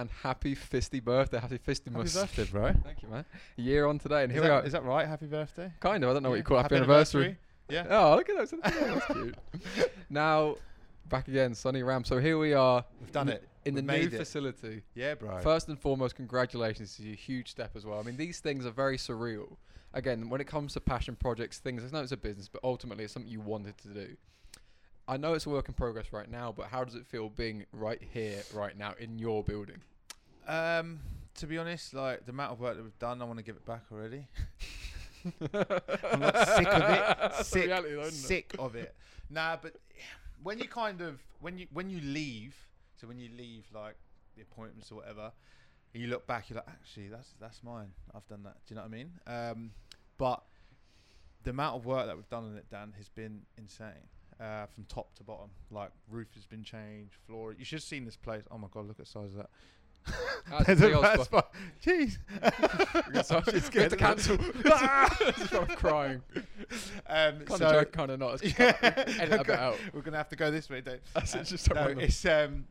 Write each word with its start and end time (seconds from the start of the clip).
and 0.00 0.10
happy 0.22 0.54
fisty 0.54 1.02
birthday. 1.02 1.38
Happy 1.38 1.58
fisty 1.58 1.90
Happy 1.92 2.10
birthday, 2.12 2.44
bro. 2.44 2.72
Thank 2.82 3.02
you, 3.02 3.08
man. 3.08 3.24
A 3.58 3.60
year 3.60 3.86
on 3.86 3.98
today, 3.98 4.24
and 4.24 4.32
Is 4.32 4.34
here 4.34 4.42
we 4.42 4.48
that, 4.48 4.54
are. 4.62 4.66
is 4.66 4.72
that 4.72 4.84
right? 4.84 5.06
Happy 5.06 5.26
birthday. 5.26 5.72
kind 5.80 6.02
of. 6.02 6.10
I 6.10 6.12
don't 6.14 6.22
know 6.22 6.30
what 6.30 6.36
you 6.36 6.42
call 6.42 6.58
it. 6.58 6.62
Happy, 6.62 6.76
anniversary. 6.76 7.36
Yeah. 7.68 7.86
Oh, 7.88 8.16
look 8.16 8.28
at 8.28 8.50
that. 8.50 8.62
That's 8.62 9.06
cute. 9.06 9.34
now, 10.10 10.56
back 11.08 11.28
again, 11.28 11.54
Sunny 11.54 11.82
Ram. 11.82 12.04
So 12.04 12.18
here 12.18 12.38
we 12.38 12.52
are 12.54 12.84
We've 13.00 13.12
done 13.12 13.28
it. 13.28 13.48
in 13.64 13.74
the 13.74 13.82
We've 13.82 14.10
new 14.10 14.16
it. 14.16 14.18
facility. 14.18 14.82
Yeah, 14.94 15.14
bro. 15.14 15.40
First 15.40 15.68
and 15.68 15.78
foremost, 15.78 16.16
congratulations. 16.16 16.96
This 16.96 17.06
is 17.06 17.12
a 17.12 17.16
huge 17.16 17.50
step 17.50 17.70
as 17.76 17.86
well. 17.86 17.98
I 17.98 18.02
mean, 18.02 18.16
these 18.16 18.40
things 18.40 18.66
are 18.66 18.70
very 18.70 18.96
surreal. 18.98 19.56
Again, 19.94 20.28
when 20.28 20.40
it 20.40 20.46
comes 20.48 20.72
to 20.74 20.80
passion 20.80 21.14
projects, 21.16 21.58
things, 21.60 21.82
I 21.84 21.96
know 21.96 22.02
it's 22.02 22.10
a 22.12 22.16
business, 22.16 22.48
but 22.48 22.60
ultimately 22.64 23.04
it's 23.04 23.12
something 23.14 23.30
you 23.30 23.40
wanted 23.40 23.78
to 23.78 23.88
do. 23.88 24.16
I 25.06 25.18
know 25.18 25.34
it's 25.34 25.46
a 25.46 25.50
work 25.50 25.68
in 25.68 25.74
progress 25.74 26.06
right 26.12 26.30
now, 26.30 26.50
but 26.50 26.66
how 26.66 26.82
does 26.82 26.94
it 26.94 27.06
feel 27.06 27.28
being 27.28 27.66
right 27.72 28.00
here, 28.12 28.42
right 28.54 28.76
now, 28.76 28.94
in 28.98 29.18
your 29.18 29.42
building? 29.44 29.76
Um, 30.46 31.00
to 31.36 31.46
be 31.46 31.58
honest, 31.58 31.94
like 31.94 32.24
the 32.24 32.30
amount 32.30 32.52
of 32.52 32.60
work 32.60 32.76
that 32.76 32.82
we've 32.82 32.98
done, 32.98 33.20
I 33.20 33.24
want 33.24 33.38
to 33.38 33.44
give 33.44 33.56
it 33.56 33.66
back 33.66 33.82
already. 33.92 34.26
I'm 35.24 36.20
like 36.20 36.36
sick 36.48 36.68
of 36.68 36.82
it. 36.90 37.34
Sick, 37.46 37.64
reality, 37.66 37.94
though, 37.94 38.02
isn't 38.02 38.30
it? 38.30 38.54
of 38.58 38.76
it. 38.76 38.94
Nah, 39.30 39.56
but 39.60 39.76
when 40.42 40.58
you 40.58 40.68
kind 40.68 41.00
of 41.00 41.20
when 41.40 41.58
you 41.58 41.66
when 41.72 41.88
you 41.90 42.00
leave, 42.00 42.54
so 43.00 43.06
when 43.06 43.18
you 43.18 43.30
leave 43.36 43.64
like 43.74 43.96
the 44.36 44.42
appointments 44.42 44.92
or 44.92 44.96
whatever, 44.96 45.32
and 45.92 46.02
you 46.02 46.08
look 46.08 46.26
back, 46.26 46.50
you're 46.50 46.56
like, 46.56 46.68
actually, 46.68 47.08
that's 47.08 47.34
that's 47.40 47.62
mine. 47.62 47.88
I've 48.14 48.26
done 48.26 48.42
that. 48.42 48.56
Do 48.66 48.74
you 48.74 48.76
know 48.76 48.82
what 48.82 48.88
I 48.88 48.96
mean? 48.96 49.10
Um, 49.26 49.70
but 50.18 50.42
the 51.42 51.50
amount 51.50 51.76
of 51.76 51.86
work 51.86 52.06
that 52.06 52.16
we've 52.16 52.28
done 52.28 52.44
on 52.44 52.56
it, 52.56 52.66
Dan, 52.70 52.92
has 52.96 53.08
been 53.08 53.42
insane. 53.56 54.08
Uh, 54.40 54.66
from 54.66 54.84
top 54.88 55.14
to 55.14 55.22
bottom, 55.22 55.48
like 55.70 55.90
roof 56.10 56.26
has 56.34 56.44
been 56.44 56.64
changed, 56.64 57.14
floor. 57.26 57.54
You 57.56 57.64
should 57.64 57.76
have 57.76 57.84
seen 57.84 58.04
this 58.04 58.16
place. 58.16 58.42
Oh 58.50 58.58
my 58.58 58.66
god, 58.70 58.88
look 58.88 58.98
at 58.98 59.06
the 59.06 59.10
size 59.10 59.30
of 59.30 59.36
that. 59.36 59.50
That's 60.50 60.66
There's 60.66 60.82
a 60.82 61.00
bad 61.00 61.20
spot. 61.22 61.54
Jeez. 61.84 62.18
So 63.24 63.40
just 63.40 63.72
to 63.72 63.96
cancel. 63.96 64.38
Start 65.46 65.76
crying. 65.76 66.22
Um, 67.08 67.40
Kind 67.44 67.48
so- 67.48 67.54
of 67.66 67.72
joke, 67.72 67.92
kind 67.92 68.10
of 68.10 68.18
not. 68.20 68.42
It's 68.42 68.58
yeah, 68.58 68.76
edit 69.18 69.46
bit 69.46 69.50
out. 69.58 69.78
We're 69.92 70.02
gonna 70.02 70.16
have 70.16 70.28
to 70.30 70.36
go 70.36 70.50
this 70.50 70.68
way, 70.68 70.80
Dave. 70.80 71.00
That's 71.14 71.34
Uh, 71.34 71.38
it, 71.38 71.44
just 71.44 71.64
stop 71.64 71.76
no, 71.76 71.86
it's 72.00 72.24
um, 72.26 72.66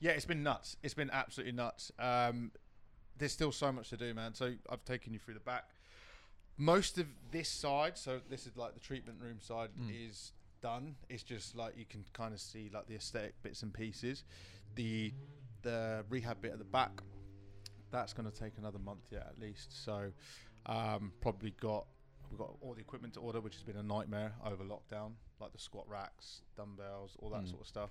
yeah, 0.00 0.12
it's 0.12 0.24
been 0.26 0.42
nuts. 0.42 0.76
It's 0.82 0.94
been 0.94 1.10
absolutely 1.10 1.52
nuts. 1.52 1.90
Um, 1.98 2.52
there's 3.18 3.32
still 3.32 3.52
so 3.52 3.72
much 3.72 3.90
to 3.90 3.96
do, 3.96 4.12
man. 4.14 4.34
So 4.34 4.52
I've 4.70 4.84
taken 4.84 5.12
you 5.12 5.18
through 5.18 5.34
the 5.34 5.40
back. 5.40 5.64
Most 6.56 6.98
of 6.98 7.06
this 7.32 7.48
side, 7.48 7.98
so 7.98 8.20
this 8.30 8.46
is 8.46 8.56
like 8.56 8.74
the 8.74 8.80
treatment 8.80 9.18
room 9.20 9.38
side, 9.40 9.70
Mm. 9.80 10.08
is 10.08 10.32
done. 10.62 10.94
It's 11.08 11.22
just 11.24 11.56
like 11.56 11.76
you 11.76 11.84
can 11.84 12.04
kind 12.12 12.32
of 12.32 12.40
see 12.40 12.70
like 12.72 12.86
the 12.86 12.94
aesthetic 12.94 13.34
bits 13.42 13.62
and 13.62 13.72
pieces. 13.74 14.24
The 14.76 15.12
the 15.64 16.04
rehab 16.08 16.40
bit 16.40 16.52
at 16.52 16.58
the 16.58 16.64
back, 16.64 17.02
that's 17.90 18.12
going 18.12 18.30
to 18.30 18.36
take 18.36 18.52
another 18.58 18.78
month 18.78 19.04
yet 19.10 19.26
at 19.28 19.38
least. 19.38 19.84
So 19.84 20.12
um, 20.66 21.12
probably 21.20 21.52
got 21.60 21.86
we've 22.30 22.38
got 22.38 22.54
all 22.60 22.74
the 22.74 22.80
equipment 22.80 23.14
to 23.14 23.20
order, 23.20 23.40
which 23.40 23.54
has 23.54 23.62
been 23.62 23.76
a 23.76 23.82
nightmare 23.82 24.32
over 24.44 24.62
lockdown, 24.64 25.12
like 25.40 25.52
the 25.52 25.58
squat 25.58 25.84
racks, 25.88 26.42
dumbbells, 26.56 27.16
all 27.20 27.30
that 27.30 27.42
Mm. 27.42 27.48
sort 27.50 27.60
of 27.62 27.66
stuff. 27.66 27.90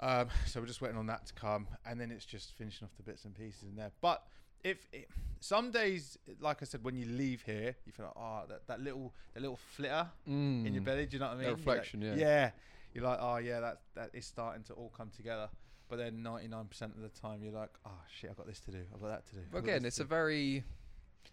Um, 0.00 0.28
so 0.46 0.60
we're 0.60 0.66
just 0.66 0.80
waiting 0.80 0.96
on 0.96 1.06
that 1.08 1.26
to 1.26 1.34
come, 1.34 1.68
and 1.84 2.00
then 2.00 2.10
it's 2.10 2.24
just 2.24 2.52
finishing 2.56 2.86
off 2.86 2.96
the 2.96 3.02
bits 3.02 3.24
and 3.26 3.34
pieces 3.34 3.64
in 3.64 3.76
there. 3.76 3.90
But 4.00 4.22
if 4.64 4.86
it, 4.92 5.08
some 5.40 5.70
days, 5.70 6.18
like 6.40 6.62
I 6.62 6.64
said, 6.64 6.82
when 6.84 6.96
you 6.96 7.04
leave 7.06 7.42
here, 7.42 7.74
you 7.86 7.92
feel 7.92 8.06
like 8.06 8.14
oh 8.16 8.42
that, 8.48 8.66
that 8.66 8.80
little 8.80 9.12
that 9.34 9.40
little 9.40 9.58
flitter 9.76 10.06
in 10.26 10.64
your 10.72 10.82
Mm. 10.82 10.84
belly. 10.84 11.06
Do 11.06 11.16
you 11.16 11.20
know 11.20 11.26
what 11.28 11.32
I 11.32 11.36
mean? 11.36 11.42
That 11.42 11.48
You're 11.48 11.56
like- 11.56 11.66
reflection, 11.66 12.02
yeah. 12.02 12.14
Yeah. 12.14 12.50
You're 12.94 13.04
like, 13.04 13.18
oh 13.20 13.36
yeah, 13.36 13.60
that 13.60 13.80
that 13.94 14.10
is 14.14 14.26
starting 14.26 14.64
to 14.64 14.72
all 14.74 14.90
come 14.96 15.10
together. 15.16 15.48
But 15.90 15.96
then 15.98 16.22
99% 16.24 16.82
of 16.94 17.00
the 17.02 17.08
time, 17.08 17.42
you're 17.42 17.52
like, 17.52 17.70
oh 17.84 17.90
shit, 18.08 18.30
I've 18.30 18.36
got 18.36 18.46
this 18.46 18.60
to 18.60 18.70
do. 18.70 18.82
I've 18.94 19.00
got 19.00 19.08
that 19.08 19.26
to 19.30 19.34
do. 19.34 19.40
But 19.50 19.58
again, 19.58 19.84
it's 19.84 19.98
a 20.00 20.04
do." 20.04 20.08
very 20.08 20.64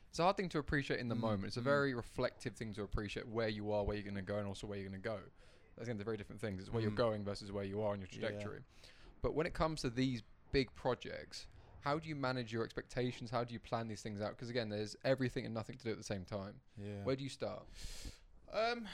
it's 0.09 0.19
a 0.19 0.23
hard 0.23 0.35
thing 0.35 0.49
to 0.49 0.57
appreciate 0.57 0.99
in 0.99 1.09
the 1.09 1.15
Mm, 1.15 1.19
moment. 1.19 1.45
It's 1.45 1.57
a 1.57 1.61
mm. 1.61 1.65
very 1.65 1.93
reflective 1.93 2.55
thing 2.55 2.73
to 2.73 2.81
appreciate 2.83 3.27
where 3.27 3.49
you 3.49 3.71
are, 3.71 3.83
where 3.83 3.95
you're 3.95 4.03
going 4.03 4.15
to 4.15 4.21
go, 4.21 4.37
and 4.39 4.47
also 4.47 4.65
where 4.67 4.77
you're 4.79 4.89
going 4.89 4.99
to 5.01 5.07
go. 5.07 5.19
That's 5.75 5.87
again, 5.87 5.97
they're 5.97 6.05
very 6.05 6.17
different 6.17 6.41
things. 6.41 6.59
It's 6.61 6.71
where 6.73 6.81
you're 6.81 6.91
Mm. 6.91 6.95
going 6.95 7.23
versus 7.23 7.51
where 7.51 7.63
you 7.63 7.81
are 7.83 7.91
on 7.93 7.99
your 7.99 8.07
Yeah. 8.11 8.19
trajectory. 8.29 8.63
But 9.21 9.35
when 9.35 9.45
it 9.45 9.53
comes 9.53 9.81
to 9.81 9.89
these 9.91 10.23
big 10.51 10.73
projects, 10.73 11.45
how 11.81 11.99
do 11.99 12.09
you 12.09 12.15
manage 12.15 12.51
your 12.51 12.63
expectations? 12.63 13.29
How 13.29 13.43
do 13.43 13.53
you 13.53 13.59
plan 13.59 13.87
these 13.87 14.01
things 14.01 14.19
out? 14.21 14.31
Because 14.31 14.49
again, 14.49 14.69
there's 14.69 14.95
everything 15.03 15.45
and 15.45 15.53
nothing 15.53 15.77
to 15.77 15.83
do 15.83 15.91
at 15.91 15.97
the 15.97 16.03
same 16.03 16.25
time. 16.25 16.61
yeah. 16.77 17.03
Where 17.03 17.15
do 17.15 17.23
you 17.23 17.29
start? 17.29 17.67
Um, 18.51 18.87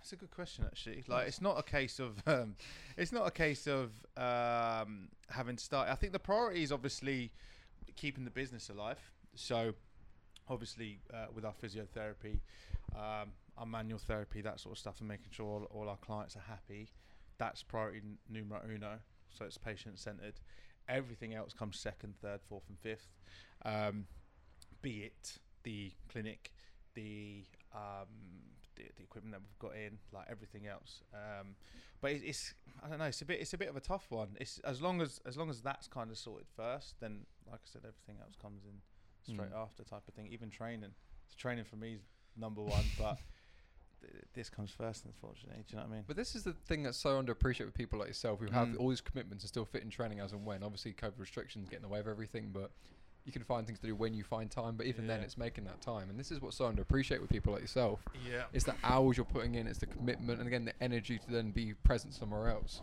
it's 0.00 0.12
a 0.12 0.16
good 0.16 0.30
question 0.30 0.64
actually. 0.66 1.04
Like, 1.06 1.28
it's 1.28 1.40
not 1.40 1.58
a 1.58 1.62
case 1.62 1.98
of 1.98 2.22
um, 2.26 2.54
it's 2.96 3.12
not 3.12 3.26
a 3.26 3.30
case 3.30 3.66
of 3.66 3.92
um, 4.16 5.08
having 5.30 5.56
to 5.56 5.64
start. 5.64 5.88
I 5.88 5.94
think 5.94 6.12
the 6.12 6.18
priority 6.18 6.62
is 6.62 6.72
obviously 6.72 7.32
keeping 7.96 8.24
the 8.24 8.30
business 8.30 8.70
alive. 8.70 8.98
So, 9.34 9.74
obviously, 10.48 11.00
uh, 11.12 11.26
with 11.34 11.44
our 11.44 11.54
physiotherapy, 11.62 12.40
um, 12.94 13.32
our 13.58 13.66
manual 13.66 13.98
therapy, 13.98 14.40
that 14.42 14.60
sort 14.60 14.74
of 14.74 14.78
stuff, 14.78 15.00
and 15.00 15.08
making 15.08 15.28
sure 15.30 15.46
all, 15.46 15.80
all 15.82 15.88
our 15.88 15.96
clients 15.96 16.36
are 16.36 16.44
happy. 16.48 16.88
That's 17.38 17.62
priority 17.62 18.02
numero 18.28 18.60
uno. 18.68 18.98
So 19.30 19.44
it's 19.44 19.58
patient 19.58 19.98
centered. 19.98 20.34
Everything 20.88 21.34
else 21.34 21.52
comes 21.52 21.78
second, 21.78 22.14
third, 22.20 22.40
fourth, 22.48 22.64
and 22.68 22.78
fifth. 22.78 23.08
Um, 23.64 24.06
be 24.82 25.02
it 25.02 25.38
the 25.64 25.92
clinic, 26.08 26.52
the 26.94 27.44
um, 27.74 28.06
the, 28.76 28.84
the 28.96 29.02
equipment 29.02 29.32
that 29.34 29.40
we've 29.40 29.58
got 29.58 29.76
in, 29.76 29.98
like 30.12 30.26
everything 30.30 30.66
else. 30.66 31.02
Um, 31.12 31.56
but 32.00 32.12
it's, 32.12 32.22
it's 32.24 32.54
I 32.84 32.88
don't 32.88 32.98
know. 32.98 33.06
It's 33.06 33.22
a 33.22 33.24
bit 33.24 33.40
it's 33.40 33.54
a 33.54 33.58
bit 33.58 33.68
of 33.68 33.76
a 33.76 33.80
tough 33.80 34.06
one. 34.10 34.36
It's 34.40 34.58
as 34.60 34.80
long 34.82 35.00
as 35.00 35.20
as 35.26 35.36
long 35.36 35.50
as 35.50 35.60
that's 35.62 35.86
kind 35.88 36.10
of 36.10 36.18
sorted 36.18 36.46
first, 36.56 36.94
then 37.00 37.26
like 37.50 37.60
I 37.64 37.66
said, 37.72 37.82
everything 37.86 38.16
else 38.22 38.34
comes 38.40 38.62
in 38.64 38.80
straight 39.32 39.52
Mm. 39.52 39.62
after 39.62 39.84
type 39.84 40.02
of 40.06 40.14
thing. 40.14 40.28
Even 40.32 40.50
training, 40.50 40.90
so 41.28 41.34
training 41.38 41.64
for 41.64 41.76
me 41.76 41.94
is 41.94 42.02
number 42.36 42.60
one, 42.62 42.84
but 42.98 43.18
this 44.34 44.50
comes 44.50 44.70
first, 44.70 45.06
unfortunately. 45.06 45.64
Do 45.66 45.72
you 45.72 45.76
know 45.78 45.84
what 45.86 45.92
I 45.92 45.94
mean? 45.96 46.04
But 46.06 46.16
this 46.16 46.34
is 46.34 46.42
the 46.42 46.52
thing 46.52 46.82
that's 46.82 46.98
so 46.98 47.22
underappreciated 47.22 47.64
with 47.66 47.74
people 47.74 47.98
like 47.98 48.08
yourself 48.08 48.38
who 48.40 48.46
have 48.50 48.68
Mm. 48.68 48.80
all 48.80 48.90
these 48.90 49.00
commitments 49.00 49.44
and 49.44 49.48
still 49.48 49.64
fit 49.64 49.82
in 49.82 49.88
training 49.88 50.20
as 50.20 50.32
and 50.32 50.44
when. 50.44 50.62
Obviously, 50.62 50.92
COVID 50.92 51.18
restrictions 51.18 51.68
get 51.70 51.76
in 51.76 51.82
the 51.82 51.88
way 51.88 52.00
of 52.00 52.06
everything, 52.08 52.50
but 52.52 52.70
you 53.24 53.32
can 53.32 53.42
find 53.42 53.66
things 53.66 53.78
to 53.80 53.86
do 53.86 53.94
when 53.94 54.12
you 54.14 54.22
find 54.22 54.50
time. 54.50 54.74
But 54.76 54.86
even 54.86 55.06
then, 55.06 55.20
it's 55.20 55.38
making 55.38 55.64
that 55.64 55.80
time. 55.80 56.10
And 56.10 56.18
this 56.18 56.30
is 56.30 56.40
what's 56.42 56.56
so 56.56 56.70
underappreciated 56.70 57.20
with 57.20 57.30
people 57.30 57.52
like 57.52 57.62
yourself. 57.62 58.00
Yeah. 58.28 58.44
It's 58.52 58.64
the 58.64 58.74
hours 58.84 59.16
you're 59.16 59.24
putting 59.26 59.54
in, 59.54 59.66
it's 59.66 59.78
the 59.78 59.86
commitment, 59.86 60.38
and 60.40 60.46
again, 60.48 60.64
the 60.66 60.74
energy 60.82 61.18
to 61.18 61.30
then 61.30 61.50
be 61.50 61.72
present 61.84 62.12
somewhere 62.14 62.48
else. 62.50 62.82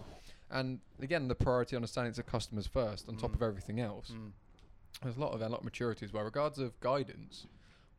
And 0.50 0.80
again, 1.02 1.28
the 1.28 1.36
priority 1.36 1.76
understanding 1.76 2.10
it's 2.10 2.18
the 2.18 2.24
customers 2.24 2.68
first 2.68 3.08
on 3.08 3.18
top 3.18 3.32
Mm. 3.32 3.36
of 3.36 3.42
everything 3.44 3.80
else. 3.80 4.10
Mm. 4.12 4.32
There's 5.04 5.18
a 5.18 5.20
lot 5.20 5.32
of 5.34 5.42
a 5.42 5.48
lot 5.50 5.60
of 5.60 5.64
maturity 5.64 6.06
as 6.06 6.12
well. 6.12 6.24
Regards 6.24 6.60
of 6.60 6.78
guidance, 6.80 7.48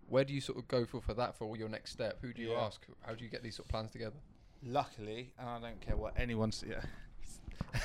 where 0.09 0.25
do 0.25 0.35
you 0.35 0.41
sort 0.41 0.59
of 0.59 0.69
go 0.69 0.85
for 0.85 1.01
for 1.01 1.15
that 1.15 1.35
for 1.37 1.57
your 1.57 1.69
next 1.69 1.93
step? 1.93 2.19
Who 2.21 2.33
do 2.35 2.43
you 2.43 2.51
Yeah. 2.53 2.61
ask? 2.65 2.85
How 3.01 3.15
do 3.15 3.25
you 3.25 3.31
get 3.31 3.43
these 3.43 3.57
sort 3.57 3.67
of 3.67 3.71
plans 3.71 3.91
together? 3.93 4.17
Luckily, 4.65 5.33
and 5.39 5.49
I 5.49 5.59
don't 5.61 5.81
care 5.81 5.97
what 5.97 6.13
anyone 6.19 6.53
says. 6.53 6.75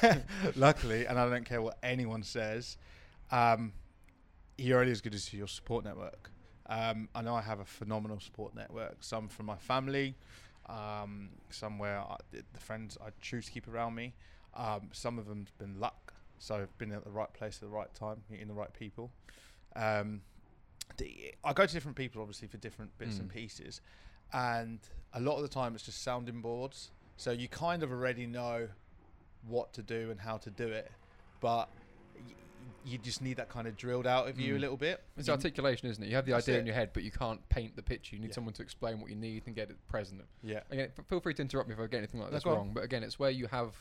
yeah. 0.03 0.17
Luckily, 0.55 1.05
and 1.05 1.17
I 1.17 1.29
don't 1.29 1.45
care 1.45 1.61
what 1.61 1.77
anyone 1.81 2.23
says, 2.23 2.77
um, 3.31 3.71
you're 4.57 4.79
only 4.79 4.91
as 4.91 5.01
good 5.01 5.13
as 5.13 5.33
your 5.33 5.47
support 5.47 5.85
network. 5.85 6.31
Um, 6.69 7.09
I 7.15 7.21
know 7.21 7.35
I 7.35 7.41
have 7.41 7.59
a 7.59 7.65
phenomenal 7.65 8.19
support 8.19 8.53
network. 8.55 8.97
Some 9.03 9.29
from 9.29 9.45
my 9.45 9.55
family, 9.55 10.15
um, 10.67 11.29
some 11.49 11.77
where 11.79 11.99
I, 11.99 12.17
the 12.31 12.43
the 12.53 12.59
friends 12.59 12.97
I 13.01 13.09
choose 13.21 13.45
to 13.45 13.51
keep 13.51 13.67
around 13.67 13.95
me. 13.95 14.13
Um, 14.53 14.89
some 14.91 15.19
of 15.19 15.27
them's 15.27 15.51
been 15.51 15.79
luck, 15.79 16.13
so 16.39 16.55
I've 16.55 16.77
been 16.77 16.91
at 16.91 17.03
the 17.03 17.11
right 17.11 17.31
place 17.33 17.55
at 17.57 17.61
the 17.61 17.67
right 17.75 17.93
time, 17.93 18.23
meeting 18.29 18.47
the 18.47 18.53
right 18.53 18.73
people. 18.73 19.11
Um, 19.75 20.21
the, 20.97 21.33
I 21.43 21.53
go 21.53 21.65
to 21.65 21.73
different 21.73 21.97
people, 21.97 22.21
obviously, 22.21 22.47
for 22.47 22.57
different 22.57 22.97
bits 22.97 23.19
and 23.19 23.29
Mm. 23.29 23.33
pieces, 23.33 23.81
and 24.33 24.79
a 25.13 25.19
lot 25.19 25.35
of 25.35 25.41
the 25.43 25.47
time 25.47 25.75
it's 25.75 25.83
just 25.85 26.01
sounding 26.03 26.41
boards. 26.41 26.91
So 27.17 27.31
you 27.31 27.47
kind 27.47 27.83
of 27.83 27.91
already 27.91 28.25
know 28.27 28.69
what 29.47 29.73
to 29.73 29.83
do 29.83 30.11
and 30.11 30.19
how 30.21 30.37
to 30.37 30.49
do 30.49 30.67
it, 30.67 30.91
but 31.39 31.69
you 32.87 32.97
just 32.97 33.21
need 33.21 33.37
that 33.37 33.49
kind 33.49 33.67
of 33.67 33.75
drilled 33.75 34.07
out 34.07 34.27
of 34.29 34.39
you 34.39 34.55
a 34.55 34.57
Mm. 34.57 34.61
little 34.61 34.77
bit. 34.77 35.03
It's 35.17 35.27
You- 35.27 35.33
articulation, 35.33 35.89
isn't 35.89 36.01
it? 36.03 36.07
You 36.07 36.15
have 36.15 36.25
the 36.25 36.33
idea 36.33 36.57
in 36.59 36.65
your 36.65 36.75
head, 36.75 36.91
but 36.93 37.03
you 37.03 37.11
can't 37.11 37.47
paint 37.49 37.75
the 37.75 37.83
picture. 37.83 38.15
You 38.15 38.21
need 38.21 38.29
Yeah. 38.29 38.35
someone 38.35 38.53
to 38.53 38.61
explain 38.63 39.01
what 39.01 39.09
you 39.09 39.15
need 39.17 39.43
and 39.45 39.55
get 39.55 39.69
it 39.69 39.75
present. 39.89 40.23
yeah, 40.41 40.61
Again, 40.69 40.91
feel 41.07 41.19
free 41.19 41.33
to 41.33 41.41
interrupt 41.41 41.67
me 41.67 41.73
if 41.75 41.79
I 41.81 41.87
get 41.87 41.97
anything 41.97 42.21
like 42.21 42.31
No, 42.31 42.37
this 42.37 42.45
on. 42.45 42.53
wrong. 42.55 42.73
But 42.73 42.83
again, 42.85 43.03
it's 43.03 43.19
where 43.19 43.29
you 43.31 43.47
have 43.47 43.75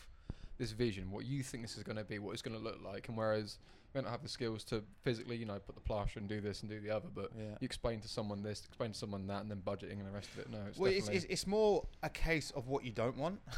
this 0.59 0.73
vision, 0.73 1.11
what 1.11 1.25
you 1.25 1.43
think 1.43 1.63
this 1.63 1.77
is 1.77 1.83
going 1.85 1.97
to 1.97 2.05
be, 2.05 2.19
what 2.19 2.33
it's 2.33 2.43
going 2.43 2.57
to 2.57 2.63
look 2.63 2.81
like, 2.83 3.09
and 3.09 3.17
whereas 3.17 3.59
you 3.95 4.01
don't 4.03 4.11
have 4.11 4.23
the 4.23 4.29
skills 4.29 4.65
to 4.65 4.83
physically, 5.03 5.37
you 5.37 5.45
know, 5.47 5.59
put 5.61 5.75
the 5.75 5.81
plaster 5.83 6.19
and 6.19 6.29
do 6.29 6.41
this 6.41 6.63
and 6.63 6.71
do 6.71 6.81
the 6.81 6.91
other, 6.91 7.09
but 7.15 7.31
yeah. 7.39 7.51
you 7.61 7.65
explain 7.67 8.01
to 8.01 8.09
someone 8.09 8.43
this, 8.43 8.65
explain 8.67 8.93
to 8.93 8.99
someone 8.99 9.27
that, 9.29 9.43
and 9.43 9.51
then 9.51 9.63
budgeting 9.65 9.93
and 9.99 10.07
the 10.07 10.11
rest 10.11 10.31
of 10.31 10.39
it. 10.41 10.51
No, 10.51 10.65
it's 10.67 10.79
Well, 10.79 10.91
it's, 10.91 11.09
it's, 11.09 11.27
it's 11.29 11.47
more 11.47 11.87
a 12.03 12.11
case 12.11 12.51
of 12.53 12.67
what 12.69 12.85
you 12.85 12.91
don't 12.93 13.17
want. 13.17 13.41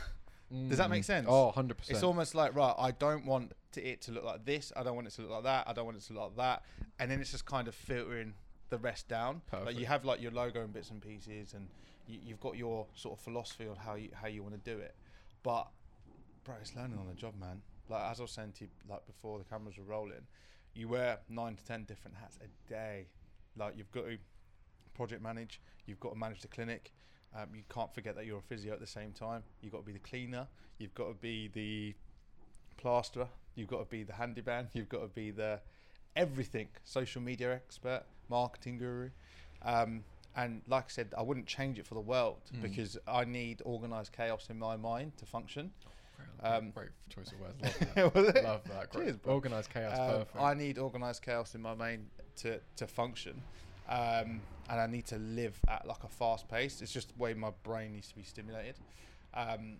does 0.69 0.79
that 0.79 0.89
make 0.91 1.03
Mm. 1.03 1.06
sense? 1.06 1.27
Oh, 1.29 1.47
100 1.47 1.77
percent. 1.79 1.97
It's 1.97 2.03
almost 2.03 2.35
like 2.35 2.55
right. 2.55 2.75
I 2.79 2.91
don't 2.93 3.27
want 3.27 3.53
to, 3.73 3.87
it 3.87 4.00
to 4.03 4.12
look 4.12 4.25
like 4.25 4.45
this. 4.45 4.73
I 4.77 4.83
don't 4.83 4.95
want 4.95 5.06
it 5.06 5.12
to 5.15 5.23
look 5.23 5.31
like 5.31 5.45
that. 5.45 5.69
I 5.69 5.73
don't 5.73 5.85
want 5.85 5.97
it 5.99 6.03
to 6.05 6.12
look 6.15 6.23
like 6.23 6.37
that. 6.37 6.62
And 6.99 7.11
then 7.11 7.21
it's 7.21 7.31
just 7.31 7.45
kind 7.47 7.69
of 7.69 7.75
filtering 7.75 8.35
the 8.71 8.79
rest 8.79 9.09
down. 9.09 9.43
Like 9.67 9.79
you 9.79 9.87
have 9.87 10.05
like 10.05 10.21
your 10.23 10.33
logo 10.33 10.62
and 10.62 10.73
bits 10.73 10.91
and 10.91 11.00
pieces, 11.03 11.55
and 11.55 11.69
you, 12.06 12.19
you've 12.25 12.41
got 12.41 12.56
your 12.56 12.87
sort 12.95 13.19
of 13.19 13.23
philosophy 13.25 13.67
on 13.69 13.77
how 13.77 13.95
you 13.95 14.11
how 14.15 14.27
you 14.29 14.43
want 14.43 14.55
to 14.62 14.71
do 14.75 14.79
it. 14.81 14.95
But 15.43 15.69
bro, 16.45 16.55
it's 16.61 16.75
learning 16.75 16.99
on 16.99 17.06
the 17.09 17.15
job, 17.15 17.35
man. 17.39 17.61
like 17.91 18.11
as 18.11 18.19
I 18.21 18.23
was 18.23 18.33
saying 18.33 18.53
to 18.59 18.65
you, 18.65 18.71
like 18.89 19.06
before 19.06 19.39
the 19.39 19.45
cameras 19.45 19.77
were 19.77 19.85
rolling, 19.85 20.27
you 20.75 20.89
wear 20.89 21.19
nine 21.29 21.56
to 21.56 21.65
ten 21.65 21.85
different 21.85 22.17
hats 22.17 22.39
a 22.43 22.71
day. 22.71 23.09
Like 23.56 23.77
you've 23.77 23.91
got 23.91 24.06
to 24.06 24.17
project 24.95 25.23
manage, 25.23 25.61
you've 25.87 26.00
got 26.00 26.12
to 26.15 26.19
manage 26.19 26.41
the 26.41 26.49
clinic. 26.49 26.93
Um, 27.36 27.48
you 27.54 27.62
can't 27.72 27.92
forget 27.94 28.14
that 28.16 28.26
you're 28.26 28.38
a 28.38 28.42
physio 28.42 28.72
at 28.72 28.80
the 28.80 28.86
same 28.86 29.12
time. 29.12 29.42
You've 29.60 29.72
got 29.72 29.80
to 29.80 29.86
be 29.86 29.92
the 29.92 29.98
cleaner. 29.98 30.46
You've 30.78 30.94
got 30.94 31.08
to 31.08 31.14
be 31.14 31.48
the 31.48 31.94
plasterer. 32.76 33.28
You've 33.54 33.69
got 33.69 33.78
to 33.78 33.84
be 33.84 34.02
the 34.02 34.14
handyman. 34.14 34.69
You've 34.72 34.88
got 34.88 35.00
to 35.02 35.08
be 35.08 35.30
the 35.30 35.60
everything. 36.16 36.69
Social 36.84 37.20
media 37.20 37.52
expert, 37.52 38.04
marketing 38.28 38.78
guru. 38.78 39.10
Um, 39.62 40.04
and 40.36 40.62
like 40.69 40.84
I 40.84 40.88
said, 40.88 41.12
I 41.19 41.22
wouldn't 41.22 41.46
change 41.46 41.78
it 41.78 41.86
for 41.86 41.94
the 41.94 42.00
world 42.00 42.40
Mm. 42.56 42.62
because 42.62 42.96
I 43.08 43.25
need 43.25 43.60
organized 43.64 44.12
chaos 44.12 44.46
in 44.50 44.58
my 44.58 44.76
mind 44.76 45.16
to 45.19 45.26
function. 45.26 45.72
Great, 46.40 46.50
Um, 46.52 46.70
great 46.70 46.88
choice 47.08 47.32
of 47.32 47.40
words. 47.40 47.56
Love 47.96 48.34
that. 48.34 48.44
Love 48.44 48.62
that. 48.69 48.92
Cheers. 48.92 49.16
Organized 49.25 49.70
chaos. 49.70 49.98
Um, 49.98 50.10
perfect. 50.20 50.36
I 50.36 50.54
need 50.54 50.78
organized 50.78 51.22
chaos 51.22 51.54
in 51.56 51.60
my 51.62 51.75
mind 51.75 52.06
to, 52.36 52.60
to 52.76 52.86
function. 52.86 53.42
Um, 53.88 54.40
and 54.70 54.81
I 54.81 54.87
need 54.87 55.06
to 55.06 55.17
live 55.17 55.58
at 55.69 55.87
like 55.87 56.05
a 56.05 56.08
fast 56.08 56.49
pace. 56.49 56.82
It's 56.82 56.93
just 56.93 57.17
the 57.17 57.23
way 57.23 57.32
my 57.35 57.50
brain 57.62 57.93
needs 57.93 58.08
to 58.08 58.14
be 58.14 58.23
stimulated. 58.23 58.76
Um, 59.35 59.76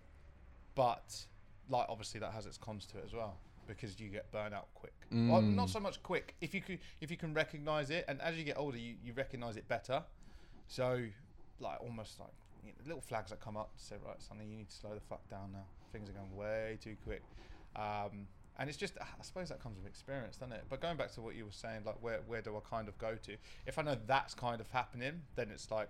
but 0.75 1.25
like 1.69 1.85
obviously 1.89 2.19
that 2.21 2.31
has 2.33 2.45
its 2.45 2.57
cons 2.57 2.85
to 2.87 2.97
it 2.97 3.03
as 3.05 3.13
well 3.13 3.37
because 3.67 3.99
you 3.99 4.09
get 4.09 4.31
burnt 4.31 4.53
out 4.53 4.67
quick. 4.73 4.93
Well, 5.11 5.41
Mm. 5.43 5.53
not 5.55 5.69
so 5.69 5.79
much 5.79 6.01
quick. 6.01 6.35
If 6.41 6.53
you 6.55 6.61
can, 6.61 6.79
if 7.01 7.11
you 7.11 7.17
can 7.17 7.33
recognize 7.35 7.91
it, 7.91 8.05
and 8.07 8.19
as 8.21 8.35
you 8.37 8.43
get 8.43 8.57
older, 8.57 8.77
you, 8.77 8.95
you 9.03 9.13
recognize 9.13 9.57
it 9.57 9.67
better. 9.67 10.03
So, 10.67 11.05
like 11.59 11.79
almost 11.81 12.19
like 12.19 12.31
you 12.65 12.71
know, 12.71 12.77
little 12.85 13.01
flags 13.01 13.29
that 13.29 13.39
come 13.39 13.57
up 13.57 13.75
to 13.77 13.83
say, 13.83 13.95
right, 14.05 14.19
Sonny, 14.21 14.45
you 14.45 14.57
need 14.57 14.69
to 14.69 14.75
slow 14.75 14.93
the 14.95 15.01
fuck 15.01 15.27
down 15.29 15.51
now. 15.53 15.65
Things 15.91 16.09
are 16.09 16.13
going 16.13 16.35
way 16.35 16.77
too 16.83 16.95
quick. 17.03 17.21
Um, 17.75 18.27
and 18.59 18.69
it's 18.69 18.77
just, 18.77 18.97
I 19.01 19.23
suppose 19.23 19.49
that 19.49 19.63
comes 19.63 19.77
with 19.77 19.87
experience, 19.87 20.35
doesn't 20.37 20.53
it? 20.53 20.65
But 20.69 20.81
going 20.81 20.97
back 20.97 21.11
to 21.13 21.21
what 21.21 21.33
you 21.35 21.45
were 21.45 21.51
saying, 21.51 21.81
like 21.85 21.95
where 22.01 22.19
where 22.27 22.41
do 22.41 22.55
I 22.57 22.59
kind 22.69 22.87
of 22.87 22.97
go 22.97 23.15
to? 23.15 23.37
If 23.65 23.79
I 23.79 23.81
know 23.81 23.97
that's 24.05 24.33
kind 24.33 24.59
of 24.61 24.69
happening, 24.69 25.21
then 25.35 25.49
it's 25.51 25.71
like 25.71 25.89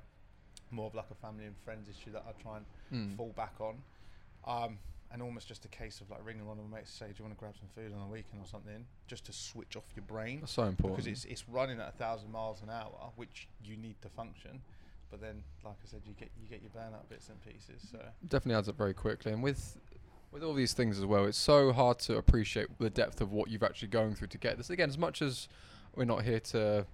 more 0.71 0.86
of 0.88 0.94
like 0.95 1.10
a 1.12 1.16
family 1.16 1.45
and 1.45 1.57
friends 1.57 1.89
issue 1.89 2.12
that 2.12 2.24
I 2.27 2.31
try 2.42 2.57
and 2.57 2.66
Mm. 2.92 3.16
fall 3.18 3.33
back 3.36 3.54
on. 3.60 3.83
Um, 4.45 4.80
and 5.12 5.21
almost 5.24 5.48
just 5.48 5.66
a 5.66 5.68
case 5.68 6.01
of 6.01 6.10
like 6.12 6.24
ringing 6.24 6.45
one 6.45 6.57
of 6.60 6.69
my 6.69 6.77
mates 6.77 6.92
to 6.92 6.98
say, 6.98 7.07
"Do 7.07 7.13
you 7.18 7.25
want 7.25 7.36
to 7.36 7.39
grab 7.39 7.56
some 7.57 7.68
food 7.75 7.92
on 7.94 8.00
the 8.00 8.06
weekend 8.13 8.42
or 8.42 8.45
something?" 8.48 8.86
Just 9.07 9.25
to 9.25 9.33
switch 9.33 9.75
off 9.75 9.86
your 9.95 10.06
brain 10.06 10.39
That's 10.42 10.51
so 10.54 10.63
important. 10.63 10.98
because 10.98 11.07
it's 11.12 11.25
it's 11.25 11.50
running 11.50 11.80
at 11.80 11.89
a 11.89 11.92
thousand 11.98 12.31
miles 12.31 12.62
an 12.62 12.69
hour, 12.69 13.12
which 13.16 13.48
you 13.63 13.75
need 13.77 14.00
to 14.04 14.10
function. 14.10 14.62
But 15.12 15.21
then, 15.21 15.44
like 15.63 15.77
I 15.83 15.88
said, 15.88 16.01
you 16.06 16.13
get 16.13 16.30
you 16.39 16.48
get 16.48 16.62
your 16.62 16.69
burnout 16.71 17.10
bits 17.10 17.30
and 17.30 17.42
pieces. 17.44 17.88
So 17.92 18.00
definitely 18.27 18.57
adds 18.60 18.69
up 18.69 18.77
very 18.77 18.94
quickly. 18.94 19.31
And 19.31 19.42
with 19.42 19.77
with 20.31 20.44
all 20.44 20.54
these 20.54 20.74
things 20.74 20.98
as 21.00 21.06
well, 21.06 21.26
it's 21.26 21.38
so 21.38 21.72
hard 21.72 22.00
to 22.00 22.18
appreciate 22.18 22.68
the 22.80 22.90
depth 22.90 23.22
of 23.22 23.31
what 23.31 23.50
you've 23.50 23.64
actually 23.64 23.88
going 23.88 24.16
through 24.16 24.28
to 24.30 24.38
get 24.38 24.58
this. 24.58 24.70
Again, 24.70 24.90
as 24.90 24.98
much 24.98 25.22
as 25.22 25.48
we're 25.96 26.06
not 26.06 26.24
here 26.24 26.40
to 26.40 26.86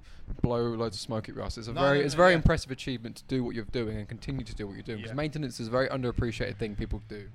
blow 0.41 0.61
loads 0.69 0.95
of 0.95 1.01
smoke 1.01 1.27
at 1.29 1.35
your 1.35 1.43
ass, 1.43 1.57
it's 1.57 1.67
a 1.67 1.73
No, 1.73 1.81
very 1.81 1.99
no, 1.99 2.05
it's 2.05 2.13
a 2.13 2.17
very 2.17 2.31
yeah. 2.31 2.37
impressive 2.37 2.71
achievement 2.71 3.17
to 3.17 3.23
do 3.25 3.43
what 3.43 3.53
you're 3.55 3.65
doing 3.65 3.97
and 3.97 4.07
continue 4.07 4.45
to 4.45 4.55
do 4.55 4.65
what 4.67 4.73
you're 4.73 4.83
doing. 4.83 4.99
Because 4.99 5.11
Yeah. 5.11 5.15
maintenance 5.15 5.59
is 5.59 5.67
a 5.67 5.71
very 5.71 5.87
underappreciated 5.89 6.57
thing 6.57 6.75
people 6.75 7.01
do. 7.07 7.29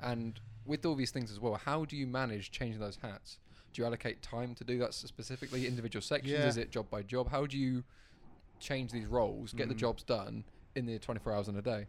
And 0.00 0.38
with 0.64 0.86
all 0.86 0.94
these 0.94 1.10
things 1.10 1.30
as 1.32 1.40
well, 1.40 1.54
how 1.56 1.84
do 1.84 1.96
you 1.96 2.06
manage 2.06 2.50
changing 2.52 2.80
those 2.80 2.96
hats? 3.02 3.38
Do 3.72 3.82
you 3.82 3.86
allocate 3.86 4.22
time 4.22 4.54
to 4.56 4.64
do 4.64 4.78
that 4.78 4.94
specifically, 4.94 5.66
individual 5.66 6.00
sections? 6.02 6.32
Yeah. 6.32 6.46
Is 6.46 6.56
it 6.56 6.70
job 6.70 6.88
by 6.90 7.02
job? 7.02 7.30
How 7.30 7.46
do 7.46 7.58
you 7.58 7.84
change 8.60 8.92
these 8.92 9.06
roles, 9.06 9.52
get 9.52 9.68
the 9.68 9.74
Mm. 9.74 9.78
jobs 9.78 10.02
done 10.04 10.44
in 10.74 10.86
the 10.86 10.98
24 10.98 11.32
hours 11.32 11.48
in 11.48 11.56
a 11.56 11.62
day? 11.62 11.86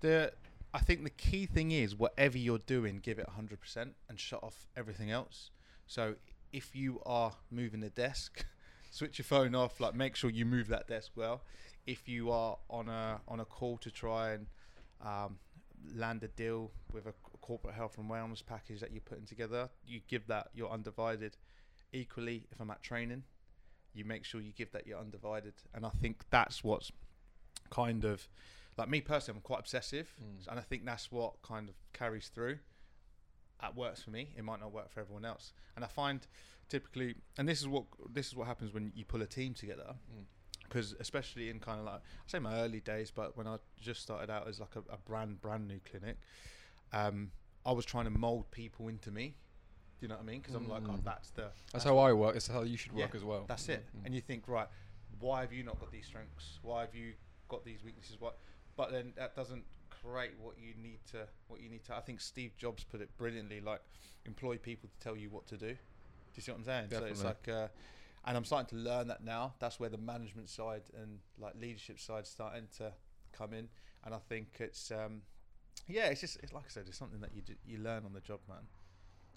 the 0.00 0.32
I 0.78 0.80
think 0.80 1.02
the 1.02 1.10
key 1.10 1.44
thing 1.44 1.72
is 1.72 1.96
whatever 1.96 2.38
you're 2.38 2.58
doing, 2.58 3.00
give 3.02 3.18
it 3.18 3.26
100% 3.36 3.90
and 4.08 4.20
shut 4.20 4.44
off 4.44 4.68
everything 4.76 5.10
else. 5.10 5.50
So 5.88 6.14
if 6.52 6.76
you 6.76 7.00
are 7.04 7.32
moving 7.50 7.80
the 7.80 7.90
desk, 7.90 8.46
switch 8.92 9.18
your 9.18 9.24
phone 9.24 9.56
off. 9.56 9.80
Like 9.80 9.96
make 9.96 10.14
sure 10.14 10.30
you 10.30 10.44
move 10.44 10.68
that 10.68 10.86
desk 10.86 11.10
well. 11.16 11.42
If 11.84 12.06
you 12.08 12.30
are 12.30 12.58
on 12.70 12.88
a 12.88 13.20
on 13.26 13.40
a 13.40 13.44
call 13.44 13.76
to 13.78 13.90
try 13.90 14.34
and 14.34 14.46
um, 15.04 15.38
land 15.96 16.22
a 16.22 16.28
deal 16.28 16.70
with 16.92 17.06
a 17.06 17.14
corporate 17.40 17.74
health 17.74 17.98
and 17.98 18.08
wellness 18.08 18.46
package 18.46 18.78
that 18.78 18.92
you're 18.92 19.00
putting 19.00 19.26
together, 19.26 19.70
you 19.84 20.00
give 20.06 20.28
that 20.28 20.50
your 20.54 20.70
undivided. 20.70 21.36
Equally, 21.92 22.46
if 22.52 22.60
I'm 22.60 22.70
at 22.70 22.84
training, 22.84 23.24
you 23.94 24.04
make 24.04 24.24
sure 24.24 24.40
you 24.40 24.52
give 24.52 24.70
that 24.70 24.86
your 24.86 25.00
undivided. 25.00 25.54
And 25.74 25.84
I 25.84 25.90
think 25.90 26.22
that's 26.30 26.62
what's 26.62 26.92
kind 27.68 28.04
of 28.04 28.28
like 28.78 28.88
me 28.88 29.00
personally. 29.00 29.38
I'm 29.38 29.42
quite 29.42 29.60
obsessive, 29.60 30.14
Mm. 30.22 30.48
and 30.48 30.58
I 30.58 30.62
think 30.62 30.84
that's 30.84 31.10
what 31.12 31.42
kind 31.42 31.68
of 31.68 31.74
carries 31.92 32.28
through. 32.28 32.58
That 33.60 33.74
works 33.74 34.02
for 34.02 34.10
me. 34.10 34.32
It 34.36 34.44
might 34.44 34.60
not 34.60 34.72
work 34.72 34.88
for 34.90 35.00
everyone 35.00 35.24
else. 35.24 35.52
And 35.74 35.84
I 35.84 35.88
find 35.88 36.26
typically, 36.68 37.16
and 37.36 37.48
this 37.48 37.60
is 37.60 37.66
what 37.66 37.84
this 38.12 38.28
is 38.28 38.36
what 38.36 38.46
happens 38.46 38.72
when 38.72 38.92
you 38.94 39.04
pull 39.04 39.20
a 39.22 39.26
team 39.26 39.52
together 39.54 39.96
Mm. 40.12 40.24
because 40.64 40.92
especially 41.00 41.48
in 41.50 41.58
kind 41.60 41.80
of 41.80 41.86
like 41.86 42.00
I 42.00 42.26
say 42.26 42.38
my 42.38 42.54
early 42.60 42.80
days, 42.80 43.10
but 43.10 43.36
when 43.36 43.46
I 43.48 43.58
just 43.80 44.00
started 44.02 44.30
out 44.30 44.46
as 44.46 44.60
like 44.60 44.76
a, 44.76 44.80
a 44.90 44.98
brand 44.98 45.40
brand 45.40 45.66
new 45.66 45.80
clinic, 45.80 46.18
um, 46.92 47.32
I 47.66 47.72
was 47.72 47.84
trying 47.84 48.04
to 48.04 48.10
mold 48.10 48.50
people 48.52 48.88
into 48.88 49.10
me. 49.10 49.34
Do 49.98 50.04
you 50.06 50.08
know 50.08 50.14
what 50.14 50.22
I 50.22 50.26
mean? 50.26 50.40
Because 50.40 50.54
I'm 50.54 50.68
like, 50.68 50.84
oh, 50.86 50.92
Mm. 50.92 51.02
that's 51.04 51.30
the 51.30 51.50
That's 51.72 51.84
how 51.84 51.98
I 51.98 52.12
work. 52.12 52.36
It's 52.36 52.46
how 52.46 52.62
you 52.62 52.76
should 52.76 52.92
work 52.92 53.10
Yeah, 53.10 53.16
as 53.16 53.24
well. 53.24 53.44
that's 53.48 53.68
it. 53.68 53.84
Mm. 53.96 54.04
And 54.06 54.14
you 54.14 54.20
think, 54.20 54.46
right, 54.46 54.68
why 55.18 55.40
have 55.40 55.52
you 55.52 55.64
not 55.64 55.80
got 55.80 55.90
these 55.90 56.06
strengths? 56.06 56.60
Why 56.62 56.82
have 56.82 56.94
you 56.94 57.14
got 57.48 57.64
these 57.64 57.82
weaknesses? 57.82 58.20
What? 58.20 58.38
But 58.78 58.92
then 58.92 59.12
that 59.16 59.34
doesn't 59.34 59.64
create 59.90 60.30
what 60.40 60.54
you 60.58 60.72
need 60.80 61.00
to. 61.10 61.26
What 61.48 61.60
you 61.60 61.68
need 61.68 61.84
to. 61.86 61.96
I 61.96 62.00
think 62.00 62.20
Steve 62.20 62.56
Jobs 62.56 62.84
put 62.84 63.00
it 63.00 63.10
brilliantly. 63.18 63.60
Like, 63.60 63.82
employ 64.24 64.56
people 64.56 64.88
to 64.88 65.04
tell 65.04 65.16
you 65.16 65.28
what 65.28 65.46
to 65.48 65.56
do. 65.56 65.70
Do 65.72 65.76
you 66.36 66.42
see 66.42 66.52
what 66.52 66.58
I'm 66.58 66.64
saying? 66.64 66.84
Definitely. 66.88 67.16
So 67.16 67.28
it's 67.28 67.48
like, 67.48 67.54
uh, 67.54 67.68
and 68.24 68.36
I'm 68.36 68.44
starting 68.44 68.68
to 68.78 68.82
learn 68.82 69.08
that 69.08 69.24
now. 69.24 69.54
That's 69.58 69.80
where 69.80 69.90
the 69.90 69.98
management 69.98 70.48
side 70.48 70.82
and 70.96 71.18
like 71.38 71.54
leadership 71.60 71.98
side 71.98 72.26
starting 72.26 72.68
to 72.78 72.92
come 73.32 73.52
in. 73.52 73.68
And 74.04 74.14
I 74.14 74.18
think 74.28 74.48
it's, 74.60 74.92
um, 74.92 75.22
yeah, 75.88 76.06
it's 76.06 76.20
just 76.20 76.38
it's 76.42 76.52
like 76.52 76.64
I 76.66 76.70
said, 76.70 76.84
it's 76.86 76.96
something 76.96 77.20
that 77.20 77.34
you 77.34 77.42
do, 77.42 77.54
you 77.66 77.78
learn 77.78 78.04
on 78.04 78.12
the 78.12 78.20
job, 78.20 78.38
man. 78.48 78.58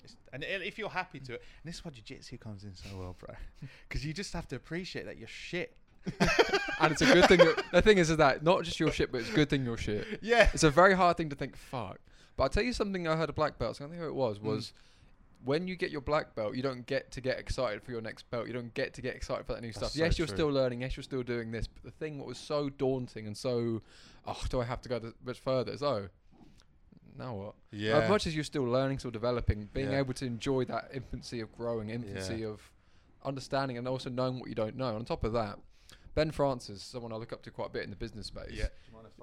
It's, 0.04 0.16
and 0.32 0.44
if 0.44 0.78
you're 0.78 0.90
happy 0.90 1.20
to 1.20 1.34
it, 1.34 1.42
and 1.64 1.70
this 1.70 1.78
is 1.78 1.86
why 1.86 1.92
jiu-jitsu 1.92 2.38
comes 2.38 2.64
in 2.64 2.76
so 2.76 2.90
well, 2.98 3.16
bro, 3.20 3.34
because 3.88 4.06
you 4.06 4.14
just 4.14 4.34
have 4.34 4.48
to 4.50 4.56
appreciate 4.56 5.06
that 5.06 5.18
you're 5.18 5.28
shit. 5.28 5.78
and 6.80 6.92
it's 6.92 7.02
a 7.02 7.06
good 7.06 7.26
thing. 7.28 7.40
that- 7.40 7.64
the 7.72 7.82
thing 7.82 7.98
is, 7.98 8.10
is 8.10 8.18
that 8.18 8.44
not 8.44 8.64
just 8.64 8.80
your 8.80 8.92
shit, 8.92 9.12
but 9.12 9.22
it's 9.22 9.30
a 9.30 9.34
good 9.34 9.50
thing 9.50 9.64
you're 9.66 9.78
shit. 9.78 10.20
Yeah. 10.22 10.50
It's 10.54 10.64
a 10.64 10.70
very 10.72 10.94
hard 10.96 11.18
thing 11.18 11.30
to 11.30 11.36
think. 11.36 11.56
Fuck. 11.56 12.00
But 12.38 12.44
I'll 12.44 12.50
tell 12.50 12.64
you 12.64 12.74
something. 12.74 13.08
I 13.08 13.16
heard 13.16 13.30
a 13.30 13.34
black 13.34 13.60
belt. 13.60 13.76
So 13.78 13.84
I 13.84 13.88
can't 13.88 13.92
think 13.92 14.02
who 14.04 14.10
it 14.10 14.16
was 14.16 14.40
Mm. 14.40 14.44
was 14.44 14.74
when 15.44 15.68
you 15.68 15.76
get 15.76 15.90
your 15.92 16.02
black 16.02 16.36
belt, 16.36 16.56
you 16.56 16.62
don't 16.62 16.86
get 16.86 17.12
to 17.12 17.22
get 17.22 17.40
excited 17.40 17.82
for 17.84 17.92
your 17.92 18.02
next 18.02 18.30
belt. 18.30 18.46
You 18.48 18.54
don't 18.54 18.74
get 18.74 18.94
to 18.96 19.02
get 19.02 19.16
excited 19.16 19.46
for 19.46 19.54
that 19.54 19.62
new 19.62 19.70
That's 19.70 19.78
stuff. 19.78 19.92
so 19.92 20.00
yes, 20.04 20.18
you're 20.20 20.28
true. 20.28 20.36
still 20.38 20.50
learning. 20.50 20.82
Yes, 20.82 20.96
you're 20.96 21.04
still 21.04 21.24
doing 21.24 21.52
this. 21.52 21.68
But 21.68 21.84
the 21.84 21.92
thing 21.92 22.18
what 22.20 22.28
was 22.28 22.38
so 22.38 22.70
daunting 22.70 23.26
and 23.28 23.36
so, 23.36 23.82
oh, 24.28 24.42
do 24.50 24.62
I 24.62 24.66
have 24.66 24.82
to 24.82 24.90
go 24.90 25.00
th- 25.00 25.14
much 25.26 25.40
further? 25.40 25.72
Is 25.72 25.82
oh, 25.84 26.10
now 27.18 27.36
what? 27.36 27.54
Yeah. 27.72 27.98
As 28.00 28.10
much 28.10 28.28
as 28.28 28.36
you're 28.36 28.44
still 28.44 28.64
learning, 28.64 29.00
still 29.00 29.12
developing, 29.12 29.68
being 29.74 29.92
Yeah. 29.92 30.00
able 30.00 30.14
to 30.14 30.26
enjoy 30.26 30.66
that 30.66 30.92
infancy 30.94 31.40
of 31.42 31.52
growing, 31.56 31.90
infancy 31.90 32.38
Yeah. 32.38 32.48
of 32.50 32.62
understanding, 33.26 33.78
and 33.78 33.88
also 33.88 34.10
knowing 34.10 34.40
what 34.40 34.48
you 34.50 34.56
don't 34.56 34.76
know. 34.78 34.96
On 34.96 35.04
top 35.06 35.24
of 35.24 35.34
that, 35.34 35.60
Ben 36.14 36.32
Francis, 36.32 36.84
someone 36.84 37.14
I 37.14 37.16
look 37.16 37.32
up 37.32 37.42
to 37.44 37.52
quite 37.52 37.68
a 37.68 37.72
bit 37.72 37.84
in 37.84 37.90
the 37.90 37.96
business 37.96 38.28
space. 38.28 38.52
yeah. 38.52 38.66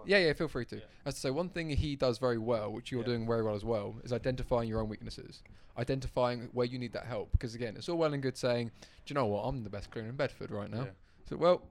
Yeah, 0.06 0.18
yeah, 0.18 0.32
feel 0.32 0.48
free 0.48 0.64
to. 0.66 0.76
Yeah. 0.76 0.82
As 1.04 1.14
to 1.14 1.20
say, 1.20 1.30
one 1.30 1.48
thing 1.48 1.68
he 1.70 1.96
does 1.96 2.18
very 2.18 2.38
well, 2.38 2.72
which 2.72 2.90
you're 2.92 3.00
Yeah. 3.00 3.06
doing 3.06 3.26
very 3.26 3.42
well 3.42 3.54
as 3.56 3.64
well, 3.64 3.96
is 4.04 4.12
identifying 4.12 4.68
your 4.68 4.80
own 4.80 4.88
weaknesses, 4.88 5.42
identifying 5.76 6.48
where 6.52 6.66
you 6.66 6.78
need 6.78 6.92
that 6.92 7.06
help. 7.06 7.32
Because 7.32 7.54
again, 7.54 7.76
it's 7.76 7.88
all 7.88 7.98
well 7.98 8.12
and 8.14 8.22
good 8.22 8.36
saying, 8.36 8.68
"Do 9.04 9.12
you 9.12 9.14
know 9.14 9.26
what? 9.26 9.42
I'm 9.42 9.64
the 9.64 9.70
best 9.70 9.90
cleaner 9.90 10.08
in 10.08 10.16
Bedford 10.16 10.50
right 10.50 10.70
now." 10.70 10.84
Yeah. 10.84 10.90
So, 11.28 11.36
well, 11.36 11.62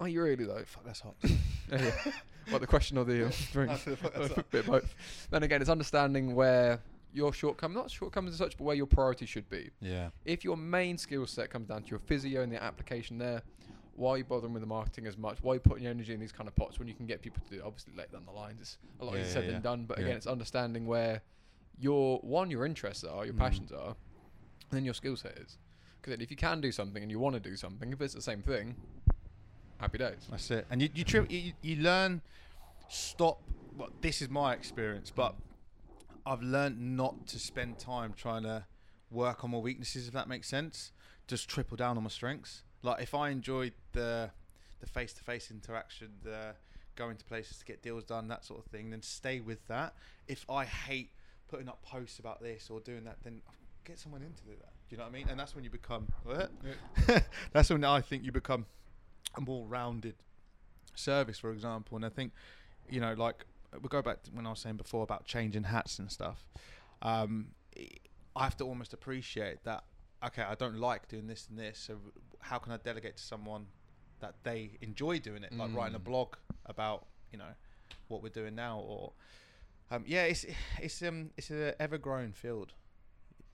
are 0.00 0.08
you 0.08 0.22
really 0.22 0.44
though? 0.44 0.62
Fuck, 0.66 0.84
that's 0.84 1.00
hot. 1.00 1.14
Yeah, 1.72 1.82
yeah. 2.06 2.12
what 2.50 2.60
the 2.60 2.66
question 2.68 2.96
or 2.96 3.04
the 3.04 3.26
um, 3.26 3.32
drink? 3.52 3.72
A 4.14 4.44
bit 4.52 4.66
both. 4.66 4.94
Then 5.30 5.42
again, 5.42 5.60
it's 5.60 5.70
understanding 5.70 6.34
where 6.36 6.80
your 7.12 7.32
shortcomings, 7.32 7.76
not 7.76 7.90
shortcomings 7.90 8.34
as 8.34 8.38
such, 8.38 8.56
but 8.56 8.62
where 8.64 8.76
your 8.76 8.86
priority 8.86 9.26
should 9.26 9.48
be. 9.48 9.70
Yeah. 9.80 10.10
If 10.24 10.44
your 10.44 10.56
main 10.56 10.96
skill 10.96 11.26
set 11.26 11.50
comes 11.50 11.66
down 11.66 11.82
to 11.82 11.88
your 11.88 11.98
physio 11.98 12.42
and 12.42 12.52
the 12.52 12.62
application 12.62 13.18
there, 13.18 13.42
why 13.96 14.10
are 14.12 14.18
you 14.18 14.24
bothering 14.24 14.52
with 14.52 14.62
the 14.62 14.66
marketing 14.66 15.06
as 15.06 15.16
much? 15.16 15.38
Why 15.42 15.52
are 15.52 15.54
you 15.56 15.60
putting 15.60 15.82
your 15.84 15.90
energy 15.90 16.12
in 16.14 16.20
these 16.20 16.32
kind 16.32 16.48
of 16.48 16.54
pots 16.54 16.78
when 16.78 16.86
you 16.88 16.94
can 16.94 17.06
get 17.06 17.22
people 17.22 17.42
to 17.44 17.50
do 17.50 17.56
it? 17.56 17.64
Obviously, 17.64 17.94
later 17.96 18.12
down 18.12 18.26
the 18.26 18.32
lines, 18.32 18.60
it's 18.60 18.78
a 19.00 19.04
lot 19.04 19.14
Yeah, 19.14 19.20
easier 19.20 19.32
said 19.32 19.44
yeah. 19.46 19.52
than 19.52 19.62
done. 19.62 19.84
But 19.86 19.98
again, 19.98 20.16
it's 20.16 20.26
understanding 20.26 20.86
where 20.86 21.22
your 21.78 22.18
one, 22.20 22.50
your 22.50 22.64
interests 22.66 23.04
are, 23.04 23.24
your 23.24 23.34
Mm. 23.34 23.38
passions 23.38 23.72
are, 23.72 23.88
and 23.88 24.70
then 24.70 24.84
your 24.84 24.94
skill 24.94 25.16
set 25.16 25.38
is. 25.38 25.58
Because 26.00 26.20
if 26.20 26.30
you 26.30 26.36
can 26.36 26.60
do 26.60 26.70
something 26.72 27.02
and 27.02 27.10
you 27.10 27.18
want 27.18 27.34
to 27.34 27.40
do 27.40 27.56
something, 27.56 27.92
if 27.92 28.00
it's 28.00 28.14
the 28.14 28.22
same 28.22 28.42
thing, 28.42 28.76
happy 29.78 29.98
days. 29.98 30.26
That's 30.30 30.50
it. 30.50 30.66
And 30.70 30.80
you 30.82 30.88
you, 30.94 31.04
tri- 31.04 31.26
you 31.28 31.52
you 31.62 31.76
learn 31.76 32.22
stop. 32.88 33.42
Well, 33.76 33.90
this 34.00 34.22
is 34.22 34.28
my 34.30 34.52
experience, 34.54 35.10
but 35.14 35.34
I've 36.24 36.42
learned 36.42 36.96
not 36.96 37.26
to 37.28 37.38
spend 37.38 37.78
time 37.78 38.14
trying 38.14 38.42
to 38.44 38.64
work 39.10 39.44
on 39.44 39.50
my 39.50 39.58
weaknesses. 39.58 40.08
If 40.08 40.14
that 40.14 40.28
makes 40.28 40.48
sense, 40.48 40.92
just 41.26 41.48
triple 41.48 41.76
down 41.76 41.96
on 41.96 42.02
my 42.04 42.08
strengths. 42.08 42.62
Like 42.86 43.02
if 43.02 43.14
I 43.14 43.30
enjoyed 43.30 43.72
the 43.92 44.30
the 44.80 44.86
face 44.86 45.12
to 45.14 45.24
face 45.24 45.50
interaction, 45.50 46.12
the 46.22 46.54
going 46.94 47.16
to 47.16 47.24
places 47.24 47.58
to 47.58 47.64
get 47.64 47.82
deals 47.82 48.04
done, 48.04 48.28
that 48.28 48.44
sort 48.44 48.64
of 48.64 48.70
thing, 48.70 48.90
then 48.90 49.02
stay 49.02 49.40
with 49.40 49.66
that. 49.68 49.94
If 50.28 50.48
I 50.48 50.64
hate 50.64 51.10
putting 51.48 51.68
up 51.68 51.82
posts 51.82 52.18
about 52.18 52.42
this 52.42 52.70
or 52.70 52.80
doing 52.80 53.04
that, 53.04 53.18
then 53.22 53.42
get 53.84 53.98
someone 53.98 54.22
in 54.22 54.32
to 54.32 54.42
do 54.44 54.52
that. 54.58 54.72
Do 54.88 54.94
you 54.94 54.98
know 54.98 55.04
what 55.04 55.10
I 55.10 55.12
mean? 55.12 55.26
And 55.28 55.38
that's 55.38 55.54
when 55.54 55.64
you 55.64 55.70
become. 55.70 56.08
What? 56.24 56.50
that's 57.52 57.70
when 57.70 57.84
I 57.84 58.00
think 58.00 58.24
you 58.24 58.32
become 58.32 58.66
a 59.36 59.40
more 59.40 59.66
rounded 59.66 60.14
service, 60.94 61.38
for 61.38 61.50
example. 61.50 61.96
And 61.96 62.04
I 62.04 62.08
think, 62.08 62.32
you 62.88 63.00
know, 63.00 63.14
like 63.14 63.44
we 63.82 63.88
go 63.88 64.00
back 64.00 64.22
to 64.24 64.30
when 64.30 64.46
I 64.46 64.50
was 64.50 64.60
saying 64.60 64.76
before 64.76 65.02
about 65.02 65.24
changing 65.24 65.64
hats 65.64 65.98
and 65.98 66.10
stuff. 66.10 66.46
Um, 67.02 67.48
I 68.34 68.44
have 68.44 68.56
to 68.58 68.64
almost 68.64 68.92
appreciate 68.92 69.64
that. 69.64 69.84
Okay, 70.24 70.42
I 70.42 70.54
don't 70.54 70.76
like 70.78 71.08
doing 71.08 71.26
this 71.26 71.46
and 71.48 71.58
this. 71.58 71.78
So 71.78 71.96
how 72.48 72.58
can 72.58 72.72
I 72.72 72.76
delegate 72.78 73.16
to 73.16 73.22
someone 73.22 73.66
that 74.20 74.34
they 74.44 74.78
enjoy 74.80 75.18
doing 75.18 75.42
it, 75.44 75.52
like 75.56 75.74
writing 75.74 75.94
a 75.94 76.00
Mm. 76.00 76.04
blog 76.04 76.34
about 76.64 77.06
you 77.32 77.38
know 77.38 77.52
what 78.08 78.22
we're 78.22 78.28
doing 78.40 78.54
now, 78.54 78.78
or 78.80 79.12
um, 79.90 80.04
yeah, 80.06 80.24
it's 80.24 80.44
it's 80.80 81.02
um 81.02 81.30
it's 81.36 81.50
an 81.50 81.74
ever 81.78 81.98
growing 81.98 82.32
field. 82.32 82.72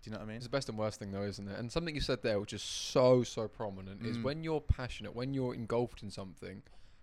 Do 0.02 0.11
you 0.11 0.12
know 0.12 0.18
what 0.18 0.25
I 0.25 0.28
mean? 0.28 0.37
It's 0.37 0.46
the 0.46 0.50
best 0.50 0.68
and 0.68 0.76
worst 0.78 0.99
thing 0.99 1.12
though, 1.12 1.22
isn't 1.22 1.49
it? 1.49 1.58
And 1.58 1.70
something 1.70 1.94
you 1.94 2.00
said 2.00 2.22
there, 2.22 2.38
which 2.40 2.52
is 2.52 2.62
so 2.62 3.22
so 3.22 3.49
prominent, 3.49 4.04
is 4.04 4.16
Mm. 4.18 4.22
when 4.25 4.44
you're 4.44 4.61
passionate, 4.61 5.14
when 5.14 5.32
you're 5.34 5.54
engulfed 5.54 6.02
in 6.02 6.11
something, 6.11 6.62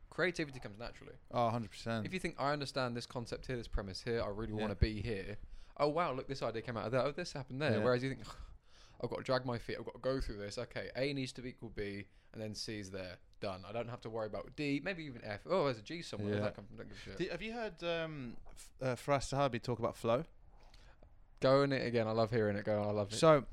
creativity 0.09 0.59
comes 0.59 0.77
naturally. 0.79 1.15
Oh, 1.31 1.45
100 1.45 1.71
percent. 1.71 2.05
If 2.05 2.13
you 2.13 2.19
think 2.19 2.35
I 2.39 2.51
understand 2.53 2.95
this 2.95 3.05
concept 3.05 3.47
here, 3.47 3.57
this 3.57 3.67
premise 3.67 4.01
here, 4.01 4.21
I 4.21 4.27
really 4.27 4.53
Yeah. 4.53 4.59
want 4.61 4.71
to 4.71 4.75
be 4.75 5.01
here. 5.01 5.37
Oh 5.77 5.87
wow, 5.87 6.11
look, 6.13 6.27
this 6.27 6.41
idea 6.43 6.61
came 6.61 6.77
out 6.77 6.85
of 6.87 6.91
that. 6.91 7.05
Oh, 7.05 7.11
this 7.11 7.31
happened 7.33 7.61
there. 7.61 7.73
Yeah. 7.77 7.83
Whereas 7.83 8.03
you 8.03 8.09
think, 8.13 8.25
I've 9.01 9.09
got 9.09 9.17
to 9.17 9.23
drag 9.23 9.45
my 9.45 9.57
feet. 9.57 9.77
I've 9.79 9.85
got 9.85 9.93
to 9.95 9.99
go 10.01 10.19
through 10.19 10.37
this. 10.37 10.57
Okay, 10.57 10.89
A 10.95 11.13
needs 11.13 11.31
to 11.33 11.41
be 11.41 11.49
equal 11.49 11.71
B, 11.75 12.05
and 12.33 12.41
then 12.41 12.53
C 12.55 12.79
is 12.79 12.91
there. 12.91 13.17
Done. 13.41 13.61
I 13.67 13.71
don't 13.71 13.89
have 13.89 14.01
to 14.01 14.09
worry 14.09 14.27
about 14.27 14.49
D. 14.57 14.81
Maybe 14.83 15.05
even 15.05 15.21
F. 15.23 15.39
Oh, 15.49 15.65
there's 15.65 15.77
a 15.79 15.81
G 15.81 16.01
somewhere. 16.01 16.27
Where'd 16.31 16.39
Yeah. 16.39 16.43
that 16.45 16.55
come 16.55 16.65
from? 16.65 16.75
Don't 16.77 16.89
give 16.89 16.97
a 16.97 17.01
shit. 17.01 17.17
Did, 17.17 17.31
have 17.31 17.41
you 17.41 17.53
heard 17.53 17.81
um, 17.83 18.35
F- 18.51 18.69
uh, 18.81 18.95
Firas 18.95 19.33
Zahabi 19.33 19.61
talk 19.63 19.79
about 19.79 19.95
flow? 19.95 20.23
Go 21.39 21.63
in 21.63 21.71
it 21.71 21.85
again. 21.87 22.05
I 22.07 22.11
love 22.11 22.31
hearing 22.31 22.57
it. 22.57 22.65
Go. 22.65 22.83
I 22.83 22.91
love 22.91 23.13
it. 23.13 23.15
So, 23.15 23.45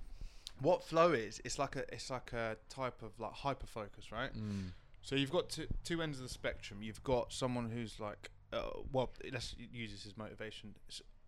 what 0.61 0.83
flow 0.83 1.13
is? 1.13 1.41
It's 1.45 1.59
like 1.59 1.77
a 1.77 1.85
it's 1.95 2.11
like 2.11 2.33
a 2.33 2.57
type 2.69 3.01
of 3.03 3.13
like 3.21 3.33
hyper 3.33 3.67
focus, 3.69 4.11
right? 4.11 4.35
Mm. 4.37 4.71
So 5.03 5.15
you've 5.15 5.31
got 5.31 5.51
two, 5.51 5.69
two 5.85 6.03
ends 6.03 6.19
of 6.19 6.25
the 6.25 6.29
spectrum. 6.29 6.83
You've 6.83 7.05
got 7.05 7.33
someone 7.33 7.71
who's 7.71 8.01
like, 8.01 8.29
uh, 8.53 8.63
well, 8.93 9.11
let's 9.33 9.55
use 9.73 9.93
this 9.93 10.05
as 10.05 10.17
motivation. 10.17 10.75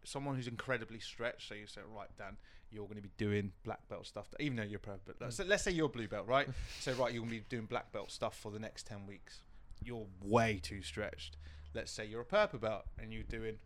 Someone 0.04 0.36
who's 0.36 0.48
incredibly 0.48 1.00
stretched. 1.00 1.48
So 1.48 1.54
you 1.54 1.66
say, 1.66 1.80
right, 1.94 2.08
Dan, 2.16 2.36
you're 2.70 2.84
going 2.84 2.96
to 2.96 3.02
be 3.02 3.10
doing 3.16 3.52
black 3.64 3.88
belt 3.88 4.06
stuff. 4.06 4.28
Even 4.40 4.56
though 4.56 4.62
you're 4.64 4.78
purple 4.78 5.14
belt. 5.18 5.32
So 5.32 5.44
let's 5.44 5.62
say 5.62 5.70
you're 5.70 5.88
blue 5.88 6.08
belt, 6.08 6.26
right? 6.26 6.48
so 6.80 6.92
right, 6.92 7.12
you're 7.12 7.22
going 7.22 7.34
to 7.34 7.40
be 7.40 7.44
doing 7.48 7.66
black 7.66 7.92
belt 7.92 8.10
stuff 8.10 8.38
for 8.38 8.50
the 8.50 8.58
next 8.58 8.86
ten 8.86 9.06
weeks. 9.06 9.40
You're 9.82 10.06
way 10.24 10.60
too 10.62 10.82
stretched. 10.82 11.36
Let's 11.74 11.92
say 11.92 12.06
you're 12.06 12.22
a 12.22 12.26
purple 12.26 12.58
belt 12.58 12.84
and 12.98 13.12
you're 13.12 13.22
doing 13.22 13.58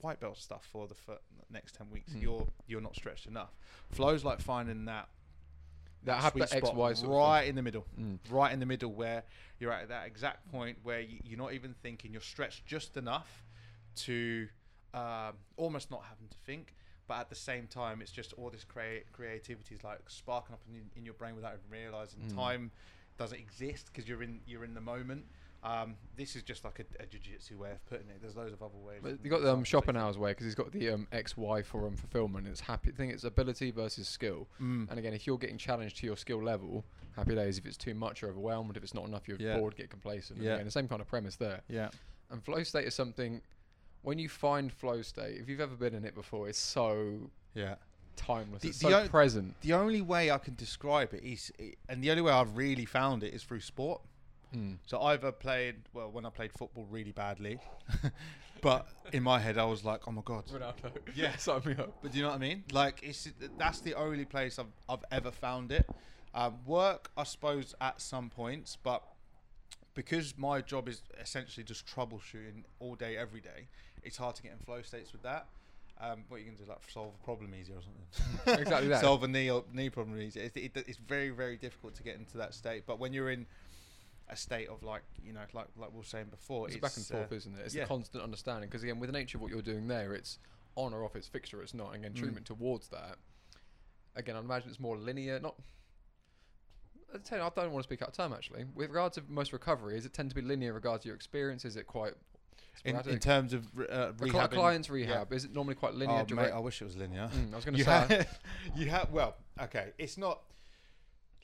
white 0.00 0.20
belt 0.20 0.38
stuff 0.38 0.66
for 0.70 0.86
the 0.86 0.94
next 1.50 1.74
ten 1.74 1.90
weeks. 1.90 2.12
Mm. 2.12 2.22
You're 2.22 2.46
you're 2.66 2.80
not 2.80 2.94
stretched 2.94 3.26
enough. 3.26 3.56
Flow's 3.90 4.24
like 4.24 4.40
finding 4.40 4.86
that 4.86 5.08
That 6.04 6.32
sweet 6.32 6.48
the 6.48 6.56
X 6.56 6.68
spot 6.68 6.92
of 6.92 7.08
right 7.08 7.42
in 7.42 7.54
the 7.54 7.62
middle. 7.62 7.86
Mm. 7.98 8.18
right 8.30 8.52
in 8.52 8.60
the 8.60 8.66
middle 8.66 8.92
where 8.92 9.24
you're 9.58 9.72
at 9.72 9.88
that 9.88 10.06
exact 10.06 10.50
point 10.50 10.78
where 10.82 11.00
you, 11.00 11.18
you're 11.24 11.38
not 11.38 11.52
even 11.52 11.74
thinking 11.82 12.12
you're 12.12 12.20
stretched 12.20 12.66
just 12.66 12.96
enough 12.96 13.44
to 13.96 14.48
um, 14.94 15.34
almost 15.56 15.90
not 15.90 16.02
having 16.08 16.28
to 16.28 16.36
think 16.46 16.74
but 17.06 17.18
at 17.20 17.28
the 17.30 17.34
same 17.34 17.66
time 17.66 18.00
it's 18.02 18.10
just 18.12 18.32
all 18.34 18.50
this 18.50 18.64
crea- 18.64 19.04
creativity 19.12 19.74
is 19.74 19.82
like 19.84 20.00
sparking 20.08 20.52
up 20.54 20.60
in, 20.68 20.82
in 20.96 21.04
your 21.04 21.14
brain 21.14 21.34
without 21.34 21.52
even 21.54 21.70
realizing 21.70 22.20
Mm. 22.20 22.34
time 22.34 22.70
doesn't 23.18 23.38
exist 23.38 23.86
because 23.92 24.08
you're 24.08 24.22
in 24.22 24.40
you're 24.46 24.64
in 24.64 24.74
the 24.74 24.80
moment 24.80 25.24
um, 25.64 25.96
this 26.16 26.36
is 26.36 26.44
just 26.44 26.64
like 26.64 26.78
a, 26.78 27.02
a 27.02 27.06
jiu-jitsu 27.06 27.58
way 27.58 27.72
of 27.72 27.84
putting 27.86 28.08
it 28.08 28.20
there's 28.20 28.36
loads 28.36 28.52
of 28.52 28.62
other 28.62 28.78
ways 28.78 29.00
But 29.02 29.12
of 29.14 29.24
you 29.24 29.30
got 29.30 29.42
the 29.42 29.52
um, 29.52 29.96
hours 29.96 30.16
way 30.16 30.30
because 30.30 30.44
he's 30.46 30.54
got 30.54 30.70
the 30.70 30.90
um, 30.90 31.08
X 31.10 31.36
Y 31.36 31.62
for 31.62 31.88
um, 31.88 31.96
fulfillment. 31.96 32.46
It's 32.46 32.60
happy 32.60 32.92
thing. 32.92 33.10
It's 33.10 33.24
ability 33.24 33.72
versus 33.72 34.06
skill. 34.06 34.46
Mm. 34.62 34.88
And 34.88 34.98
again, 35.00 35.14
if 35.14 35.26
you're 35.26 35.36
getting 35.36 35.58
challenged 35.58 35.96
to 35.98 36.06
your 36.06 36.16
skill 36.16 36.40
level, 36.40 36.84
happy 37.16 37.34
days. 37.34 37.58
If 37.58 37.66
it's 37.66 37.76
too 37.76 37.92
much, 37.94 38.22
you're 38.22 38.30
overwhelmed. 38.30 38.76
If 38.76 38.84
it's 38.84 38.94
not 38.94 39.04
enough, 39.08 39.26
you're 39.26 39.36
Yeah. 39.40 39.58
bored, 39.58 39.74
get 39.74 39.90
complacent. 39.90 40.40
Yeah. 40.40 40.54
Again, 40.54 40.66
the 40.66 40.70
same 40.70 40.86
kind 40.86 41.00
of 41.00 41.08
premise 41.08 41.34
there. 41.34 41.62
yeah 41.68 41.88
And 42.30 42.40
flow 42.44 42.62
state 42.62 42.86
is 42.86 42.94
something. 42.94 43.40
When 44.02 44.18
you 44.18 44.28
find 44.28 44.72
flow 44.72 45.02
state, 45.02 45.38
if 45.40 45.48
you've 45.48 45.60
ever 45.60 45.74
been 45.74 45.94
in 45.94 46.04
it 46.04 46.14
before, 46.14 46.48
it's 46.48 46.58
so 46.58 47.30
yeah 47.54 47.76
timeless. 48.16 48.62
The- 48.62 48.68
it's 48.68 48.78
the 48.78 48.90
so 48.90 49.00
o- 49.02 49.08
present. 49.08 49.54
the 49.60 49.74
only 49.74 50.02
way 50.02 50.30
i 50.32 50.38
can 50.38 50.56
describe 50.56 51.14
it 51.14 51.22
is 51.22 51.52
and 51.88 52.02
the 52.02 52.10
only 52.10 52.22
way 52.22 52.32
i've 52.32 52.56
really 52.56 52.84
found 52.84 53.22
it 53.22 53.32
is 53.32 53.44
through 53.44 53.60
sport 53.60 54.00
Mm. 54.54 54.78
So 54.86 55.02
either 55.02 55.30
played 55.30 55.76
well 55.92 56.10
when 56.10 56.24
I 56.24 56.30
played 56.30 56.52
football 56.52 56.86
really 56.90 57.12
badly, 57.12 57.58
but 58.62 58.88
in 59.12 59.22
my 59.22 59.38
head 59.38 59.58
I 59.58 59.64
was 59.64 59.84
like, 59.84 60.08
oh 60.08 60.10
my 60.10 60.22
god. 60.24 60.46
Ronaldo. 60.46 60.90
Yeah. 61.14 61.36
sign 61.38 61.60
me 61.66 61.72
up. 61.72 61.92
But 62.02 62.12
do 62.12 62.18
you 62.18 62.24
know 62.24 62.30
what 62.30 62.36
I 62.36 62.38
mean? 62.38 62.64
Like 62.72 63.00
it's 63.02 63.28
that's 63.58 63.80
the 63.80 63.94
only 63.94 64.24
place 64.24 64.58
I've 64.58 64.72
I've 64.88 65.04
ever 65.10 65.30
found 65.30 65.70
it. 65.72 65.86
Um, 66.34 66.56
work, 66.66 67.10
I 67.16 67.24
suppose, 67.24 67.74
at 67.80 68.00
some 68.00 68.30
points, 68.30 68.76
but 68.82 69.02
because 69.94 70.36
my 70.38 70.60
job 70.60 70.88
is 70.88 71.02
essentially 71.20 71.64
just 71.64 71.86
troubleshooting 71.86 72.64
all 72.78 72.94
day, 72.94 73.16
every 73.16 73.40
day, 73.40 73.68
it's 74.04 74.16
hard 74.16 74.34
to 74.36 74.42
get 74.42 74.52
in 74.52 74.58
flow 74.58 74.82
states 74.82 75.12
with 75.12 75.22
that. 75.22 75.46
Um, 76.00 76.24
what 76.28 76.38
you 76.40 76.46
can 76.46 76.54
do, 76.54 76.64
like 76.68 76.78
solve 76.88 77.12
a 77.20 77.24
problem 77.24 77.52
easier 77.54 77.76
or 77.76 77.82
something. 77.82 78.60
Exactly 78.62 78.88
that. 78.88 79.00
solve 79.00 79.24
a 79.24 79.28
knee 79.28 79.50
or 79.50 79.64
knee 79.72 79.90
problem 79.90 80.20
easier. 80.20 80.44
It, 80.44 80.56
it, 80.56 80.84
it's 80.86 80.96
very 80.98 81.30
very 81.30 81.56
difficult 81.56 81.94
to 81.96 82.02
get 82.04 82.16
into 82.16 82.38
that 82.38 82.54
state. 82.54 82.84
But 82.86 82.98
when 83.00 83.12
you're 83.12 83.30
in 83.30 83.46
a 84.30 84.36
state 84.36 84.68
of 84.68 84.82
like 84.82 85.02
you 85.24 85.32
know 85.32 85.40
like 85.54 85.66
like 85.76 85.90
we 85.92 85.98
were 85.98 86.04
saying 86.04 86.26
before, 86.30 86.66
It's, 86.66 86.76
it's, 86.76 86.82
back 86.82 86.96
and 86.96 87.04
uh, 87.10 87.26
forth, 87.26 87.32
isn't 87.38 87.58
it? 87.58 87.62
It's 87.64 87.74
yeah. 87.74 87.82
the 87.82 87.88
constant 87.88 88.22
understanding. 88.22 88.68
Because 88.68 88.82
again, 88.84 89.00
with 89.00 89.08
the 89.10 89.18
nature 89.18 89.38
of 89.38 89.42
what 89.42 89.50
you're 89.50 89.62
doing 89.62 89.88
there, 89.88 90.14
it's 90.14 90.38
on 90.76 90.94
or 90.94 91.04
off. 91.04 91.16
It's 91.16 91.26
fixed 91.26 91.52
or 91.52 91.62
it's 91.62 91.74
not. 91.74 91.94
And 91.94 92.04
again, 92.04 92.12
Mm. 92.12 92.18
treatment 92.20 92.46
towards 92.46 92.88
that. 92.88 93.16
Again, 94.14 94.36
I 94.36 94.38
imagine 94.38 94.68
it's 94.70 94.80
more 94.80 94.96
linear. 94.96 95.40
Not. 95.40 95.56
I'd 97.14 97.24
tell 97.24 97.38
you, 97.38 97.44
I 97.44 97.50
don't 97.56 97.72
want 97.72 97.82
to 97.82 97.88
speak 97.88 98.02
out 98.02 98.08
of 98.10 98.14
term 98.14 98.32
actually. 98.32 98.66
With 98.74 98.90
regards 98.90 99.16
to 99.16 99.24
most 99.28 99.52
recovery, 99.52 99.96
is 99.96 100.04
it 100.06 100.12
tend 100.12 100.28
to 100.28 100.34
be 100.36 100.42
linear 100.42 100.68
in 100.70 100.74
regards 100.74 101.02
to 101.02 101.08
your 101.08 101.16
experience? 101.16 101.64
Is 101.64 101.76
it 101.76 101.86
quite 101.86 102.12
in, 102.84 102.96
in 103.08 103.18
terms 103.18 103.52
of 103.52 103.66
uh, 103.90 104.12
A 104.20 104.48
client's 104.48 104.88
rehab 104.88 105.32
is 105.32 105.44
it 105.44 105.54
normally 105.54 105.74
quite 105.74 105.94
linear? 105.94 106.24
Oh, 106.30 106.34
mate. 106.34 106.50
I 106.50 106.58
wish 106.58 106.80
it 106.80 106.84
was 106.84 106.96
linear. 106.96 107.28
Mm, 107.34 107.52
I 107.52 107.56
was 107.56 107.64
going 107.64 107.76
to 107.76 107.84
say. 107.84 107.90
have, 107.90 108.38
you 108.76 108.86
have 108.86 109.10
well 109.10 109.36
okay 109.60 109.92
it's 109.98 110.16
not 110.16 110.40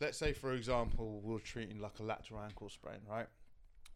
let's 0.00 0.18
say 0.18 0.32
for 0.32 0.52
example 0.52 1.20
we're 1.22 1.38
treating 1.38 1.80
like 1.80 1.98
a 1.98 2.02
lateral 2.02 2.40
ankle 2.40 2.68
sprain 2.68 2.98
right 3.08 3.26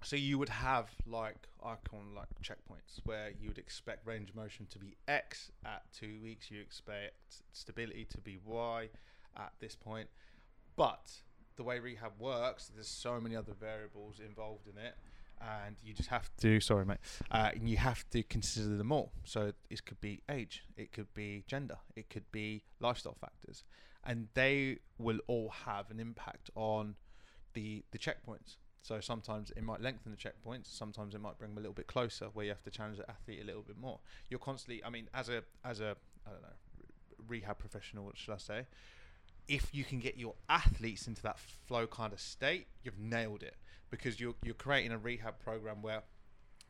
so 0.02 0.16
you 0.16 0.38
would 0.38 0.48
have 0.48 0.90
like 1.06 1.48
icon 1.64 2.14
like 2.14 2.28
checkpoints 2.42 3.00
where 3.04 3.30
you 3.40 3.48
would 3.48 3.58
expect 3.58 4.06
range 4.06 4.30
of 4.30 4.36
motion 4.36 4.66
to 4.70 4.78
be 4.78 4.96
x 5.06 5.50
at 5.64 5.82
two 5.92 6.18
weeks 6.22 6.50
you 6.50 6.60
expect 6.60 7.42
stability 7.52 8.04
to 8.04 8.18
be 8.18 8.38
y 8.44 8.88
at 9.36 9.52
this 9.60 9.74
point 9.74 10.08
but 10.76 11.10
the 11.56 11.62
way 11.62 11.80
rehab 11.80 12.12
works 12.18 12.70
there's 12.72 12.88
so 12.88 13.20
many 13.20 13.34
other 13.34 13.54
variables 13.58 14.20
involved 14.20 14.66
in 14.68 14.78
it 14.80 14.94
and 15.40 15.76
you 15.82 15.94
just 15.94 16.08
have 16.08 16.30
to 16.40 16.60
sorry 16.60 16.84
mate 16.84 16.98
uh, 17.30 17.50
and 17.54 17.68
you 17.68 17.76
have 17.76 18.08
to 18.10 18.22
consider 18.22 18.76
them 18.76 18.92
all. 18.92 19.12
So 19.24 19.52
it 19.70 19.84
could 19.84 20.00
be 20.00 20.22
age 20.30 20.64
it 20.76 20.92
could 20.92 21.12
be 21.14 21.44
gender 21.46 21.78
it 21.96 22.10
could 22.10 22.30
be 22.32 22.64
lifestyle 22.80 23.16
factors. 23.20 23.64
And 24.04 24.28
they 24.34 24.78
will 24.96 25.18
all 25.26 25.50
have 25.66 25.90
an 25.90 26.00
impact 26.00 26.50
on 26.54 26.96
the 27.54 27.84
the 27.92 27.98
checkpoints. 27.98 28.56
So 28.82 29.00
sometimes 29.00 29.50
it 29.56 29.62
might 29.62 29.80
lengthen 29.80 30.12
the 30.12 30.16
checkpoints 30.16 30.66
sometimes 30.66 31.14
it 31.14 31.20
might 31.20 31.38
bring 31.38 31.50
them 31.50 31.58
a 31.58 31.60
little 31.60 31.74
bit 31.74 31.86
closer 31.86 32.26
where 32.32 32.44
you 32.44 32.50
have 32.50 32.62
to 32.62 32.70
challenge 32.70 32.98
the 32.98 33.10
athlete 33.10 33.40
a 33.42 33.46
little 33.46 33.62
bit 33.62 33.78
more. 33.78 33.98
You're 34.30 34.40
constantly 34.40 34.84
i 34.84 34.90
mean 34.90 35.08
as 35.14 35.28
a 35.28 35.42
as 35.64 35.80
a 35.80 35.96
i 36.26 36.30
don't 36.30 36.42
know 36.42 36.48
rehab 37.26 37.58
professional 37.58 38.04
what 38.04 38.16
should 38.16 38.34
i 38.34 38.38
say? 38.38 38.66
If 39.48 39.70
you 39.72 39.82
can 39.82 39.98
get 39.98 40.18
your 40.18 40.34
athletes 40.50 41.06
into 41.06 41.22
that 41.22 41.38
flow 41.38 41.86
kind 41.86 42.12
of 42.12 42.20
state 42.20 42.66
you've 42.82 42.98
nailed 42.98 43.42
it 43.42 43.56
because 43.90 44.18
you're 44.20 44.34
you're 44.42 44.54
creating 44.54 44.92
a 44.92 44.98
rehab 44.98 45.38
program 45.38 45.82
where 45.82 46.02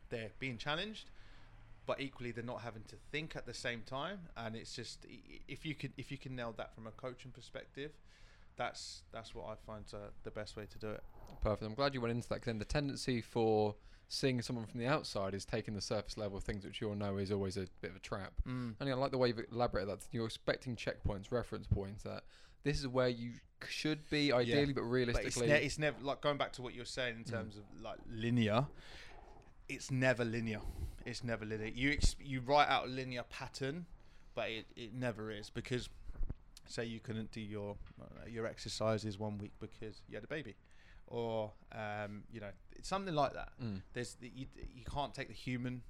they're 0.09 0.31
being 0.39 0.57
challenged 0.57 1.09
but 1.85 1.99
equally 1.99 2.31
they're 2.31 2.43
not 2.43 2.61
having 2.61 2.83
to 2.83 2.95
think 3.11 3.35
at 3.35 3.45
the 3.45 3.53
same 3.53 3.81
time 3.85 4.19
and 4.37 4.55
it's 4.55 4.75
just 4.75 5.05
if 5.47 5.65
you 5.65 5.73
can 5.75 5.91
if 5.97 6.11
you 6.11 6.17
can 6.17 6.35
nail 6.35 6.53
that 6.57 6.73
from 6.73 6.87
a 6.87 6.91
coaching 6.91 7.31
perspective 7.31 7.91
that's 8.57 9.01
that's 9.11 9.33
what 9.33 9.45
i 9.47 9.55
find 9.65 9.85
uh, 9.93 9.97
the 10.23 10.31
best 10.31 10.55
way 10.55 10.65
to 10.65 10.77
do 10.77 10.89
it 10.89 11.03
Perfect. 11.41 11.63
I'm 11.63 11.73
glad 11.75 11.93
you 11.93 12.01
went 12.01 12.11
into 12.11 12.27
that. 12.29 12.39
'cause 12.39 12.45
then 12.47 12.59
the 12.59 12.65
tendency 12.65 13.21
for 13.21 13.75
seeing 14.11 14.41
someone 14.41 14.65
from 14.65 14.79
the 14.79 14.87
outside 14.87 15.33
is 15.33 15.45
taking 15.45 15.75
the 15.75 15.81
surface 15.81 16.17
level 16.17 16.39
things, 16.39 16.65
which 16.65 16.81
you 16.81 16.89
all 16.89 16.95
know 16.95 17.17
is 17.17 17.31
always 17.31 17.55
a 17.57 17.67
bit 17.81 17.91
of 17.91 17.95
a 17.97 17.99
trap. 17.99 18.33
mm. 18.47 18.73
And 18.79 18.89
I 18.89 18.93
like 18.95 19.11
the 19.11 19.17
way 19.17 19.29
you've 19.29 19.41
elaborated 19.51 19.89
that. 19.89 20.05
You're 20.11 20.25
expecting 20.25 20.75
checkpoints, 20.75 21.31
reference 21.31 21.67
points. 21.67 22.03
That 22.03 22.23
this 22.63 22.79
is 22.79 22.87
where 22.87 23.07
you 23.07 23.33
should 23.69 24.09
be 24.09 24.33
ideally, 24.33 24.73
but 24.73 24.81
but 24.81 24.83
realistically, 24.89 25.27
it's, 25.27 25.37
ne- 25.39 25.63
it's 25.65 25.79
never 25.79 25.97
like 26.01 26.21
going 26.21 26.37
back 26.37 26.53
to 26.53 26.61
what 26.61 26.73
you're 26.73 26.85
saying 26.85 27.15
in 27.17 27.23
Mm. 27.23 27.31
terms 27.31 27.55
of 27.57 27.63
like 27.81 27.97
linear 28.09 28.67
it's 29.67 29.91
never 29.91 30.25
linear 30.25 30.61
it's 31.05 31.23
never 31.23 31.45
linear 31.45 31.67
you 31.75 31.91
ex- 31.91 32.15
you 32.19 32.41
write 32.41 32.67
out 32.69 32.85
a 32.85 32.89
linear 32.89 33.21
pattern 33.29 33.85
but 34.33 34.49
it, 34.49 34.65
it 34.75 34.93
never 34.95 35.29
is 35.31 35.49
because 35.51 35.89
say 36.67 36.83
you 36.85 36.99
couldn't 36.99 37.31
do 37.31 37.41
your 37.41 37.75
uh, 38.01 38.05
your 38.27 38.47
exercises 38.47 39.19
one 39.19 39.37
week 39.37 39.51
because 39.59 40.01
you 40.07 40.15
had 40.15 40.23
a 40.23 40.27
baby 40.27 40.55
or 41.09 41.51
um, 41.73 42.23
you 42.31 42.39
know 42.39 42.51
something 42.81 43.13
like 43.13 43.33
that 43.33 43.49
Mm. 43.61 43.81
there's 43.93 44.15
the, 44.15 44.31
you, 44.33 44.45
you 44.73 44.85
can't 44.85 45.13
take 45.13 45.27
the 45.27 45.33
human 45.33 45.81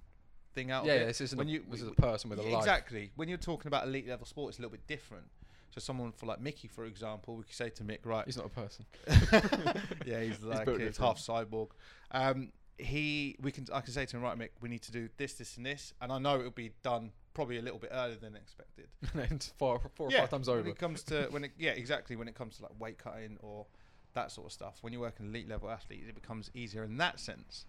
thing 0.56 0.72
out 0.72 0.86
yeah, 0.86 0.94
of 0.94 1.02
it 1.02 1.06
this 1.08 1.22
isn't 1.22 1.38
when 1.38 1.48
a, 1.48 1.52
you- 1.52 1.66
this 1.70 1.82
is 1.82 1.88
a 1.88 1.92
person 1.94 2.30
with 2.32 2.40
a 2.40 2.42
life. 2.42 2.58
exactly 2.64 3.12
when 3.16 3.30
you're 3.30 3.38
talking 3.38 3.68
about 3.68 3.86
elite 3.88 4.08
level 4.08 4.26
sport 4.26 4.50
it's 4.50 4.58
a 4.58 4.62
little 4.62 4.72
bit 4.72 4.88
different 4.88 5.30
So 5.72 5.80
someone 5.80 6.12
for 6.12 6.26
like 6.26 6.42
Mickey, 6.42 6.68
for 6.68 6.86
example, 6.86 7.36
we 7.36 7.44
could 7.44 7.54
say 7.56 7.70
to 7.70 7.84
Mick, 7.84 8.00
right? 8.04 8.26
He's 8.26 8.38
not 8.38 8.48
a 8.48 8.50
person. 8.50 8.86
yeah, 10.06 10.22
he's 10.22 10.42
like 10.56 10.68
it's 10.68 10.98
half 10.98 11.20
cyborg. 11.20 11.70
Um, 12.12 12.52
he, 12.78 13.36
we 13.42 13.52
can, 13.52 13.68
I 13.74 13.82
can 13.82 13.94
say 13.94 14.06
to 14.08 14.18
him, 14.18 14.24
right, 14.24 14.38
Mick, 14.38 14.50
we 14.62 14.70
need 14.70 14.82
to 14.84 14.92
do 14.92 15.10
this, 15.18 15.34
this, 15.34 15.58
and 15.58 15.66
this, 15.66 15.94
and 16.02 16.12
I 16.12 16.18
know 16.18 16.40
it'll 16.40 16.52
be 16.52 16.72
done 16.82 17.12
probably 17.36 17.58
a 17.58 17.62
little 17.62 17.78
bit 17.80 17.92
earlier 17.94 18.18
than 18.18 18.36
expected. 18.36 18.88
and 19.14 19.44
four, 19.58 19.80
four 19.96 20.08
or 20.08 20.12
yeah, 20.12 20.22
five 20.22 20.30
times 20.32 20.50
over. 20.50 20.62
when 20.62 20.72
it 20.72 20.80
comes 20.80 21.04
to 21.04 21.28
when 21.30 21.44
it, 21.44 21.52
yeah, 21.60 21.72
exactly. 21.72 22.16
When 22.16 22.28
it 22.28 22.36
comes 22.36 22.58
to 22.58 22.64
like 22.64 22.72
weight 22.80 22.98
cutting 22.98 23.38
or 23.42 23.68
that 24.14 24.32
sort 24.32 24.48
of 24.48 24.52
stuff, 24.54 24.78
when 24.82 24.94
you 24.94 25.00
work 25.00 25.20
an 25.20 25.28
elite 25.28 25.48
level 25.48 25.70
athlete, 25.70 26.04
it 26.08 26.16
becomes 26.16 26.50
easier 26.54 26.84
in 26.84 26.98
that 26.98 27.20
sense. 27.20 27.66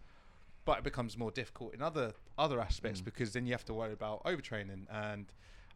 But 0.64 0.78
it 0.78 0.84
becomes 0.84 1.16
more 1.16 1.30
difficult 1.30 1.74
in 1.74 1.82
other 1.82 2.12
other 2.38 2.60
aspects 2.60 3.00
Mm. 3.00 3.04
because 3.04 3.32
then 3.32 3.46
you 3.46 3.52
have 3.52 3.64
to 3.66 3.74
worry 3.74 3.92
about 3.92 4.24
overtraining 4.24 4.86
and 4.90 5.26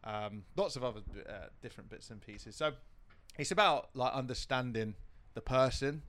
um, 0.03 0.43
lots 0.55 0.75
of 0.75 0.83
other 0.83 1.01
uh, 1.27 1.47
different 1.61 1.89
bits 1.89 2.09
and 2.09 2.21
pieces. 2.21 2.55
So 2.55 2.73
it's 3.37 3.51
about 3.51 3.89
like 3.95 4.13
understanding 4.13 4.95
the 5.33 5.41
person, 5.41 6.03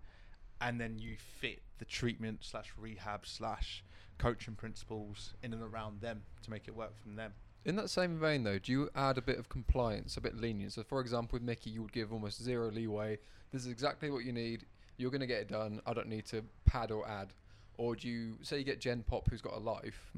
and 0.60 0.80
then 0.80 0.98
you 0.98 1.16
fit 1.18 1.62
the 1.78 1.84
treatment 1.84 2.38
slash 2.42 2.72
rehab 2.78 3.26
slash 3.26 3.82
coaching 4.18 4.54
principles 4.54 5.34
in 5.42 5.52
and 5.52 5.62
around 5.62 6.00
them 6.00 6.22
to 6.42 6.50
make 6.50 6.68
it 6.68 6.75
work 6.75 6.96
from 7.02 7.16
them. 7.16 7.32
In 7.66 7.75
that 7.76 7.90
same 7.90 8.18
vein, 8.18 8.44
though, 8.44 8.58
do 8.61 8.70
you 8.70 8.88
add 8.94 9.18
a 9.18 9.23
bit 9.23 9.38
of 9.38 9.49
compliance, 9.49 10.16
a 10.16 10.20
bit 10.20 10.37
lenient? 10.37 10.73
So, 10.73 10.85
for 10.85 11.00
example, 11.00 11.37
with 11.37 11.42
Mickey, 11.42 11.70
you 11.70 11.82
would 11.82 11.92
give 11.92 12.12
almost 12.12 12.42
zero 12.42 12.70
leeway. 12.70 13.18
This 13.52 13.62
is 13.62 13.68
exactly 13.73 14.08
what 14.08 14.25
you 14.25 14.32
need. 14.32 14.64
You're 14.99 15.11
going 15.11 15.20
to 15.20 15.26
get 15.26 15.40
it 15.40 15.49
done. 15.49 15.80
I 15.85 15.92
don't 15.92 16.08
need 16.08 16.26
to 16.26 16.44
pad 16.64 16.92
or 16.92 17.06
add. 17.08 17.32
Or 17.78 17.94
do 17.94 18.08
you 18.08 18.38
say 18.40 18.56
you 18.58 18.64
get 18.64 18.80
Gen 18.80 19.02
Pop, 19.02 19.28
who's 19.28 19.42
got 19.42 19.52
a 19.54 19.58
life? 19.58 20.11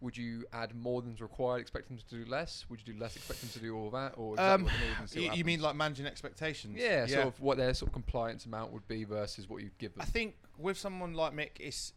Would 0.00 0.16
you 0.16 0.44
add 0.52 0.74
more 0.74 1.02
than's 1.02 1.20
required, 1.20 1.60
expect 1.60 1.88
them 1.88 1.98
to 1.98 2.24
do 2.24 2.30
less? 2.30 2.64
Would 2.70 2.80
you 2.86 2.94
do 2.94 2.98
less, 2.98 3.16
expect 3.16 3.40
them 3.42 3.50
to 3.50 3.58
do 3.58 3.76
all 3.76 3.90
that? 3.90 4.14
Or 4.16 4.34
exactly 4.34 4.54
Um, 4.54 4.62
what 4.64 4.72
they 4.72 5.00
need 5.02 5.10
see 5.10 5.24
you, 5.26 5.32
you 5.34 5.44
mean 5.44 5.60
like 5.60 5.74
managing 5.76 6.06
expectations? 6.06 6.78
yeah, 6.78 7.04
sort 7.06 7.26
of 7.26 7.38
what 7.40 7.58
their 7.58 7.74
sort 7.74 7.88
of 7.88 7.92
compliance 7.92 8.46
amount 8.46 8.72
would 8.72 8.86
be 8.88 9.04
versus 9.04 9.46
what 9.48 9.62
you'd 9.62 9.76
give 9.76 9.92
them. 9.92 10.00
I 10.00 10.06
think 10.06 10.36
with 10.56 10.78
someone 10.78 11.12
like 11.12 11.34
Mick, 11.34 11.50
it's 11.60 11.92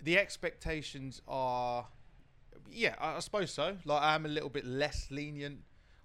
the 0.00 0.16
expectations 0.16 1.20
are, 1.28 1.86
yeah, 2.72 2.94
I, 2.98 3.16
I 3.16 3.18
suppose 3.20 3.50
so. 3.50 3.76
Like 3.84 4.02
I'm 4.02 4.26
a 4.26 4.28
little 4.28 4.48
bit 4.48 4.66
less 4.66 5.08
lenient 5.10 5.60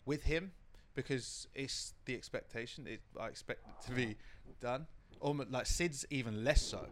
with 0.06 0.24
him 0.24 0.52
because 0.96 1.48
it's 1.54 1.94
the 2.06 2.16
expectation. 2.16 2.88
It, 2.88 3.02
I 3.20 3.28
expect 3.28 3.62
it 3.68 3.88
to 3.88 3.92
be 3.94 4.16
done. 4.62 4.88
Almost 5.20 5.52
like 5.52 5.66
Sid's 5.66 6.06
even 6.10 6.44
less 6.44 6.62
so. 6.62 6.88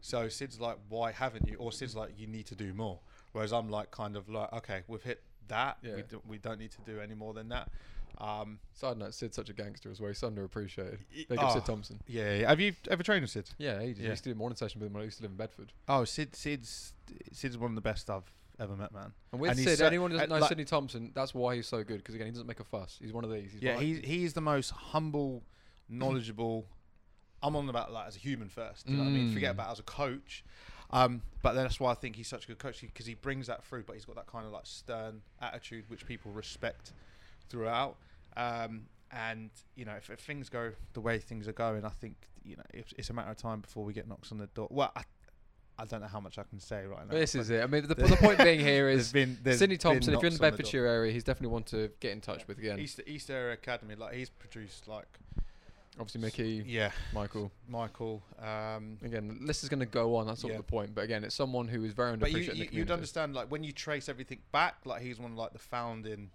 So 0.00 0.28
Sid's 0.28 0.60
like, 0.60 0.78
why 0.88 1.12
haven't 1.12 1.48
you? 1.48 1.56
Or 1.56 1.72
Sid's 1.72 1.96
like, 1.96 2.10
you 2.18 2.26
need 2.26 2.46
to 2.46 2.54
do 2.54 2.72
more. 2.72 3.00
Whereas 3.32 3.52
I'm 3.52 3.68
like, 3.68 3.90
kind 3.90 4.16
of 4.16 4.28
like, 4.28 4.52
okay, 4.52 4.82
we've 4.88 5.02
hit 5.02 5.22
that. 5.48 5.78
Yeah. 5.82 5.96
We, 5.96 6.02
do, 6.02 6.22
we 6.26 6.38
don't 6.38 6.58
need 6.58 6.72
to 6.72 6.80
do 6.86 7.00
any 7.00 7.14
more 7.14 7.34
than 7.34 7.48
that. 7.50 7.70
Um, 8.18 8.58
Side 8.74 8.98
note, 8.98 9.14
Sid's 9.14 9.36
such 9.36 9.48
a 9.48 9.52
gangster 9.52 9.90
as 9.90 10.00
well. 10.00 10.08
He's 10.08 10.20
underappreciated. 10.20 10.98
Big 11.28 11.38
up 11.38 11.50
oh, 11.50 11.54
Sid 11.54 11.64
Thompson. 11.64 12.00
yeah, 12.08 12.34
yeah. 12.34 12.48
Have 12.48 12.58
you 12.58 12.72
ever 12.90 13.02
trained 13.02 13.22
with 13.22 13.30
Sid? 13.30 13.50
Yeah, 13.58 13.80
he, 13.80 13.90
Yeah. 13.92 14.10
Used 14.10 14.24
to 14.24 14.30
do 14.30 14.34
morning 14.34 14.56
session 14.56 14.80
with 14.80 14.88
him 14.88 14.94
when 14.94 15.02
I 15.02 15.04
used 15.04 15.18
to 15.18 15.22
live 15.22 15.30
in 15.30 15.36
Bedford. 15.36 15.72
Oh, 15.88 16.04
Sid, 16.04 16.34
Sid's 16.34 16.94
Sid's 17.32 17.56
one 17.56 17.70
of 17.70 17.74
the 17.74 17.80
best 17.80 18.10
I've 18.10 18.30
ever 18.60 18.76
met, 18.76 18.92
man. 18.92 19.12
And 19.32 19.40
with 19.40 19.50
And 19.52 19.60
Sid, 19.60 19.78
so- 19.78 19.86
anyone 19.86 20.10
who 20.10 20.16
doesn't 20.18 20.32
uh, 20.32 20.34
know 20.36 20.40
like- 20.40 20.48
Sidney 20.48 20.64
Thompson, 20.64 21.12
that's 21.14 21.34
why 21.34 21.56
he's 21.56 21.66
so 21.66 21.84
good. 21.84 21.98
Because 21.98 22.14
again, 22.14 22.26
he 22.26 22.32
doesn't 22.32 22.46
make 22.46 22.60
a 22.60 22.64
fuss. 22.64 22.98
He's 23.00 23.12
one 23.12 23.24
of 23.24 23.30
these. 23.32 23.52
He's 23.52 23.62
yeah, 23.62 23.78
he's 23.78 23.98
he's 23.98 24.32
the 24.34 24.40
most 24.40 24.70
humble, 24.70 25.42
knowledgeable. 25.88 26.66
I'm 27.42 27.54
on 27.54 27.68
about 27.68 27.92
like 27.92 28.08
as 28.08 28.16
a 28.16 28.18
human 28.18 28.48
first. 28.48 28.88
You 28.88 28.96
know 28.96 29.04
what 29.04 29.10
I 29.10 29.12
mean? 29.12 29.32
Forget 29.32 29.50
Mm. 29.50 29.54
about 29.54 29.70
as 29.72 29.78
a 29.78 29.84
coach. 29.84 30.44
Um, 30.90 31.22
but 31.42 31.52
that's 31.52 31.78
why 31.78 31.90
I 31.92 31.94
think 31.94 32.16
he's 32.16 32.28
such 32.28 32.44
a 32.44 32.46
good 32.48 32.58
coach 32.58 32.80
because 32.80 33.06
he 33.06 33.14
brings 33.14 33.46
that 33.46 33.62
through. 33.64 33.84
But 33.84 33.94
he's 33.94 34.04
got 34.04 34.16
that 34.16 34.26
kind 34.26 34.44
of 34.46 34.52
like 34.52 34.64
stern 34.66 35.20
attitude 35.40 35.84
which 35.88 36.06
people 36.06 36.32
respect 36.32 36.92
throughout. 37.48 37.96
Um, 38.36 38.86
and 39.10 39.50
you 39.76 39.84
know, 39.84 39.92
if, 39.96 40.10
if 40.10 40.18
things 40.20 40.48
go 40.48 40.72
the 40.94 41.00
way 41.00 41.18
things 41.18 41.46
are 41.48 41.52
going, 41.52 41.84
I 41.84 41.90
think 41.90 42.16
you 42.44 42.56
know 42.56 42.62
it's, 42.74 42.92
it's 42.98 43.10
a 43.10 43.12
matter 43.12 43.30
of 43.30 43.36
time 43.36 43.60
before 43.60 43.84
we 43.84 43.92
get 43.92 44.08
knocks 44.08 44.32
on 44.32 44.38
the 44.38 44.46
door. 44.48 44.68
Well, 44.70 44.90
I, 44.96 45.02
I 45.78 45.84
don't 45.84 46.00
know 46.00 46.08
how 46.08 46.20
much 46.20 46.38
I 46.38 46.42
can 46.42 46.58
say 46.58 46.84
right 46.86 47.06
now. 47.08 47.14
This 47.14 47.34
is 47.36 47.50
it. 47.50 47.62
I 47.62 47.66
mean, 47.66 47.86
the, 47.86 47.94
the 47.94 48.16
point 48.16 48.38
being 48.38 48.58
here 48.60 48.88
is 48.96 49.12
been 49.12 49.38
Sidney 49.52 49.76
Thompson. 49.76 50.12
If 50.14 50.20
you're 50.22 50.28
in 50.30 50.36
the 50.36 50.40
knocks 50.40 50.40
on 50.40 50.40
door. 50.40 50.50
Bedfordshire 50.50 50.86
area, 50.86 51.12
he's 51.12 51.22
definitely 51.24 51.52
one 51.52 51.62
to 51.64 51.90
get 52.00 52.12
in 52.12 52.20
touch 52.20 52.40
Yeah. 52.40 52.44
with 52.48 52.58
again. 52.58 52.78
East 52.80 53.00
East 53.06 53.30
Area 53.30 53.52
Academy, 53.54 53.94
like 53.94 54.14
he's 54.14 54.28
produced 54.30 54.88
like 54.88 55.06
Obviously, 56.00 56.20
Mickey, 56.20 56.64
yeah, 56.64 56.92
Michael. 57.12 57.50
Michael. 57.68 58.22
Um, 58.40 58.98
Again, 59.02 59.38
the 59.40 59.46
list 59.46 59.64
is 59.64 59.68
going 59.68 59.80
to 59.80 59.86
go 59.86 60.14
on. 60.14 60.28
That's 60.28 60.40
sort 60.40 60.52
Yeah. 60.52 60.60
of 60.60 60.64
the 60.64 60.70
point. 60.70 60.94
But 60.94 61.02
again, 61.02 61.24
it's 61.24 61.34
someone 61.34 61.66
who 61.66 61.82
is 61.84 61.92
very 61.92 62.16
but 62.16 62.30
you, 62.30 62.38
underappreciated 62.38 62.48
in 62.52 62.58
the 62.58 62.64
you 62.66 62.68
you'd 62.72 62.90
understand 62.92 63.34
like 63.34 63.50
when 63.50 63.64
you 63.64 63.72
trace 63.72 64.08
everything 64.08 64.38
back, 64.52 64.76
like 64.84 65.02
he's 65.02 65.18
one 65.18 65.32
of 65.32 65.36
like 65.38 65.52
the 65.52 65.58
founding 65.58 66.30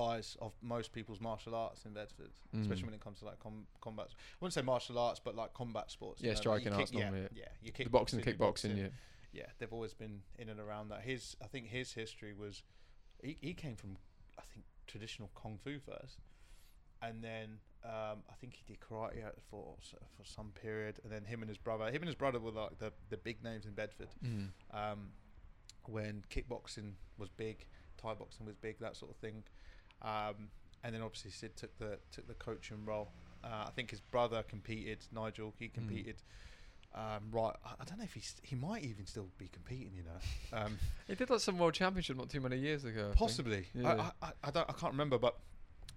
guys 0.00 0.36
of 0.40 0.52
most 0.62 0.92
people's 0.92 1.20
martial 1.20 1.54
arts 1.54 1.84
in 1.86 1.92
Bedford, 1.92 2.30
especially 2.60 2.82
Mm. 2.82 2.86
when 2.86 2.94
it 2.94 3.00
comes 3.00 3.18
to 3.20 3.24
like 3.26 3.38
com- 3.40 3.66
combat. 3.80 4.08
I 4.10 4.36
wouldn't 4.40 4.54
say 4.54 4.62
martial 4.62 4.98
arts, 4.98 5.20
but 5.26 5.34
like 5.34 5.52
combat 5.54 5.90
sports. 5.90 6.20
Yeah, 6.20 6.28
you 6.28 6.34
know, 6.34 6.40
striking 6.40 6.72
you 6.72 6.78
arts 6.78 6.90
kick- 6.90 7.00
yeah, 7.00 7.10
normally, 7.10 7.28
Yeah, 7.42 7.48
you 7.62 7.72
The 7.72 7.84
boxing, 7.90 8.20
kickboxing, 8.20 8.72
kickboxing, 8.74 8.76
yeah. 8.78 8.88
yeah, 9.40 9.46
they've 9.58 9.72
always 9.72 9.94
been 9.94 10.22
in 10.38 10.48
and 10.48 10.60
around 10.60 10.88
that. 10.92 11.02
His, 11.02 11.36
I 11.42 11.46
think 11.46 11.66
his 11.68 11.92
history 11.92 12.32
was, 12.32 12.62
he, 13.22 13.36
he 13.40 13.54
came 13.54 13.76
from, 13.76 13.96
I 14.38 14.42
think, 14.42 14.64
traditional 14.86 15.30
kung 15.34 15.58
fu 15.58 15.78
first, 15.80 16.18
and 17.02 17.22
then 17.22 17.60
um, 17.84 18.18
I 18.28 18.34
think 18.40 18.54
he 18.54 18.62
did 18.66 18.80
karate 18.80 19.22
for 19.50 19.76
for 20.16 20.24
some 20.24 20.50
period, 20.52 20.98
and 21.02 21.12
then 21.12 21.24
him 21.24 21.42
and 21.42 21.48
his 21.48 21.58
brother, 21.58 21.86
him 21.86 22.02
and 22.02 22.06
his 22.12 22.14
brother 22.16 22.40
were 22.40 22.50
like 22.62 22.78
the 22.78 22.92
the 23.08 23.16
big 23.16 23.42
names 23.42 23.66
in 23.66 23.72
Bedford. 23.74 24.08
Mm. 24.24 24.48
Um, 24.72 25.00
when 25.86 26.24
kickboxing 26.28 26.94
was 27.16 27.28
big, 27.30 27.66
Thai 27.96 28.14
boxing 28.14 28.46
was 28.46 28.56
big, 28.56 28.78
that 28.80 28.94
sort 28.96 29.10
of 29.12 29.16
thing, 29.18 29.44
um, 30.02 30.48
and 30.84 30.94
then 30.94 31.02
obviously 31.02 31.30
Sid 31.30 31.56
took 31.56 31.76
the 31.78 31.98
took 32.12 32.26
the 32.28 32.34
coaching 32.34 32.84
role. 32.84 33.10
Uh, 33.44 33.64
I 33.66 33.70
think 33.74 33.90
his 33.90 34.00
brother 34.00 34.42
competed, 34.48 34.98
Nigel. 35.12 35.54
He 35.58 35.68
competed. 35.68 36.16
Um, 36.94 37.28
right, 37.30 37.54
I, 37.64 37.70
I 37.80 37.84
don't 37.84 37.98
know 37.98 38.04
if 38.04 38.14
he's 38.14 38.34
he 38.42 38.56
might 38.56 38.82
even 38.84 39.06
still 39.06 39.28
be 39.38 39.48
competing. 39.48 39.92
You 39.94 40.04
know, 40.04 40.58
um, 40.58 40.78
He 41.06 41.14
did 41.14 41.30
like 41.30 41.40
some 41.40 41.58
world 41.58 41.74
championship 41.74 42.16
not 42.16 42.30
too 42.30 42.40
many 42.40 42.58
years 42.58 42.84
ago. 42.84 43.10
I 43.12 43.16
possibly. 43.16 43.66
Yeah. 43.74 44.10
I, 44.22 44.26
I, 44.26 44.30
I 44.44 44.50
don't. 44.50 44.68
I 44.68 44.72
can't 44.72 44.92
remember, 44.92 45.18
but 45.18 45.36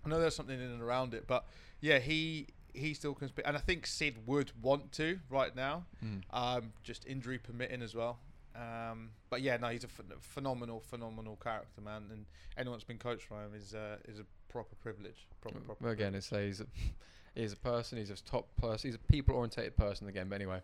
I 0.05 0.09
know 0.09 0.19
there's 0.19 0.35
something 0.35 0.55
in 0.59 0.69
and 0.71 0.81
around 0.81 1.13
it. 1.13 1.25
But 1.27 1.45
yeah, 1.79 1.99
he 1.99 2.47
he 2.73 2.93
still 2.93 3.13
can 3.13 3.27
speak, 3.29 3.45
and 3.47 3.55
I 3.55 3.59
think 3.59 3.85
Sid 3.87 4.27
would 4.27 4.51
want 4.61 4.91
to 4.93 5.19
right 5.29 5.55
now, 5.55 5.85
Mm. 6.03 6.21
um, 6.31 6.73
just 6.83 7.05
injury 7.07 7.37
permitting 7.37 7.81
as 7.81 7.95
well. 7.95 8.19
Um, 8.55 9.11
but 9.29 9.41
yeah, 9.41 9.57
no, 9.57 9.69
he's 9.69 9.83
a 9.83 9.87
ph- 9.87 10.09
phenomenal, 10.19 10.81
phenomenal 10.81 11.37
character, 11.37 11.79
man, 11.81 12.03
and 12.11 12.25
anyone 12.57 12.77
that's 12.77 12.83
been 12.83 12.97
coached 12.97 13.29
by 13.29 13.43
him 13.45 13.51
is 13.55 13.73
uh, 13.73 13.97
is 14.07 14.19
a 14.19 14.25
proper 14.49 14.75
privilege. 14.75 15.27
Proper, 15.41 15.59
proper. 15.59 15.83
Well, 15.83 15.93
again, 15.93 16.15
it's 16.15 16.31
a, 16.31 16.45
he's 16.45 16.59
a, 16.61 16.65
he's 17.35 17.53
a 17.53 17.57
person. 17.57 17.97
He's 17.97 18.09
a 18.09 18.15
top 18.15 18.47
person. 18.57 18.89
He's 18.89 18.95
a 18.95 19.11
people-orientated 19.11 19.77
person. 19.77 20.07
Again, 20.07 20.27
but 20.27 20.35
anyway, 20.35 20.59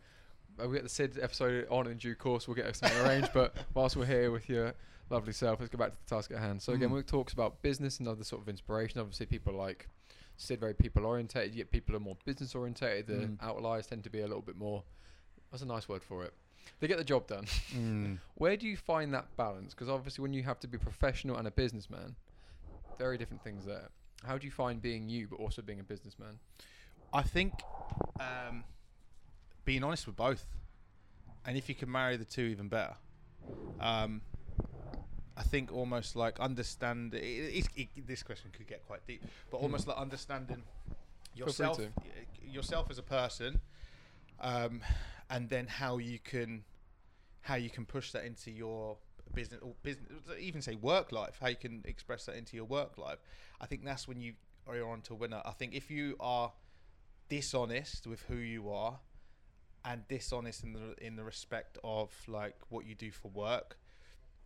uh, 0.62 0.67
we 0.67 0.76
get 0.76 0.84
the 0.84 0.89
Sid 0.89 1.17
episode 1.21 1.65
on 1.69 1.88
in 1.88 1.97
due 1.97 2.15
course. 2.15 2.47
We'll 2.47 2.56
get 2.56 2.76
something 2.76 3.00
arranged. 3.00 3.30
But 3.34 3.56
whilst 3.73 3.95
we're 3.95 4.06
here 4.06 4.32
with 4.32 4.50
your 4.50 4.73
lovely 5.10 5.32
self, 5.34 5.62
let's 5.62 5.69
go 5.71 5.78
back 5.78 5.91
to 5.91 5.97
the 6.06 6.15
task 6.15 6.32
at 6.32 6.39
hand. 6.39 6.62
So 6.62 6.73
again, 6.73 6.89
Mm. 6.89 6.95
we 6.95 7.04
talks 7.04 7.32
about 7.32 7.62
business 7.62 8.00
and 8.00 8.08
other 8.10 8.26
sort 8.26 8.41
of 8.41 8.50
inspiration. 8.50 9.00
Obviously, 9.00 9.28
people 9.28 9.54
like 9.54 9.88
Sid 10.36 10.60
very 10.60 10.73
people-orientated. 10.73 11.56
Yet 11.56 11.71
people 11.71 11.95
are 11.95 12.02
more 12.02 12.17
business-orientated. 12.26 13.08
The 13.08 13.13
Mm. 13.28 13.38
outliers 13.41 13.88
tend 13.88 14.04
to 14.04 14.10
be 14.10 14.19
a 14.19 14.28
little 14.28 14.41
bit 14.41 14.58
more. 14.58 14.84
That's 15.52 15.63
a 15.63 15.65
nice 15.65 15.88
word 15.88 16.04
for 16.04 16.26
it. 16.26 16.34
They 16.80 16.88
get 16.88 16.97
the 16.97 17.03
job 17.03 17.27
done. 17.27 17.45
Mm. 17.75 18.17
Where 18.36 18.56
do 18.58 18.67
you 18.67 18.77
find 18.77 19.13
that 19.13 19.36
balance? 19.38 19.73
Because 19.73 19.89
obviously, 19.89 20.21
when 20.21 20.34
you 20.34 20.43
have 20.43 20.60
to 20.62 20.67
be 20.67 20.77
professional 20.77 21.38
and 21.38 21.47
a 21.47 21.51
businessman, 21.51 22.15
very 22.97 23.17
different 23.17 23.43
things 23.43 23.65
there. 23.65 23.89
How 24.25 24.38
do 24.38 24.45
you 24.45 24.51
find 24.51 24.82
being 24.82 25.10
you, 25.10 25.27
but 25.27 25.39
also 25.39 25.62
being 25.62 25.80
a 25.80 25.84
businessman? 25.84 26.39
I 27.13 27.21
think 27.21 27.53
um, 28.19 28.63
being 29.65 29.84
honest 29.84 30.08
with 30.08 30.15
both, 30.15 30.45
and 31.45 31.56
if 31.58 31.69
you 31.69 31.75
can 31.75 31.91
marry 31.91 32.17
the 32.17 32.25
two, 32.25 32.41
even 32.43 32.67
better. 32.67 32.95
Um, 33.80 34.21
I 35.38 35.43
think 35.43 35.71
almost 35.71 36.15
like 36.15 36.39
understand. 36.39 37.13
It, 37.13 37.19
it, 37.75 37.89
it, 37.95 38.08
this 38.08 38.23
question 38.23 38.49
could 38.51 38.67
get 38.67 38.86
quite 38.88 39.06
deep, 39.06 39.23
but 39.51 39.58
almost 39.58 39.84
Hmm. 39.86 39.91
like 39.91 39.99
understanding 39.99 40.63
yourself, 41.36 41.80
yourself 42.43 42.88
as 42.89 42.97
a 42.97 43.03
person, 43.03 43.62
um, 44.41 44.82
and 45.30 45.50
then 45.50 45.68
how 45.68 45.98
you 45.98 46.20
can, 46.20 46.63
how 47.42 47.56
you 47.56 47.70
can 47.70 47.86
push 47.86 48.12
that 48.12 48.24
into 48.26 48.52
your 48.52 48.98
business 49.34 49.60
or 49.62 49.74
business, 49.84 50.08
even 50.40 50.62
say 50.62 50.76
work 50.76 51.12
life. 51.12 51.38
How 51.42 51.48
you 51.48 51.56
can 51.56 51.82
express 51.86 52.26
that 52.26 52.36
into 52.36 52.56
your 52.56 52.66
work 52.66 52.98
life. 52.98 53.20
I 53.60 53.66
think 53.66 53.84
that's 53.86 54.08
when 54.08 54.22
you 54.22 54.34
are 54.68 54.82
on 54.88 55.02
to 55.04 55.13
a 55.13 55.16
winner. 55.18 55.42
I 55.46 55.52
think 55.52 55.74
if 55.74 55.90
you 55.92 56.16
are 56.20 56.52
dishonest 57.30 58.08
with 58.08 58.22
who 58.24 58.36
you 58.38 58.70
are 58.70 59.00
and 59.84 60.08
dishonest 60.08 60.63
in 60.63 60.74
the 60.74 60.96
in 61.06 61.16
the 61.16 61.24
respect 61.24 61.78
of 61.84 62.12
like 62.28 62.56
what 62.70 62.86
you 62.86 62.96
do 62.96 63.12
for 63.12 63.28
work 63.30 63.78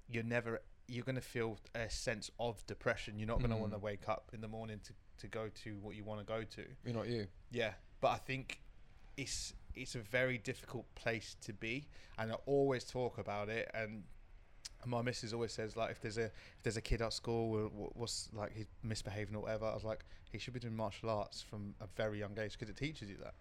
you're 0.10 0.24
never 0.24 0.62
you're 0.88 1.06
going 1.06 1.16
to 1.16 1.22
feel 1.22 1.58
a 1.76 1.90
sense 1.90 2.32
of 2.40 2.66
depression 2.68 3.18
you're 3.20 3.28
not 3.28 3.38
going 3.40 3.52
to 3.52 3.56
Mm. 3.56 3.60
want 3.62 3.74
to 3.74 3.80
wake 3.80 4.10
up 4.10 4.32
in 4.34 4.42
the 4.42 4.48
morning 4.48 4.80
to, 4.84 4.94
to 5.20 5.28
go 5.28 5.48
to 5.64 5.78
what 5.80 5.96
you 5.96 6.04
want 6.04 6.20
to 6.20 6.26
go 6.26 6.44
to 6.44 6.64
You're 6.84 6.96
not 6.96 7.08
you. 7.08 7.28
yeah 7.52 7.74
but 8.02 8.10
i 8.10 8.18
think 8.18 8.62
it's 9.16 9.54
it's 9.76 9.96
a 9.96 10.00
very 10.00 10.38
difficult 10.38 10.86
place 10.96 11.36
to 11.42 11.54
be 11.54 11.86
and 12.18 12.32
i 12.32 12.36
always 12.46 12.84
talk 12.84 13.18
about 13.18 13.50
it 13.50 13.70
and 13.74 14.04
my 14.86 15.02
missus 15.02 15.34
always 15.34 15.52
says 15.52 15.76
like 15.76 15.92
if 15.92 16.02
there's 16.02 16.18
a 16.18 16.26
if 16.26 16.64
there's 16.64 16.78
a 16.78 16.82
kid 16.82 17.02
at 17.02 17.14
school 17.14 17.70
what's 17.94 18.30
like 18.34 18.52
he's 18.56 18.66
misbehaving 18.84 19.36
or 19.36 19.42
whatever, 19.42 19.66
I 19.66 19.74
was 19.74 19.84
like 19.84 20.06
he 20.32 20.38
should 20.38 20.54
be 20.54 20.60
doing 20.60 20.76
martial 20.76 21.10
arts 21.10 21.42
from 21.42 21.76
a 21.82 21.88
very 21.96 22.20
young 22.20 22.38
age 22.40 22.54
because 22.54 22.70
it 22.70 22.78
teaches 22.78 23.10
you 23.10 23.18
that. 23.24 23.34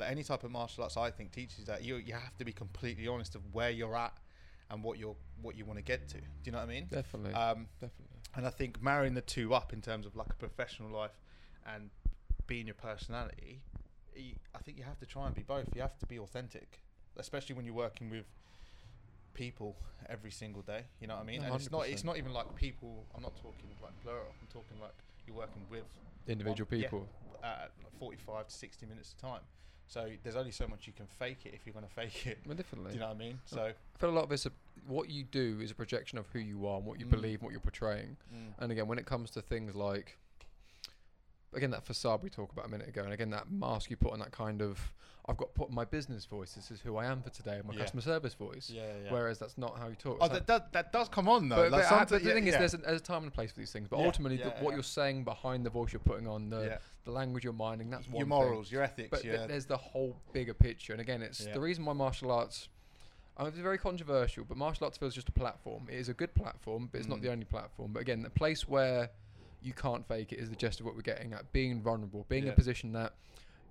Like 0.00 0.10
any 0.10 0.24
type 0.24 0.42
of 0.44 0.50
martial 0.50 0.82
arts, 0.84 0.96
I 0.96 1.10
think 1.10 1.32
teaches 1.32 1.60
you 1.60 1.64
that 1.66 1.84
you 1.84 1.96
you 1.96 2.14
have 2.14 2.36
to 2.38 2.44
be 2.44 2.52
completely 2.52 3.06
honest 3.06 3.34
of 3.34 3.42
where 3.52 3.70
you're 3.70 3.96
at 3.96 4.14
and 4.70 4.82
what 4.82 4.98
you're 4.98 5.16
what 5.40 5.56
you 5.56 5.64
want 5.64 5.78
to 5.78 5.84
get 5.84 6.08
to. 6.08 6.18
Do 6.18 6.24
you 6.44 6.52
know 6.52 6.58
what 6.58 6.64
I 6.68 6.72
mean? 6.72 6.86
Definitely. 6.90 7.34
Um, 7.34 7.66
Definitely. 7.80 8.16
and 8.34 8.46
I 8.46 8.50
think 8.50 8.82
marrying 8.82 9.14
the 9.14 9.20
two 9.20 9.54
up 9.54 9.72
in 9.72 9.80
terms 9.80 10.06
of 10.06 10.16
like 10.16 10.30
a 10.30 10.36
professional 10.36 10.90
life 10.90 11.18
and 11.66 11.90
being 12.46 12.66
your 12.66 12.74
personality, 12.74 13.60
I 14.16 14.58
think 14.58 14.78
you 14.78 14.84
have 14.84 14.98
to 15.00 15.06
try 15.06 15.26
and 15.26 15.34
be 15.34 15.42
both. 15.42 15.68
You 15.74 15.80
have 15.82 15.98
to 15.98 16.06
be 16.06 16.18
authentic, 16.18 16.80
especially 17.16 17.54
when 17.54 17.64
you're 17.64 17.74
working 17.74 18.10
with 18.10 18.26
people 19.34 19.76
every 20.08 20.30
single 20.30 20.62
day. 20.62 20.84
You 21.00 21.06
know 21.06 21.14
what 21.16 21.22
I 21.22 21.26
mean? 21.26 21.40
No, 21.40 21.46
and 21.46 21.54
it's 21.56 21.70
not 21.70 21.88
it's 21.88 22.04
not 22.04 22.16
even 22.18 22.32
like 22.32 22.54
people. 22.54 23.04
I'm 23.14 23.22
not 23.22 23.34
talking 23.36 23.68
like 23.82 23.92
plural. 24.02 24.34
I'm 24.40 24.48
talking 24.48 24.78
like 24.80 24.94
you're 25.26 25.36
working 25.36 25.62
with 25.70 25.84
Individual 26.26 26.68
one- 26.70 26.78
yeah, 26.80 26.86
people. 26.88 27.08
at 27.42 27.70
like 27.82 27.98
45 27.98 28.48
to 28.48 28.54
60 28.54 28.86
minutes 28.86 29.12
of 29.12 29.18
time. 29.18 29.40
So 29.88 30.08
there's 30.22 30.36
only 30.36 30.52
so 30.52 30.66
much 30.68 30.86
you 30.86 30.92
can 30.92 31.06
fake 31.06 31.44
it 31.44 31.54
if 31.54 31.66
you're 31.66 31.72
going 31.74 31.84
to 31.88 31.92
fake 31.92 32.26
it. 32.26 32.38
Well, 32.46 32.56
definitely. 32.56 32.90
Do 32.92 32.94
you 32.94 33.00
know 33.00 33.08
what 33.08 33.16
I 33.16 33.18
mean? 33.18 33.40
So 33.44 33.62
I 33.62 33.98
feel 33.98 34.10
a 34.10 34.12
lot 34.12 34.24
of 34.24 34.32
it's 34.32 34.46
a, 34.46 34.52
what 34.86 35.10
you 35.10 35.24
do 35.24 35.58
is 35.60 35.70
a 35.70 35.74
projection 35.74 36.18
of 36.18 36.26
who 36.32 36.38
you 36.38 36.66
are 36.66 36.76
and 36.78 36.86
what 36.86 36.98
you 37.00 37.06
Mm. 37.06 37.10
believe, 37.10 37.34
and 37.40 37.42
what 37.42 37.52
you're 37.52 37.60
portraying. 37.60 38.16
mm, 38.34 38.52
And 38.58 38.72
again, 38.72 38.86
when 38.86 38.98
it 38.98 39.06
comes 39.06 39.30
to 39.32 39.42
things 39.42 39.74
like, 39.74 40.18
again, 41.54 41.70
that 41.70 41.84
facade 41.84 42.22
we 42.22 42.30
talked 42.30 42.52
about 42.52 42.66
a 42.66 42.68
minute 42.68 42.88
ago, 42.88 43.02
and 43.04 43.12
again, 43.12 43.30
that 43.30 43.50
mask 43.50 43.90
you 43.90 43.96
put 43.96 44.12
on 44.12 44.18
that 44.20 44.32
kind 44.32 44.62
of, 44.62 44.78
I've 45.26 45.36
got 45.36 45.54
put 45.54 45.70
my 45.70 45.84
business 45.84 46.24
voice. 46.24 46.52
This 46.54 46.70
is 46.70 46.80
who 46.80 46.96
I 46.96 47.06
am 47.06 47.22
for 47.22 47.30
today, 47.30 47.60
my 47.66 47.74
Yeah. 47.74 47.80
customer 47.80 48.02
service 48.02 48.34
voice. 48.34 48.70
yeah, 48.70 48.82
yeah. 49.04 49.12
Whereas 49.12 49.38
that's 49.38 49.56
not 49.56 49.78
how 49.78 49.88
you 49.88 49.94
talk. 49.94 50.18
oh, 50.20 50.28
that, 50.28 50.46
that 50.48 50.72
that 50.72 50.92
does 50.92 51.08
come 51.08 51.28
on 51.28 51.48
though. 51.48 51.56
but, 51.56 51.70
like 51.72 51.88
but, 51.88 52.08
but 52.08 52.22
the 52.22 52.28
yeah, 52.28 52.34
thing 52.34 52.46
is, 52.48 52.54
there's, 52.54 52.74
a, 52.74 52.78
there's 52.78 53.00
a 53.00 53.04
time 53.04 53.22
and 53.22 53.28
a 53.28 53.34
place 53.34 53.52
for 53.52 53.60
these 53.60 53.70
things. 53.72 53.86
But 53.88 54.00
Yeah, 54.00 54.06
ultimately, 54.06 54.38
yeah, 54.38 54.44
the, 54.48 54.64
what 54.64 54.70
yeah. 54.70 54.76
you're 54.76 54.82
saying 54.82 55.24
behind 55.24 55.64
the 55.64 55.70
voice 55.70 55.92
you're 55.92 56.00
putting 56.00 56.26
on, 56.26 56.50
the, 56.50 56.62
yeah. 56.62 56.78
the 57.04 57.12
language 57.12 57.44
you're 57.44 57.52
minding, 57.52 57.88
that's 57.90 58.06
one 58.08 58.14
your 58.16 58.20
thing. 58.22 58.28
morals, 58.28 58.72
your 58.72 58.82
ethics, 58.82 59.10
But 59.10 59.22
th- 59.22 59.48
there's 59.48 59.66
the 59.66 59.76
whole 59.76 60.16
bigger 60.32 60.54
picture. 60.54 60.92
And 60.92 61.00
again, 61.00 61.22
it's 61.22 61.46
Yeah. 61.46 61.52
the 61.54 61.60
reason 61.60 61.84
why 61.84 61.92
martial 61.92 62.30
arts. 62.32 62.68
I 63.36 63.44
mean, 63.44 63.52
it's 63.52 63.58
very 63.60 63.78
controversial, 63.78 64.44
but 64.44 64.56
martial 64.58 64.84
arts 64.86 64.98
feels 64.98 65.14
just 65.14 65.28
a 65.28 65.32
platform. 65.32 65.86
It 65.88 65.94
is 65.98 66.08
a 66.10 66.14
good 66.14 66.34
platform, 66.34 66.88
but 66.90 66.98
it's 66.98 67.08
not 67.08 67.18
Mm. 67.20 67.22
the 67.22 67.30
only 67.32 67.44
platform. 67.46 67.92
But 67.92 68.00
again, 68.00 68.22
the 68.22 68.28
place 68.30 68.68
where 68.68 69.10
you 69.62 69.72
can't 69.72 70.06
fake 70.06 70.32
it 70.32 70.38
is 70.38 70.50
the 70.50 70.56
gist 70.56 70.80
of 70.80 70.86
what 70.86 70.94
we're 70.94 71.02
getting 71.02 71.32
at. 71.32 71.52
Being 71.52 71.80
vulnerable, 71.80 72.26
being 72.28 72.44
in 72.44 72.48
a 72.50 72.52
position 72.56 72.92
that 72.92 73.14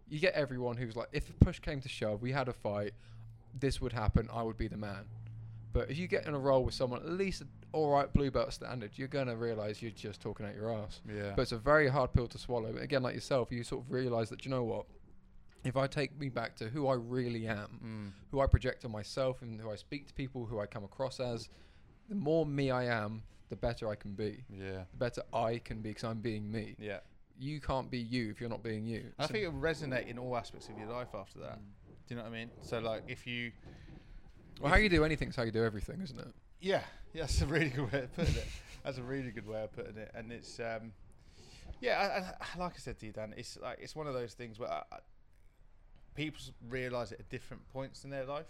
you 0.09 0.19
get 0.19 0.33
everyone 0.33 0.77
who's 0.77 0.95
like, 0.95 1.07
if 1.11 1.29
a 1.29 1.33
push 1.33 1.59
came 1.59 1.79
to 1.81 1.89
shove, 1.89 2.21
we 2.21 2.31
had 2.31 2.47
a 2.49 2.53
fight, 2.53 2.93
this 3.57 3.79
would 3.79 3.93
happen, 3.93 4.27
I 4.31 4.43
would 4.43 4.57
be 4.57 4.67
the 4.67 4.77
man. 4.77 5.05
But 5.73 5.89
if 5.89 5.97
you 5.97 6.07
get 6.07 6.25
in 6.27 6.33
a 6.33 6.39
role 6.39 6.65
with 6.65 6.73
someone 6.73 6.99
at 6.99 7.09
least 7.09 7.43
all 7.71 7.89
right 7.89 8.11
blue 8.11 8.29
belt 8.29 8.51
standard, 8.51 8.91
you're 8.95 9.07
gonna 9.07 9.35
realize 9.35 9.81
you're 9.81 9.91
just 9.91 10.21
talking 10.21 10.45
out 10.45 10.53
your 10.53 10.73
ass. 10.73 10.99
yeah. 11.07 11.31
But 11.35 11.43
it's 11.43 11.53
a 11.53 11.57
very 11.57 11.87
hard 11.87 12.13
pill 12.13 12.27
to 12.27 12.37
swallow. 12.37 12.75
Again, 12.75 13.03
like 13.03 13.15
yourself, 13.15 13.51
you 13.51 13.63
sort 13.63 13.85
of 13.85 13.91
realize 13.91 14.29
that 14.29 14.43
you 14.43 14.51
know 14.51 14.63
what? 14.63 14.85
If 15.63 15.77
I 15.77 15.87
take 15.87 16.19
me 16.19 16.27
back 16.27 16.55
to 16.57 16.65
who 16.69 16.87
I 16.87 16.95
really 16.95 17.47
am, 17.47 17.79
mm, 17.83 18.11
who 18.31 18.41
I 18.41 18.47
project 18.47 18.83
on 18.83 18.91
myself, 18.91 19.41
and 19.43 19.61
who 19.61 19.71
I 19.71 19.75
speak 19.75 20.07
to 20.07 20.13
people, 20.13 20.45
who 20.45 20.59
I 20.59 20.65
come 20.65 20.83
across 20.83 21.19
as, 21.19 21.49
the 22.09 22.15
more 22.15 22.45
me 22.45 22.71
I 22.71 22.85
am, 22.85 23.23
the 23.51 23.55
better 23.57 23.89
I 23.89 23.95
can 23.95 24.13
be. 24.13 24.43
yeah. 24.49 24.85
The 24.91 24.97
better 24.97 25.21
I 25.33 25.59
can 25.59 25.81
be 25.81 25.89
because 25.89 26.05
I'm 26.05 26.21
being 26.21 26.49
me. 26.51 26.75
Yeah. 26.79 27.01
You 27.37 27.59
can't 27.59 27.91
be 27.91 27.99
you 27.99 28.29
if 28.29 28.39
you're 28.39 28.49
not 28.49 28.63
being 28.63 28.85
you. 28.85 29.11
I 29.19 29.27
So- 29.27 29.33
think 29.33 29.43
it 29.43 29.53
will 29.53 29.59
resonate 29.61 30.07
in 30.07 30.17
all 30.17 30.35
aspects 30.37 30.69
of 30.69 30.77
your 30.79 30.87
life 30.87 31.09
after 31.13 31.39
that. 31.39 31.59
Mm. 31.59 31.63
Do 31.85 31.93
you 32.07 32.15
know 32.15 32.23
what 32.23 32.29
I 32.29 32.31
mean? 32.31 32.49
So 32.61 32.79
like 32.79 33.03
if 33.07 33.27
you 33.27 33.51
well, 34.61 34.71
how 34.71 34.77
you 34.77 34.89
do 34.89 35.03
anything 35.03 35.29
is 35.29 35.35
how 35.35 35.43
you 35.43 35.51
do 35.51 35.63
everything, 35.65 36.01
isn't 36.01 36.17
it? 36.19 36.27
Yeah, 36.61 36.81
yeah, 37.13 37.21
that's 37.23 37.41
a 37.41 37.45
really 37.45 37.69
good 37.69 37.91
way 37.91 37.99
of 38.03 38.15
putting 38.15 38.35
it. 38.35 38.47
That's 38.83 38.97
a 38.97 39.03
really 39.03 39.31
good 39.31 39.47
way 39.47 39.63
of 39.63 39.71
putting 39.73 39.97
it, 39.97 40.11
and 40.15 40.31
it's 40.31 40.59
um, 40.59 40.93
yeah, 41.81 42.33
I, 42.39 42.43
I, 42.43 42.59
like 42.63 42.73
I 42.75 42.77
said 42.77 42.99
to 42.99 43.05
you, 43.05 43.11
Dan, 43.11 43.33
it's 43.35 43.57
like 43.61 43.79
it's 43.81 43.95
one 43.95 44.07
of 44.07 44.13
those 44.13 44.33
things 44.33 44.59
where 44.59 44.71
I, 44.71 44.83
I, 44.91 44.97
people 46.15 46.41
realize 46.69 47.11
it 47.11 47.19
at 47.19 47.29
different 47.29 47.67
points 47.73 48.03
in 48.03 48.09
their 48.11 48.25
life, 48.25 48.45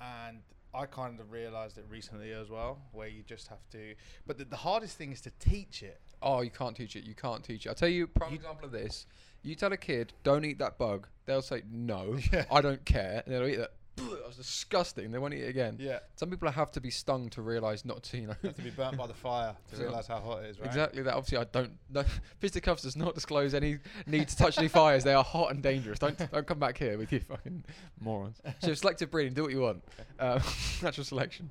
and 0.00 0.38
I 0.74 0.86
kind 0.86 1.20
of 1.20 1.30
realized 1.30 1.78
it 1.78 1.84
recently 1.88 2.32
as 2.32 2.50
well, 2.50 2.78
where 2.92 3.06
you 3.08 3.22
just 3.22 3.48
have 3.48 3.68
to. 3.72 3.94
But 4.26 4.38
the, 4.38 4.44
the 4.44 4.56
hardest 4.56 4.96
thing 4.98 5.12
is 5.12 5.20
to 5.22 5.30
teach 5.38 5.82
it. 5.82 6.00
Oh, 6.20 6.40
you 6.40 6.50
can't 6.50 6.74
teach 6.76 6.96
it. 6.96 7.04
You 7.04 7.14
can't 7.14 7.44
teach 7.44 7.66
it. 7.66 7.68
I'll 7.68 7.74
tell 7.74 7.88
you 7.88 8.04
a 8.04 8.06
prime 8.08 8.30
You- 8.32 8.36
example 8.38 8.66
of 8.66 8.72
this. 8.72 9.06
You 9.42 9.54
tell 9.54 9.72
a 9.72 9.76
kid, 9.76 10.14
don't 10.22 10.44
eat 10.44 10.58
that 10.58 10.78
bug. 10.78 11.06
They'll 11.26 11.42
say, 11.42 11.62
no, 11.70 12.16
Yeah. 12.32 12.46
I 12.50 12.60
don't 12.62 12.84
care. 12.84 13.22
And 13.24 13.34
they'll 13.34 13.46
eat 13.46 13.56
that. 13.56 13.72
That 13.96 14.26
was 14.26 14.36
disgusting. 14.36 15.10
They 15.12 15.18
won't 15.18 15.34
eat 15.34 15.42
it 15.42 15.48
again. 15.50 15.76
Yeah, 15.78 16.00
Some 16.16 16.30
people 16.30 16.50
have 16.50 16.72
to 16.72 16.80
be 16.80 16.90
stung 16.90 17.28
to 17.30 17.42
realise 17.42 17.84
not 17.84 18.02
to, 18.04 18.18
you 18.18 18.26
know. 18.28 18.34
have 18.42 18.54
to 18.56 18.62
be 18.62 18.70
burnt 18.70 18.96
by 18.96 19.06
the 19.06 19.14
fire 19.14 19.54
to 19.72 19.76
realize 19.80 20.06
how 20.06 20.18
hot 20.18 20.42
it 20.44 20.50
is. 20.50 20.58
Right? 20.58 20.66
Exactly 20.66 21.02
that. 21.02 21.14
Obviously, 21.14 21.38
I 21.38 21.44
don't. 21.44 21.72
No, 21.92 22.04
Fisticuffs 22.40 22.82
does 22.82 22.96
not 22.96 23.14
disclose 23.14 23.54
any 23.54 23.78
need 24.06 24.28
to 24.28 24.36
touch 24.36 24.58
any 24.58 24.68
fires. 24.68 25.04
They 25.04 25.14
are 25.14 25.22
hot 25.24 25.50
and 25.52 25.62
dangerous. 25.62 25.98
Don't 25.98 26.18
don't 26.32 26.46
come 26.46 26.58
back 26.58 26.76
here 26.78 26.98
with 26.98 27.12
you 27.12 27.20
fucking 27.20 27.64
morons. 28.00 28.38
So 28.60 28.74
selective 28.74 29.10
breeding, 29.10 29.34
do 29.34 29.42
what 29.42 29.52
you 29.52 29.60
want. 29.60 29.84
Um, 30.18 30.40
natural 30.82 31.04
selection. 31.04 31.50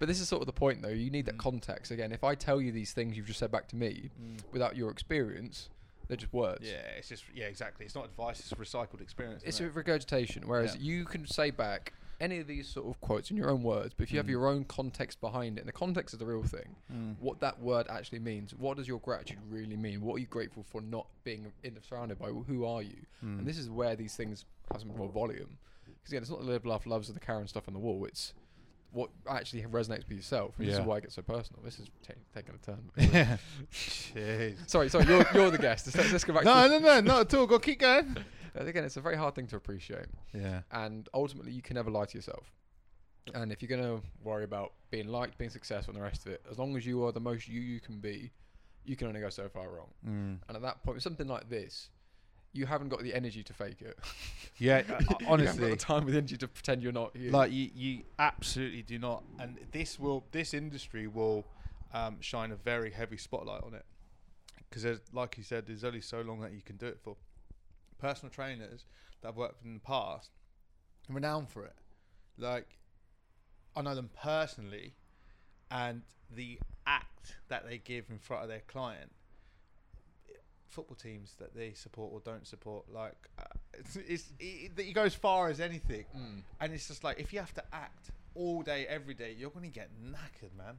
But 0.00 0.08
this 0.08 0.20
is 0.20 0.28
sort 0.28 0.42
of 0.42 0.46
the 0.46 0.52
point, 0.52 0.82
though. 0.82 0.88
You 0.88 1.10
need 1.10 1.26
that 1.26 1.36
Mm. 1.36 1.38
context. 1.38 1.92
Again, 1.92 2.10
if 2.10 2.24
I 2.24 2.34
tell 2.34 2.60
you 2.60 2.72
these 2.72 2.92
things 2.92 3.16
you've 3.16 3.26
just 3.26 3.38
said 3.38 3.52
back 3.52 3.68
to 3.68 3.76
me 3.76 4.10
Mm. 4.20 4.40
without 4.52 4.74
your 4.76 4.90
experience, 4.90 5.68
they're 6.08 6.16
just 6.16 6.32
words. 6.32 6.60
Yeah, 6.62 6.82
it's 6.98 7.08
just 7.08 7.24
yeah, 7.34 7.46
exactly. 7.46 7.86
It's 7.86 7.94
not 7.94 8.04
advice; 8.04 8.40
it's 8.40 8.52
recycled 8.52 9.00
experience. 9.00 9.42
It's 9.44 9.56
isn't 9.56 9.66
a 9.66 9.70
regurgitation. 9.70 10.44
Whereas 10.46 10.74
Yeah. 10.76 10.82
you 10.82 11.04
can 11.04 11.26
say 11.26 11.50
back 11.50 11.92
any 12.20 12.38
of 12.38 12.46
these 12.46 12.68
sort 12.68 12.86
of 12.86 13.00
quotes 13.00 13.30
in 13.32 13.36
your 13.36 13.50
own 13.50 13.62
words, 13.64 13.92
but 13.96 14.04
if 14.04 14.12
you 14.12 14.18
have 14.18 14.26
Mm. 14.26 14.30
your 14.30 14.46
own 14.46 14.64
context 14.64 15.20
behind 15.20 15.58
it, 15.58 15.62
and 15.62 15.68
the 15.68 15.72
context 15.72 16.14
is 16.14 16.18
the 16.20 16.24
real 16.26 16.44
thing, 16.44 16.76
Mm. 16.92 17.16
what 17.18 17.40
that 17.40 17.58
word 17.60 17.86
actually 17.90 18.20
means. 18.20 18.54
What 18.54 18.76
does 18.76 18.86
your 18.86 19.00
gratitude 19.00 19.40
really 19.50 19.76
mean? 19.76 20.00
What 20.00 20.14
are 20.14 20.18
you 20.20 20.26
grateful 20.26 20.62
for 20.62 20.80
not 20.80 21.06
being 21.24 21.52
in, 21.64 21.74
the, 21.74 21.82
surrounded 21.82 22.18
by? 22.20 22.28
Who 22.28 22.64
are 22.64 22.82
you? 22.82 23.06
Mm. 23.22 23.40
And 23.40 23.46
this 23.46 23.58
is 23.58 23.68
where 23.68 23.96
these 23.96 24.14
things 24.14 24.44
have 24.70 24.80
some 24.82 24.96
more 24.96 25.08
volume. 25.08 25.58
Because 25.84 26.12
again, 26.12 26.22
it's 26.22 26.30
not 26.30 26.38
the 26.40 26.46
live, 26.46 26.64
laugh, 26.64 26.86
loves 26.86 27.08
of 27.08 27.14
the 27.14 27.20
Karen 27.20 27.48
stuff 27.48 27.66
on 27.66 27.74
the 27.74 27.80
wall. 27.80 28.04
It's 28.04 28.32
what 28.94 29.10
actually 29.28 29.62
resonates 29.64 30.08
with 30.08 30.16
yourself. 30.16 30.54
And 30.58 30.66
This 30.66 30.74
Yeah. 30.76 30.80
is 30.82 30.86
why 30.86 30.96
I 30.96 31.00
get 31.00 31.12
so 31.12 31.20
personal. 31.22 31.62
This 31.62 31.78
is 31.78 31.88
ta- 32.06 32.14
taking 32.34 32.54
a 32.54 32.58
turn. 32.58 32.90
Yeah. 33.12 33.36
Jeez. 33.72 34.70
sorry, 34.70 34.88
sorry. 34.88 35.04
You're, 35.06 35.26
you're 35.34 35.50
the 35.50 35.58
guest. 35.58 35.94
Let's, 35.94 36.12
let's 36.12 36.24
go 36.24 36.32
back. 36.32 36.44
No, 36.50 36.68
to 36.68 36.68
no, 36.68 36.78
no, 36.78 37.00
not 37.00 37.20
at 37.22 37.34
all. 37.34 37.46
Go, 37.46 37.58
keep 37.58 37.80
going. 37.80 38.16
Again, 38.54 38.84
it's 38.84 38.96
a 38.96 39.00
very 39.00 39.16
hard 39.16 39.34
thing 39.34 39.46
to 39.48 39.56
appreciate. 39.56 40.06
Yeah. 40.32 40.62
and 40.70 41.08
ultimately 41.12 41.52
you 41.52 41.60
can 41.62 41.74
never 41.74 41.90
lie 41.90 42.04
to 42.06 42.16
yourself. 42.18 42.50
And 43.34 43.50
if 43.50 43.62
you're 43.62 43.74
gonna 43.76 44.00
worry 44.22 44.44
about 44.44 44.72
being 44.90 45.08
liked, 45.08 45.38
being 45.38 45.50
successful, 45.50 45.92
and 45.94 46.00
the 46.00 46.04
rest 46.04 46.26
of 46.26 46.32
it, 46.32 46.42
as 46.50 46.58
long 46.58 46.76
as 46.76 46.86
you 46.86 47.04
are 47.04 47.10
the 47.12 47.20
most 47.20 47.48
you 47.48 47.60
you 47.60 47.80
can 47.80 47.98
be, 47.98 48.30
you 48.84 48.96
can 48.96 49.08
only 49.08 49.20
go 49.20 49.30
so 49.30 49.48
far 49.48 49.68
wrong. 49.70 49.88
Mm. 50.06 50.38
And 50.46 50.56
at 50.56 50.62
that 50.62 50.82
point, 50.84 51.02
something 51.02 51.26
like 51.26 51.48
this, 51.48 51.88
you 52.54 52.66
haven't 52.66 52.88
got 52.88 53.02
the 53.02 53.12
energy 53.12 53.42
to 53.42 53.52
fake 53.52 53.82
it. 53.82 53.98
Yeah, 54.56 54.76
uh, 54.78 54.78
you 54.78 54.86
haven't 54.86 55.08
got 55.08 55.22
honestly, 55.26 55.70
the 55.70 55.76
time 55.76 56.04
with 56.04 56.14
energy 56.14 56.36
to 56.36 56.46
pretend 56.46 56.80
you're 56.80 56.92
not 56.92 57.16
you. 57.16 57.32
like 57.32 57.50
you, 57.50 57.70
you 57.74 58.02
absolutely 58.20 58.82
do 58.82 59.00
not. 59.00 59.24
And 59.40 59.58
this 59.72 59.98
will, 59.98 60.24
this 60.30 60.54
industry 60.54 61.08
will 61.08 61.44
um, 61.92 62.18
shine 62.20 62.52
a 62.52 62.54
very 62.54 62.92
heavy 62.92 63.16
spotlight 63.16 63.64
on 63.64 63.74
it 63.74 63.84
because, 64.70 65.00
like 65.12 65.36
you 65.36 65.42
said, 65.42 65.66
there's 65.66 65.82
only 65.82 66.00
so 66.00 66.20
long 66.20 66.40
that 66.42 66.52
you 66.52 66.62
can 66.64 66.76
do 66.76 66.86
it 66.86 67.00
for. 67.02 67.16
Personal 67.98 68.30
trainers 68.30 68.84
that 69.20 69.28
I've 69.30 69.36
worked 69.36 69.60
with 69.60 69.66
in 69.66 69.74
the 69.74 69.80
past, 69.80 70.30
are 71.10 71.14
renowned 71.14 71.48
for 71.48 71.64
it. 71.64 71.74
Like, 72.38 72.78
I 73.74 73.82
know 73.82 73.96
them 73.96 74.10
personally, 74.22 74.94
and 75.68 76.02
the 76.30 76.60
act 76.86 77.34
that 77.48 77.68
they 77.68 77.78
give 77.78 78.04
in 78.10 78.18
front 78.18 78.44
of 78.44 78.48
their 78.48 78.62
client 78.68 79.10
football 80.74 80.96
teams 80.96 81.34
that 81.38 81.54
they 81.54 81.72
support 81.72 82.08
or 82.12 82.20
don't 82.20 82.46
support 82.46 82.82
like 82.92 83.16
uh, 83.38 83.42
it's, 83.74 83.96
it's 83.96 84.32
it, 84.40 84.72
it 84.76 84.92
goes 84.94 85.06
as 85.06 85.14
far 85.14 85.48
as 85.48 85.60
anything 85.60 86.04
Mm. 86.16 86.42
and 86.60 86.72
it's 86.74 86.88
just 86.88 87.02
like 87.04 87.18
if 87.20 87.32
you 87.32 87.38
have 87.38 87.54
to 87.54 87.64
act 87.72 88.10
all 88.34 88.62
day 88.62 88.86
every 88.88 89.14
day 89.14 89.34
you're 89.38 89.50
going 89.50 89.64
to 89.72 89.76
get 89.82 89.88
knackered 90.02 90.54
man 90.56 90.74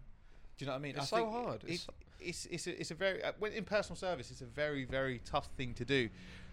do 0.58 0.60
you 0.60 0.66
know 0.68 0.74
what 0.74 0.80
i 0.80 0.82
mean 0.82 0.96
It's 0.98 1.14
I 1.14 1.20
so 1.20 1.30
hard. 1.30 1.64
it, 1.64 1.72
It's 1.72 1.88
it's 2.20 2.46
it's 2.48 2.68
a, 2.68 2.80
it's 2.82 2.92
a 2.92 2.96
very 2.96 3.24
uh, 3.24 3.32
when 3.40 3.52
in 3.54 3.64
personal 3.64 3.96
service 3.96 4.32
it's 4.32 4.42
a 4.42 4.46
very 4.64 4.84
very 4.86 5.20
tough 5.34 5.48
thing 5.58 5.74
to 5.76 5.86
do 5.86 6.10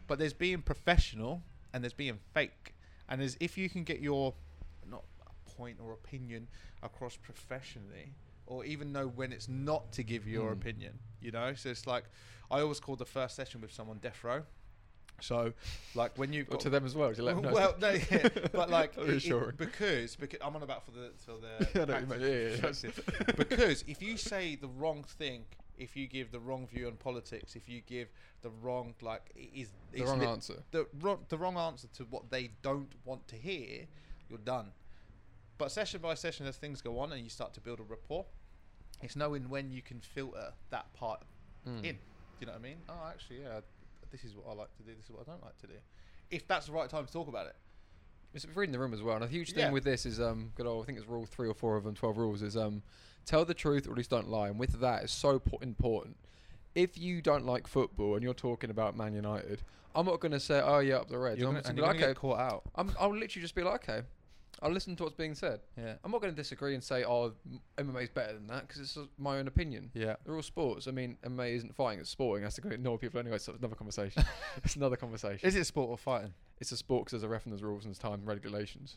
but 0.07 0.19
there's 0.19 0.33
being 0.35 0.63
professional 0.63 1.43
and 1.73 1.83
there's 1.83 1.93
being 2.05 2.19
fake 2.35 2.75
and 3.09 3.21
there's 3.21 3.37
if 3.41 3.59
you 3.59 3.69
can 3.69 3.83
get 3.85 4.01
your 4.01 4.35
not 4.89 5.03
point 5.57 5.79
or 5.83 5.93
opinion 5.93 6.49
across 6.83 7.17
professionally 7.17 8.13
or 8.47 8.65
even 8.65 8.93
know 8.93 9.07
when 9.07 9.33
it's 9.33 9.49
not 9.49 9.93
to 9.93 10.03
give 10.03 10.27
your 10.27 10.51
Mm. 10.51 10.61
opinion 10.61 10.99
you 11.23 11.31
know 11.31 11.55
so 11.55 11.71
it's 11.71 11.87
like 11.87 12.05
i 12.51 12.61
always 12.61 12.81
call 12.81 12.97
the 12.97 13.05
first 13.05 13.37
session 13.37 13.61
with 13.61 13.73
someone 13.73 13.99
death 13.99 14.23
row 14.25 14.43
so 15.21 15.53
like 15.95 16.19
when 16.19 16.33
Or 16.33 16.45
got 16.45 16.61
to 16.61 16.71
them 16.71 16.85
as 16.85 16.97
well. 16.97 17.15
To 17.15 17.23
let 17.23 17.37
them 17.37 17.45
know. 17.45 17.53
well, 17.53 17.77
no, 17.81 17.91
yeah, 17.91 18.29
but 18.53 18.69
like 18.79 18.97
it- 18.99 19.25
it- 19.25 19.57
because 19.57 20.17
because 20.17 20.41
I'm 20.45 20.57
on 20.57 20.65
about 20.65 20.85
for 20.85 20.91
the 20.91 21.13
for 21.19 21.35
the 21.39 21.87
know 21.87 21.93
what 21.95 22.01
you 22.01 22.07
mean, 22.09 22.21
yeah, 22.21 22.57
yeah, 22.57 22.73
yeah. 22.83 23.35
because 23.37 23.85
if 23.87 24.03
you 24.03 24.17
say 24.17 24.57
the 24.57 24.67
wrong 24.67 25.05
thing, 25.05 25.45
if 25.79 25.97
you 25.97 26.09
give 26.09 26.33
the 26.33 26.41
wrong 26.41 26.67
view 26.67 26.89
on 26.89 26.95
politics, 26.97 27.55
if 27.55 27.69
you 27.69 27.83
give 27.83 28.09
the 28.41 28.51
wrong 28.63 28.95
like 29.01 29.31
is 29.37 29.69
the 29.93 30.03
is 30.03 30.09
wrong 30.09 30.19
lit- 30.19 30.29
answer. 30.29 30.63
the 30.73 30.89
wrong 31.01 31.19
the 31.29 31.39
wrong 31.39 31.57
answer 31.57 31.87
to 31.99 32.05
what 32.05 32.31
they 32.31 32.51
don't 32.63 32.93
want 33.05 33.29
to 33.29 33.37
hear, 33.37 33.87
you're 34.29 34.39
done. 34.41 34.73
But 35.57 35.71
session 35.71 36.01
by 36.01 36.15
session, 36.15 36.47
as 36.47 36.57
things 36.57 36.81
go 36.83 36.99
on 36.99 37.13
and 37.13 37.23
you 37.23 37.29
start 37.31 37.55
to 37.55 37.61
build 37.61 37.79
a 37.79 37.85
rapport, 37.85 38.25
it's 39.03 39.17
knowing 39.17 39.49
when 39.49 39.71
you 39.71 39.83
can 39.83 40.01
filter 40.01 40.53
that 40.71 40.93
part 40.95 41.23
Mm. 41.67 41.77
in. 41.85 41.95
Do 41.95 41.99
you 42.41 42.47
know 42.47 42.53
what 42.55 42.59
I 42.59 42.63
mean? 42.63 42.77
Oh, 42.89 43.07
actually, 43.09 43.43
yeah, 43.43 43.61
this 44.11 44.25
is 44.25 44.35
what 44.35 44.47
I 44.51 44.55
like 44.55 44.75
to 44.79 44.83
do. 44.83 44.93
This 44.97 45.05
is 45.05 45.11
what 45.13 45.21
I 45.29 45.31
don't 45.31 45.43
like 45.45 45.57
to 45.59 45.67
do. 45.69 45.75
If 46.31 46.47
that's 46.49 46.67
the 46.67 46.73
right 46.73 46.89
time 46.89 47.07
to 47.07 47.13
talk 47.13 47.29
about 47.29 47.47
it. 47.47 47.55
It's 48.35 48.47
reading 48.55 48.73
the 48.73 48.79
room 48.79 48.95
as 48.95 49.03
well. 49.03 49.15
And 49.17 49.25
a 49.25 49.29
huge 49.29 49.51
thing 49.53 49.59
Yeah. 49.67 49.71
with 49.71 49.85
this 49.85 50.07
is 50.07 50.19
um, 50.19 50.53
good 50.57 50.67
old. 50.67 50.83
I 50.83 50.87
think 50.87 50.99
it's 50.99 51.07
rule 51.07 51.27
three 51.27 51.49
or 51.49 51.55
four 51.55 51.77
of 51.77 51.85
them, 51.85 51.95
twelve 51.95 52.17
rules. 52.17 52.41
Is 52.43 52.57
um, 52.57 52.83
tell 53.27 53.45
the 53.45 53.53
truth 53.55 53.87
or 53.87 53.91
at 53.93 53.97
least 53.99 54.11
don't 54.11 54.29
lie. 54.29 54.49
And 54.49 54.59
with 54.59 54.81
that, 54.81 55.03
it's 55.05 55.13
so 55.13 55.41
important. 55.61 56.17
If 56.75 56.97
you 56.97 57.21
don't 57.21 57.45
like 57.45 57.67
football 57.67 58.15
and 58.15 58.23
you're 58.25 58.33
talking 58.33 58.71
about 58.71 58.97
Man 58.97 59.13
United, 59.15 59.63
I'm 59.95 60.07
not 60.07 60.21
going 60.21 60.33
to 60.33 60.41
say, 60.41 60.61
"Oh 60.65 60.79
yeah, 60.79 60.97
up 60.97 61.09
the 61.11 61.19
Reds." 61.19 61.39
You're 61.39 61.49
I'm 61.49 61.53
gonna, 61.55 61.61
just 61.61 61.69
and 61.71 61.77
gonna 61.79 61.89
you're 61.89 61.95
be 61.95 62.01
gonna 62.01 62.13
get 62.15 62.19
caught 62.21 62.41
out. 62.41 62.63
I'm, 62.75 62.93
I'll 62.99 63.11
literally 63.13 63.43
just 63.43 63.55
be 63.55 63.63
like, 63.63 63.87
okay. 63.89 64.03
I'll 64.63 64.71
listen 64.71 64.95
to 64.97 65.03
what's 65.03 65.17
being 65.17 65.35
said. 65.35 65.61
Yeah. 65.77 65.95
I'm 66.05 66.13
not 66.13 66.21
going 66.21 66.33
to 66.33 66.41
disagree 66.41 66.75
and 66.75 66.83
say, 66.83 67.05
"Oh, 67.05 67.33
MMA 67.79 68.05
is 68.05 68.11
better 68.11 68.33
than 68.35 68.47
that," 68.47 68.67
because 68.67 68.81
it's 68.81 68.95
just 68.95 69.09
my 69.19 69.39
own 69.39 69.49
opinion. 69.49 69.91
Yeah. 69.95 70.17
They're 70.25 70.37
all 70.37 70.43
sports. 70.43 70.87
I 70.87 70.93
mean, 70.93 71.19
MMA 71.25 71.57
isn't 71.57 71.75
fighting; 71.75 72.01
it's 72.01 72.11
sporting. 72.11 72.45
That's 72.45 72.57
to 72.57 72.69
ignore 72.69 72.99
people 72.99 73.19
anyway. 73.19 73.39
So 73.39 73.53
it's 73.53 73.59
another 73.59 73.75
conversation. 73.75 74.25
it's 74.65 74.77
another 74.77 74.97
conversation. 74.97 75.47
Is 75.47 75.57
it 75.57 75.61
a 75.61 75.65
sport 75.65 75.91
or 75.91 75.99
fighting? 75.99 76.33
it's 76.63 76.71
a 76.71 76.77
sport 76.77 77.05
because 77.05 77.11
there's 77.11 77.25
a 77.25 77.29
ref 77.29 77.45
and 77.45 77.53
there's 77.53 77.63
rules 77.63 77.85
and 77.85 77.91
there's 77.91 77.99
time 77.99 78.15
and 78.15 78.27
regulations. 78.27 78.97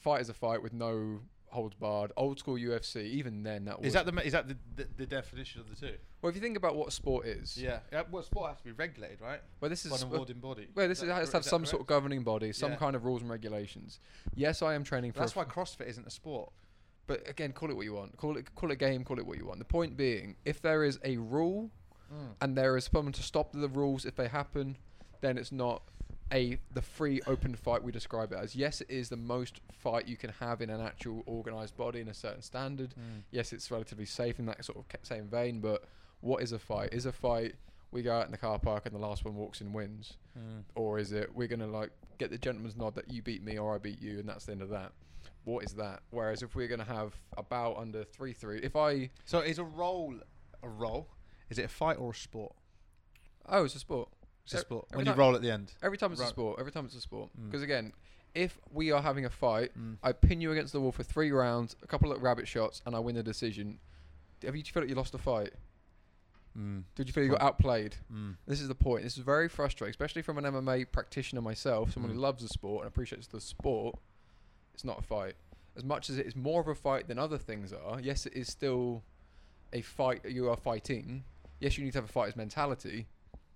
Fight 0.00 0.20
is 0.22 0.28
a 0.28 0.34
fight 0.34 0.60
with 0.60 0.72
no 0.72 1.20
holds 1.50 1.74
barred. 1.74 2.12
Old 2.16 2.38
school 2.38 2.56
UFC, 2.56 3.04
even 3.04 3.42
then 3.42 3.64
that 3.66 3.78
was. 3.78 3.88
Is 3.88 3.92
that 3.94 4.06
the 4.06 4.26
is 4.26 4.32
that 4.32 4.48
the, 4.48 4.56
the, 4.76 4.88
the 4.96 5.06
definition 5.06 5.60
of 5.60 5.68
the 5.68 5.76
two? 5.76 5.94
well? 6.22 6.30
If 6.30 6.36
you 6.36 6.40
think 6.40 6.56
about 6.56 6.76
what 6.76 6.92
sport 6.92 7.26
is, 7.26 7.56
Yeah. 7.56 7.80
yeah. 7.92 8.02
Well, 8.10 8.22
sport 8.22 8.50
has 8.50 8.58
to 8.58 8.64
be 8.64 8.72
regulated, 8.72 9.20
right? 9.20 9.40
Well, 9.60 9.68
this 9.68 9.84
is 9.84 9.90
By 9.90 9.98
an 9.98 10.14
awarding 10.14 10.38
body. 10.38 10.68
well, 10.74 10.88
this 10.88 11.02
Is 11.02 11.08
has 11.08 11.30
to 11.30 11.36
have 11.36 11.44
some 11.44 11.66
sort 11.66 11.82
of 11.82 11.86
governing 11.86 12.22
body, 12.22 12.52
some 12.52 12.72
Yeah. 12.72 12.78
kind 12.78 12.96
of 12.96 13.04
rules 13.04 13.22
and 13.22 13.30
regulations. 13.30 14.00
Yes, 14.34 14.62
I 14.62 14.74
am 14.74 14.84
training 14.84 15.12
for. 15.12 15.20
That's 15.20 15.36
why 15.36 15.44
CrossFit 15.44 15.88
isn't 15.88 16.06
a 16.06 16.10
sport. 16.10 16.52
but 17.06 17.28
again, 17.28 17.52
call 17.52 17.70
it 17.70 17.76
what 17.76 17.84
you 17.84 17.94
want. 17.94 18.16
Call 18.16 18.36
it 18.36 18.54
call 18.54 18.70
it 18.70 18.78
game. 18.78 19.04
Call 19.04 19.18
it 19.18 19.26
what 19.26 19.36
you 19.36 19.46
want. 19.46 19.58
The 19.58 19.64
point 19.64 19.96
being, 19.96 20.36
if 20.44 20.62
there 20.62 20.84
is 20.84 20.98
a 21.04 21.16
rule 21.16 21.70
mm. 22.12 22.34
and 22.40 22.56
there 22.56 22.76
is 22.76 22.88
someone 22.92 23.12
to 23.12 23.22
stop 23.22 23.52
the 23.52 23.68
rules 23.68 24.04
if 24.04 24.14
they 24.14 24.28
happen, 24.28 24.76
then 25.20 25.36
it's 25.36 25.50
not 25.50 25.82
a 26.32 26.58
the 26.72 26.82
free 26.82 27.20
open 27.26 27.54
fight 27.54 27.82
we 27.82 27.92
describe 27.92 28.32
it 28.32 28.38
as. 28.38 28.54
Yes, 28.54 28.80
it 28.80 28.90
is 28.90 29.08
the 29.08 29.16
most 29.16 29.60
fight 29.72 30.06
you 30.06 30.16
can 30.16 30.30
have 30.40 30.60
in 30.60 30.70
an 30.70 30.80
actual 30.80 31.22
organized 31.26 31.76
body 31.76 32.00
in 32.00 32.08
a 32.08 32.14
certain 32.14 32.42
standard. 32.42 32.90
Mm. 32.98 33.22
Yes, 33.30 33.52
it's 33.52 33.70
relatively 33.70 34.06
safe 34.06 34.38
in 34.38 34.46
that 34.46 34.64
sort 34.64 34.78
of 34.78 34.84
same 35.02 35.26
vein. 35.28 35.60
But 35.60 35.84
what 36.20 36.42
is 36.42 36.52
a 36.52 36.58
fight? 36.58 36.92
Is 36.92 37.06
a 37.06 37.12
fight 37.12 37.54
we 37.92 38.02
go 38.02 38.12
out 38.12 38.24
in 38.26 38.30
the 38.30 38.38
car 38.38 38.58
park 38.58 38.86
and 38.86 38.94
the 38.94 39.00
last 39.00 39.24
one 39.24 39.34
walks 39.34 39.60
in 39.60 39.72
wins, 39.72 40.14
Mm. 40.38 40.62
or 40.76 40.98
is 41.00 41.10
it 41.12 41.34
we're 41.34 41.48
gonna 41.48 41.66
like 41.66 41.90
get 42.18 42.30
the 42.30 42.38
gentleman's 42.38 42.76
nod 42.76 42.94
that 42.94 43.10
you 43.10 43.20
beat 43.22 43.42
me 43.42 43.58
or 43.58 43.74
I 43.74 43.78
beat 43.78 44.00
you 44.00 44.20
and 44.20 44.28
that's 44.28 44.44
the 44.46 44.52
end 44.52 44.62
of 44.62 44.68
that? 44.68 44.92
What 45.44 45.64
is 45.64 45.72
that? 45.74 46.02
Whereas 46.10 46.42
if 46.42 46.54
we're 46.54 46.68
gonna 46.68 46.84
have 46.84 47.14
a 47.36 47.42
bout 47.42 47.76
under 47.78 48.04
three 48.04 48.32
three, 48.32 48.60
if 48.62 48.76
I 48.76 49.10
So 49.24 49.40
is 49.40 49.58
a 49.58 49.64
role 49.64 50.14
a 50.62 50.68
role? 50.68 51.08
Is 51.48 51.58
it 51.58 51.64
a 51.64 51.68
fight 51.68 51.98
or 51.98 52.10
a 52.12 52.14
sport? 52.14 52.54
oh 53.48 53.64
it's 53.64 53.74
a 53.74 53.80
sport. 53.80 54.08
It's 54.44 54.54
a 54.54 54.58
Uh, 54.58 54.60
sport. 54.60 54.86
every 54.90 54.96
When 54.98 55.06
you 55.06 55.12
time- 55.12 55.18
roll 55.18 55.34
at 55.36 55.42
the 55.42 55.50
end. 55.50 55.74
Every 55.82 55.98
time 55.98 56.12
it's 56.12 56.20
a 56.20 56.26
sport. 56.26 56.58
Every 56.58 56.72
time 56.72 56.84
it's 56.86 56.94
a 56.94 57.00
sport. 57.00 57.30
Mm. 57.38 57.46
Because 57.46 57.62
again, 57.62 57.92
if 58.34 58.58
we 58.70 58.90
are 58.90 59.02
having 59.02 59.24
a 59.24 59.30
fight, 59.30 59.76
Mm. 59.78 59.98
I 60.02 60.12
pin 60.12 60.40
you 60.40 60.50
against 60.52 60.72
the 60.72 60.80
wall 60.80 60.92
for 60.92 61.02
three 61.02 61.30
rounds, 61.30 61.76
a 61.82 61.86
couple 61.86 62.10
of 62.12 62.22
rabbit 62.22 62.48
shots, 62.48 62.82
and 62.86 62.94
I 62.96 62.98
win 62.98 63.14
the 63.14 63.22
decision. 63.22 63.78
Have 64.42 64.56
you 64.56 64.62
felt 64.64 64.84
like 64.84 64.88
you 64.90 64.94
lost 64.96 65.14
a 65.14 65.18
fight? 65.18 65.52
Mm. 66.56 66.84
Did 66.96 67.06
you 67.06 67.12
feel 67.12 67.22
you 67.24 67.30
got 67.30 67.42
outplayed? 67.42 67.96
Mm. 68.12 68.36
This 68.46 68.60
is 68.60 68.66
the 68.68 68.74
point. 68.74 69.04
This 69.04 69.16
is 69.16 69.22
very 69.22 69.48
frustrating, 69.48 69.90
especially 69.90 70.22
from 70.22 70.36
an 70.38 70.44
MMA 70.44 70.84
practitioner 70.84 71.40
myself, 71.42 71.92
someone 71.92 72.10
Mm. 72.10 72.14
who 72.16 72.20
loves 72.20 72.42
the 72.42 72.48
sport 72.48 72.84
and 72.84 72.88
appreciates 72.88 73.28
the 73.28 73.40
sport. 73.40 73.98
It's 74.74 74.84
not 74.84 74.98
a 74.98 75.02
fight. 75.02 75.36
As 75.76 75.84
much 75.84 76.10
as 76.10 76.18
it 76.18 76.26
is 76.26 76.34
more 76.34 76.60
of 76.60 76.66
a 76.66 76.74
fight 76.74 77.06
than 77.06 77.18
other 77.18 77.38
things 77.38 77.72
are, 77.72 78.00
yes, 78.00 78.26
it 78.26 78.32
is 78.32 78.48
still 78.48 79.04
a 79.72 79.80
fight. 79.82 80.24
You 80.28 80.50
are 80.50 80.56
fighting. 80.56 81.24
Yes, 81.60 81.78
you 81.78 81.84
need 81.84 81.92
to 81.92 81.98
have 81.98 82.08
a 82.08 82.12
fighter's 82.12 82.34
mentality, 82.36 83.06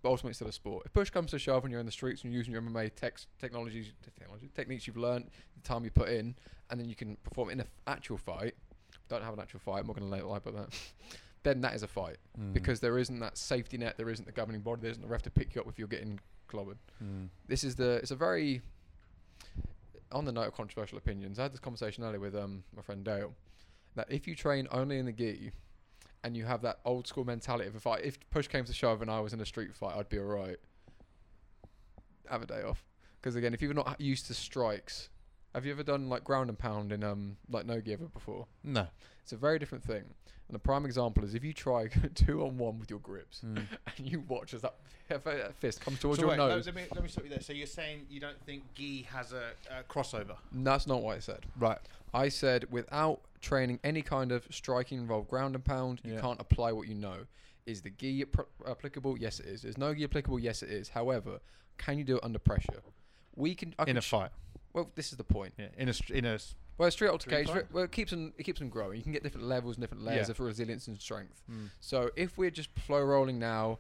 but 0.04 0.10
ultimately 0.10 0.30
it's 0.32 0.36
still 0.38 0.48
a 0.48 0.52
sport. 0.52 0.82
If 0.84 0.92
push 0.92 1.08
comes 1.08 1.30
to 1.30 1.38
shove 1.38 1.64
and 1.64 1.70
you're 1.72 1.80
in 1.80 1.86
the 1.86 1.90
streets 1.92 2.22
and 2.22 2.30
you're 2.32 2.38
using 2.38 2.52
your 2.52 2.60
MMA 2.60 2.94
tex- 2.94 3.26
technologies, 3.40 3.90
technology, 4.18 4.50
techniques 4.54 4.86
you've 4.86 4.98
learned, 4.98 5.30
the 5.56 5.66
time 5.66 5.82
you 5.82 5.90
put 5.90 6.10
in, 6.10 6.34
and 6.70 6.78
then 6.78 6.90
you 6.90 6.94
can 6.94 7.16
perform 7.24 7.48
in 7.48 7.58
an 7.58 7.66
actual 7.86 8.18
fight, 8.18 8.52
don't 9.08 9.22
have 9.24 9.32
an 9.32 9.40
actual 9.40 9.60
fight, 9.60 9.80
I'm 9.80 9.86
not 9.86 9.96
going 9.96 10.10
to 10.10 10.26
lie 10.26 10.36
about 10.36 10.54
that, 10.56 10.78
then 11.42 11.62
that 11.62 11.74
is 11.74 11.82
a 11.82 11.88
fight 11.88 12.18
Mm. 12.38 12.52
because 12.52 12.80
there 12.80 12.98
isn't 12.98 13.18
that 13.20 13.38
safety 13.38 13.78
net, 13.78 13.96
there 13.96 14.10
isn't 14.10 14.26
the 14.26 14.32
governing 14.32 14.60
body, 14.60 14.82
there 14.82 14.90
isn't 14.90 15.02
the 15.02 15.08
ref 15.08 15.22
to 15.22 15.30
pick 15.30 15.54
you 15.54 15.62
up 15.62 15.68
if 15.68 15.78
you're 15.78 15.88
getting 15.88 16.20
clobbered. 16.50 16.76
Mm. 17.02 17.28
This 17.48 17.64
is 17.64 17.74
the 17.76 17.92
it's 18.02 18.10
a 18.10 18.16
very 18.16 18.60
on 20.12 20.24
the 20.26 20.32
note 20.32 20.48
of 20.48 20.54
controversial 20.54 20.98
opinions. 20.98 21.38
I 21.38 21.44
had 21.44 21.52
this 21.52 21.60
conversation 21.60 22.04
earlier 22.04 22.20
with 22.20 22.34
um 22.36 22.62
my 22.76 22.82
friend 22.82 23.02
Dale 23.04 23.32
that 23.94 24.06
if 24.10 24.26
you 24.28 24.34
train 24.34 24.68
only 24.70 24.98
in 24.98 25.06
the 25.06 25.12
gi 25.12 25.52
and 26.24 26.34
you 26.36 26.46
have 26.46 26.62
that 26.62 26.80
old 26.84 27.06
school 27.06 27.24
mentality 27.24 27.68
of 27.68 27.76
if 27.76 27.86
I 27.86 27.96
if 27.98 28.18
push 28.30 28.48
came 28.48 28.64
to 28.64 28.72
shove 28.72 29.02
and 29.02 29.10
I 29.10 29.20
was 29.20 29.32
in 29.32 29.40
a 29.40 29.46
street 29.46 29.74
fight, 29.74 29.94
I'd 29.96 30.08
be 30.08 30.18
alright. 30.18 30.56
Have 32.28 32.42
a 32.42 32.46
day 32.46 32.62
off 32.62 32.82
because 33.20 33.36
again, 33.36 33.52
if 33.54 33.60
you're 33.60 33.74
not 33.74 34.00
used 34.00 34.26
to 34.26 34.34
strikes, 34.34 35.10
have 35.54 35.66
you 35.66 35.72
ever 35.72 35.82
done 35.82 36.08
like 36.08 36.24
ground 36.24 36.48
and 36.48 36.58
pound 36.58 36.90
in 36.90 37.04
um 37.04 37.36
like 37.50 37.66
no 37.66 37.80
gi 37.80 37.92
ever 37.92 38.06
before? 38.06 38.46
No. 38.64 38.86
It's 39.22 39.32
a 39.32 39.36
very 39.36 39.58
different 39.58 39.84
thing. 39.84 40.04
And 40.48 40.56
a 40.56 40.58
prime 40.58 40.84
example 40.84 41.24
is 41.24 41.34
if 41.34 41.44
you 41.44 41.52
try 41.52 41.88
two 42.14 42.42
on 42.44 42.56
one 42.58 42.78
with 42.78 42.90
your 42.90 42.98
grips 43.00 43.42
Mm. 43.44 43.62
and 43.98 44.10
you 44.10 44.24
watch 44.26 44.54
as 44.54 44.62
that 44.62 44.74
fist 45.60 45.82
comes 45.82 45.98
towards 46.00 46.18
So 46.18 46.24
your 46.24 46.30
wait, 46.30 46.36
nose. 46.38 46.64
Let 46.66 46.74
me, 46.74 46.82
let 46.94 47.02
me 47.02 47.08
stop 47.10 47.24
you 47.24 47.30
there. 47.30 47.40
So 47.40 47.52
you're 47.52 47.66
saying 47.66 48.06
you 48.08 48.20
don't 48.20 48.40
think 48.46 48.62
gi 48.74 49.02
has 49.12 49.32
a, 49.32 49.50
a 49.70 49.82
crossover? 49.82 50.36
That's 50.52 50.86
not 50.86 51.02
what 51.02 51.16
I 51.16 51.20
said. 51.20 51.44
Right. 51.58 51.78
I 52.14 52.30
said 52.30 52.70
without 52.70 53.20
training 53.44 53.78
any 53.84 54.02
kind 54.02 54.32
of 54.32 54.46
striking 54.50 54.98
involved 54.98 55.28
ground 55.28 55.54
and 55.54 55.64
pound, 55.64 56.00
you 56.04 56.14
Yeah. 56.14 56.20
can't 56.20 56.40
apply 56.40 56.72
what 56.72 56.88
you 56.88 56.94
know. 56.94 57.26
Is 57.66 57.82
the 57.82 57.90
gi 57.90 58.24
pr- 58.26 58.42
applicable? 58.66 59.16
Yes, 59.18 59.40
it 59.40 59.46
is. 59.46 59.64
Is 59.64 59.78
no 59.78 59.94
gi 59.94 60.04
applicable? 60.04 60.38
Yes, 60.38 60.62
it 60.62 60.70
is. 60.70 60.88
However, 60.90 61.40
can 61.78 61.96
you 61.98 62.04
do 62.04 62.16
it 62.16 62.24
under 62.24 62.38
pressure? 62.38 62.82
We 63.36 63.54
can. 63.54 63.74
I 63.78 63.82
in 63.82 63.86
can 63.86 63.96
a 63.98 64.00
sh- 64.00 64.10
fight. 64.10 64.30
Well, 64.72 64.90
this 64.96 65.12
is 65.12 65.16
the 65.18 65.24
point. 65.24 65.54
Yeah. 65.58 65.68
In 65.78 65.88
a 65.88 65.92
str- 65.94 66.14
in 66.14 66.24
a. 66.24 66.38
Well, 66.76 66.90
street 66.90 66.92
Street 66.92 67.08
altercation. 67.10 67.68
Well, 67.72 67.84
it 67.84 67.92
keeps 67.92 68.10
them. 68.10 68.32
It 68.36 68.42
keeps 68.42 68.58
them 68.58 68.68
growing. 68.68 68.96
You 68.98 69.02
can 69.04 69.12
get 69.12 69.22
different 69.22 69.46
levels 69.46 69.76
and 69.76 69.82
different 69.82 70.02
layers 70.04 70.26
Yeah. 70.26 70.32
of 70.32 70.40
resilience 70.40 70.88
and 70.88 71.00
strength. 71.00 71.40
Mm. 71.50 71.70
So 71.80 72.10
if 72.16 72.36
we're 72.36 72.50
just 72.50 72.70
flow 72.78 73.00
rolling 73.02 73.38
now, 73.38 73.78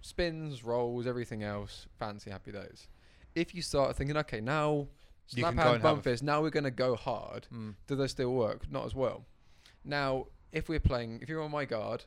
spins, 0.00 0.62
rolls, 0.64 1.06
everything 1.06 1.42
else, 1.42 1.86
fancy 1.98 2.30
happy 2.30 2.52
days. 2.52 2.88
If 3.34 3.54
you 3.54 3.62
start 3.62 3.94
thinking, 3.96 4.16
okay, 4.18 4.40
now 4.40 4.88
You 5.30 5.42
slap 5.42 5.54
hand, 5.54 5.58
and 5.60 5.72
have 5.74 5.82
bump 5.82 6.00
a- 6.00 6.02
fist, 6.02 6.22
now 6.22 6.40
we're 6.42 6.50
going 6.50 6.64
to 6.64 6.70
go 6.70 6.96
hard. 6.96 7.46
Mm. 7.52 7.74
Do 7.86 7.96
they 7.96 8.06
still 8.06 8.32
work? 8.32 8.70
Not 8.70 8.84
as 8.86 8.94
well. 8.94 9.24
Now, 9.84 10.26
if 10.52 10.68
we're 10.68 10.80
playing, 10.80 11.20
if 11.22 11.28
you're 11.28 11.42
on 11.42 11.50
my 11.50 11.64
guard, 11.64 12.04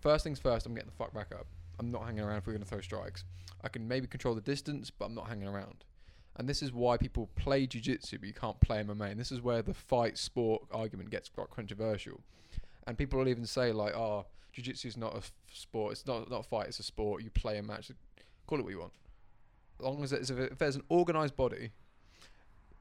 first 0.00 0.24
things 0.24 0.38
first, 0.38 0.66
I'm 0.66 0.74
getting 0.74 0.90
the 0.90 0.96
fuck 0.96 1.12
back 1.12 1.32
up. 1.34 1.46
I'm 1.78 1.90
not 1.90 2.04
hanging 2.04 2.20
around 2.24 2.38
if 2.38 2.46
we're 2.46 2.52
going 2.52 2.62
to 2.62 2.68
throw 2.68 2.80
strikes. 2.80 3.24
I 3.62 3.68
can 3.68 3.86
maybe 3.86 4.06
control 4.06 4.34
the 4.34 4.40
distance, 4.40 4.90
but 4.90 5.06
I'm 5.06 5.14
not 5.14 5.28
hanging 5.28 5.48
around. 5.48 5.84
And 6.36 6.48
this 6.48 6.62
is 6.62 6.72
why 6.72 6.96
people 6.96 7.28
play 7.34 7.66
jiu-jitsu, 7.66 8.18
but 8.18 8.26
you 8.26 8.34
can't 8.34 8.60
play 8.60 8.82
MMA. 8.82 9.10
And 9.10 9.18
this 9.20 9.32
is 9.32 9.40
where 9.40 9.62
the 9.62 9.74
fight 9.74 10.18
sport 10.18 10.62
argument 10.70 11.10
gets 11.10 11.28
quite 11.28 11.50
controversial. 11.50 12.20
And 12.86 12.96
people 12.96 13.18
will 13.18 13.28
even 13.28 13.46
say 13.46 13.72
like, 13.72 13.94
"Oh, 13.94 14.26
jiu-jitsu 14.52 14.88
is 14.88 14.96
not 14.96 15.14
a 15.14 15.18
f- 15.18 15.32
sport. 15.50 15.92
It's 15.92 16.06
not 16.06 16.30
not 16.30 16.40
a 16.40 16.48
fight. 16.48 16.68
It's 16.68 16.78
a 16.78 16.82
sport. 16.82 17.22
You 17.22 17.30
play 17.30 17.58
a 17.58 17.62
match. 17.62 17.90
Call 18.46 18.58
it 18.58 18.62
what 18.62 18.70
you 18.70 18.78
want. 18.80 18.92
As 19.80 19.84
long 19.84 20.04
as 20.04 20.12
it's, 20.12 20.30
if 20.30 20.58
there's 20.58 20.76
an 20.76 20.84
organized 20.88 21.36
body, 21.36 21.70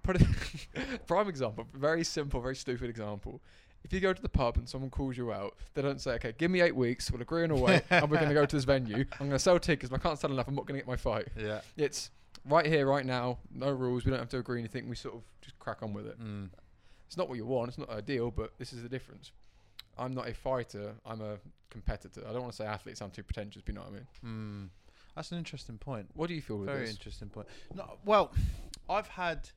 put 0.05 0.21
it 0.21 1.07
prime 1.07 1.27
example, 1.27 1.65
very 1.73 2.03
simple, 2.03 2.41
very 2.41 2.55
stupid 2.55 2.89
example. 2.89 3.41
If 3.83 3.93
you 3.93 3.99
go 3.99 4.13
to 4.13 4.21
the 4.21 4.29
pub 4.29 4.57
and 4.57 4.67
someone 4.67 4.89
calls 4.89 5.15
you 5.15 5.31
out, 5.31 5.55
they 5.75 5.81
don't 5.81 6.01
say, 6.01 6.13
"Okay, 6.13 6.33
give 6.37 6.49
me 6.49 6.61
eight 6.61 6.75
weeks. 6.75 7.11
We'll 7.11 7.21
agree 7.21 7.43
on 7.43 7.51
a 7.51 7.55
way, 7.55 7.81
and 7.89 8.09
we're 8.09 8.17
going 8.17 8.29
to 8.29 8.33
go 8.33 8.45
to 8.45 8.55
this 8.55 8.65
venue. 8.65 9.05
I'm 9.19 9.27
going 9.27 9.31
to 9.31 9.39
sell 9.39 9.59
tickets. 9.59 9.93
I 9.93 9.97
can't 9.99 10.17
sell 10.17 10.31
enough. 10.31 10.47
I'm 10.47 10.55
not 10.55 10.65
going 10.65 10.79
to 10.79 10.83
get 10.83 10.87
my 10.87 10.95
fight." 10.95 11.27
Yeah. 11.37 11.61
It's 11.77 12.09
right 12.49 12.65
here, 12.65 12.87
right 12.87 13.05
now. 13.05 13.37
No 13.53 13.69
rules. 13.71 14.05
We 14.05 14.11
don't 14.11 14.19
have 14.19 14.29
to 14.29 14.37
agree 14.39 14.59
anything. 14.59 14.89
We 14.89 14.95
sort 14.95 15.15
of 15.15 15.21
just 15.41 15.59
crack 15.59 15.83
on 15.83 15.93
with 15.93 16.07
it. 16.07 16.19
Mm. 16.19 16.49
It's 17.05 17.17
not 17.17 17.29
what 17.29 17.37
you 17.37 17.45
want. 17.45 17.69
It's 17.69 17.77
not 17.77 17.89
ideal, 17.91 18.31
but 18.31 18.53
this 18.57 18.73
is 18.73 18.81
the 18.81 18.89
difference. 18.89 19.31
I'm 19.97 20.13
not 20.13 20.27
a 20.27 20.33
fighter. 20.33 20.93
I'm 21.05 21.21
a 21.21 21.37
competitor. 21.69 22.23
I 22.27 22.33
don't 22.33 22.41
want 22.41 22.53
to 22.53 22.57
say 22.57 22.65
athlete. 22.65 22.97
Sound 22.97 23.13
too 23.13 23.23
pretentious. 23.23 23.61
But 23.61 23.73
you 23.73 23.75
know 23.75 23.81
what 23.81 23.91
I 23.91 23.93
mean. 23.93 24.07
Mm. 24.25 24.69
That's 25.15 25.31
an 25.31 25.37
interesting 25.37 25.77
point. 25.77 26.07
What 26.13 26.27
do 26.27 26.33
you 26.33 26.41
feel 26.41 26.57
with 26.57 26.67
Very 26.67 26.81
this? 26.81 26.91
interesting 26.91 27.29
point. 27.29 27.47
No, 27.73 27.97
well, 28.03 28.33
I've 28.89 29.07
had. 29.07 29.49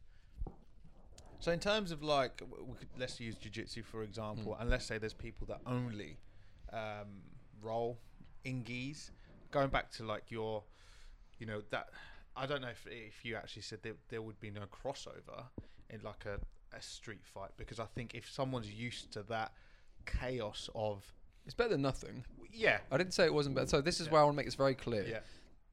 So 1.40 1.52
in 1.52 1.60
terms 1.60 1.92
of 1.92 2.02
like, 2.02 2.42
we 2.50 2.74
could, 2.76 2.88
let's 2.98 3.20
use 3.20 3.36
jujitsu 3.36 3.84
for 3.84 4.02
example, 4.02 4.54
Hmm. 4.54 4.62
and 4.62 4.70
let's 4.70 4.84
say 4.84 4.98
there's 4.98 5.14
people 5.14 5.46
that 5.48 5.60
only 5.66 6.16
um, 6.72 7.22
roll 7.62 7.98
in 8.44 8.62
gis. 8.62 9.10
Going 9.50 9.68
back 9.70 9.90
to 9.92 10.04
like 10.04 10.30
your, 10.30 10.62
you 11.38 11.46
know 11.46 11.62
that 11.70 11.88
I 12.36 12.46
don't 12.46 12.60
know 12.60 12.68
if 12.68 12.86
if 12.90 13.24
you 13.24 13.36
actually 13.36 13.62
said 13.62 13.82
that 13.82 13.96
there 14.08 14.20
would 14.22 14.38
be 14.40 14.50
no 14.50 14.62
crossover 14.66 15.44
in 15.90 16.00
like 16.02 16.24
a, 16.26 16.38
a 16.76 16.82
street 16.82 17.24
fight 17.24 17.50
because 17.56 17.80
I 17.80 17.86
think 17.94 18.14
if 18.14 18.30
someone's 18.30 18.70
used 18.70 19.10
to 19.12 19.22
that 19.24 19.52
chaos 20.06 20.68
of 20.74 21.02
It's 21.46 21.54
better 21.54 21.70
than 21.70 21.82
nothing. 21.82 22.24
yeah 22.52 22.78
I 22.92 22.98
didn't 22.98 23.14
say 23.14 23.24
it 23.24 23.32
wasn't 23.34 23.54
better. 23.54 23.68
So 23.68 23.80
this 23.80 24.00
is 24.00 24.06
Yeah. 24.06 24.12
where 24.12 24.20
I 24.20 24.24
want 24.24 24.34
to 24.34 24.36
make 24.36 24.46
this 24.46 24.54
very 24.54 24.74
clear. 24.74 25.04
yeah 25.06 25.20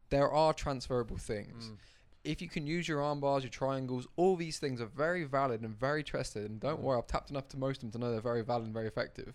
There 0.10 0.32
are 0.32 0.54
transferable 0.54 1.18
things. 1.18 1.70
Mm. 1.72 1.78
If 2.26 2.42
you 2.42 2.50
can 2.50 2.66
use 2.68 2.88
your 2.88 3.02
arm 3.02 3.20
bars, 3.20 3.44
your 3.44 3.50
triangles, 3.52 4.08
all 4.16 4.36
these 4.36 4.58
things 4.60 4.82
are 4.82 4.86
very 4.88 5.24
valid 5.24 5.62
and 5.62 5.78
very 5.78 6.04
tested. 6.04 6.50
And 6.50 6.60
don't 6.60 6.80
Mm. 6.80 6.84
worry, 6.84 6.98
I've 6.98 7.08
tapped 7.08 7.30
enough 7.30 7.48
to 7.50 7.58
most 7.58 7.78
of 7.78 7.92
them 7.92 8.00
to 8.02 8.06
know 8.06 8.12
they're 8.12 8.22
very 8.22 8.44
valid 8.44 8.66
and 8.66 8.74
very 8.74 8.88
effective. 8.88 9.34